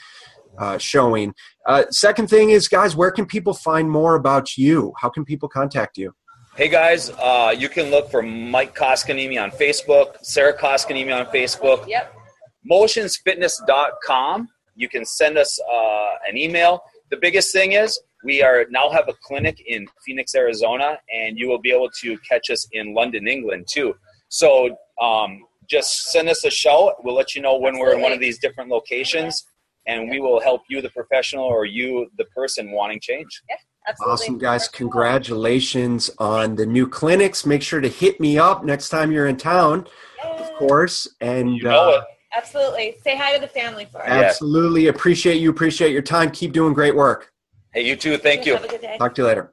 uh, 0.58 0.78
showing. 0.78 1.34
Uh, 1.68 1.84
second 1.90 2.30
thing 2.30 2.50
is, 2.50 2.68
guys, 2.68 2.96
where 2.96 3.12
can 3.12 3.26
people 3.26 3.54
find 3.54 3.90
more 3.90 4.16
about 4.16 4.58
you? 4.58 4.94
How 5.00 5.10
can 5.10 5.26
people 5.26 5.50
contact 5.50 5.98
you? 5.98 6.14
Hey 6.56 6.70
guys, 6.70 7.10
uh, 7.10 7.52
you 7.58 7.68
can 7.68 7.90
look 7.90 8.12
for 8.12 8.22
Mike 8.22 8.76
Koskiniemi 8.76 9.42
on 9.42 9.50
Facebook, 9.50 10.18
Sarah 10.22 10.56
Koskiniemi 10.56 11.12
on 11.16 11.26
Facebook. 11.34 11.88
Yep. 11.88 12.14
Motionsfitness.com. 12.70 14.48
You 14.76 14.88
can 14.88 15.04
send 15.04 15.40
us 15.40 15.60
uh, 15.62 16.10
an 16.30 16.38
email. 16.38 16.84
The 17.10 17.18
biggest 17.18 17.52
thing 17.54 17.72
is 17.72 18.00
we 18.24 18.44
are 18.44 18.66
now 18.70 18.92
have 18.92 19.10
a 19.10 19.14
clinic 19.24 19.64
in 19.66 19.88
Phoenix, 20.06 20.36
Arizona, 20.36 21.00
and 21.12 21.40
you 21.40 21.48
will 21.48 21.60
be 21.60 21.72
able 21.72 21.90
to 22.02 22.18
catch 22.20 22.52
us 22.52 22.68
in 22.72 22.94
London, 22.94 23.28
England 23.28 23.68
too. 23.68 23.96
So 24.30 24.78
um, 25.02 25.46
just 25.68 26.12
send 26.12 26.30
us 26.30 26.46
a 26.46 26.52
shout. 26.52 27.04
We'll 27.04 27.16
let 27.16 27.34
you 27.34 27.42
know 27.42 27.58
when 27.58 27.74
Absolutely. 27.74 27.94
we're 27.94 27.96
in 27.98 28.02
one 28.04 28.12
of 28.12 28.20
these 28.20 28.38
different 28.38 28.70
locations 28.70 29.44
and 29.86 30.10
we 30.10 30.20
will 30.20 30.40
help 30.40 30.64
you, 30.70 30.82
the 30.82 30.90
professional, 30.90 31.46
or 31.46 31.66
you, 31.66 32.10
the 32.18 32.26
person 32.26 32.72
wanting 32.72 33.00
change. 33.02 33.42
Yeah. 33.50 33.56
Absolutely. 33.86 34.14
Awesome, 34.14 34.38
guys. 34.38 34.70
Congratulations 34.70 36.10
on 36.18 36.56
the 36.56 36.66
new 36.66 36.88
clinics. 36.88 37.46
Make 37.46 37.62
sure 37.62 37.82
to 37.82 37.90
hit 37.90 38.18
me 38.18 38.38
up 38.38 38.64
next 38.64 38.88
time 38.88 39.12
you're 39.12 39.28
in 39.28 39.36
town, 39.36 39.88
Yay. 40.24 40.38
of 40.38 40.54
course. 40.54 41.06
And 41.20 41.58
you 41.58 41.64
know 41.64 41.96
uh, 41.96 42.04
Absolutely. 42.36 42.96
Say 43.04 43.16
hi 43.16 43.36
to 43.36 43.42
the 43.42 43.48
family 43.48 43.86
for 43.86 44.02
us. 44.02 44.10
Absolutely. 44.10 44.88
Appreciate 44.88 45.36
you. 45.36 45.50
Appreciate 45.50 45.92
your 45.92 46.02
time. 46.02 46.32
Keep 46.32 46.54
doing 46.54 46.74
great 46.74 46.96
work. 46.96 47.32
Hey, 47.74 47.86
you 47.86 47.96
too. 47.96 48.18
Thank 48.18 48.46
you. 48.46 48.54
Have 48.54 48.66
a 48.66 48.68
good 48.68 48.82
day. 48.82 48.98
Talk 48.98 49.16
to 49.16 49.22
you 49.22 49.28
later. 49.28 49.53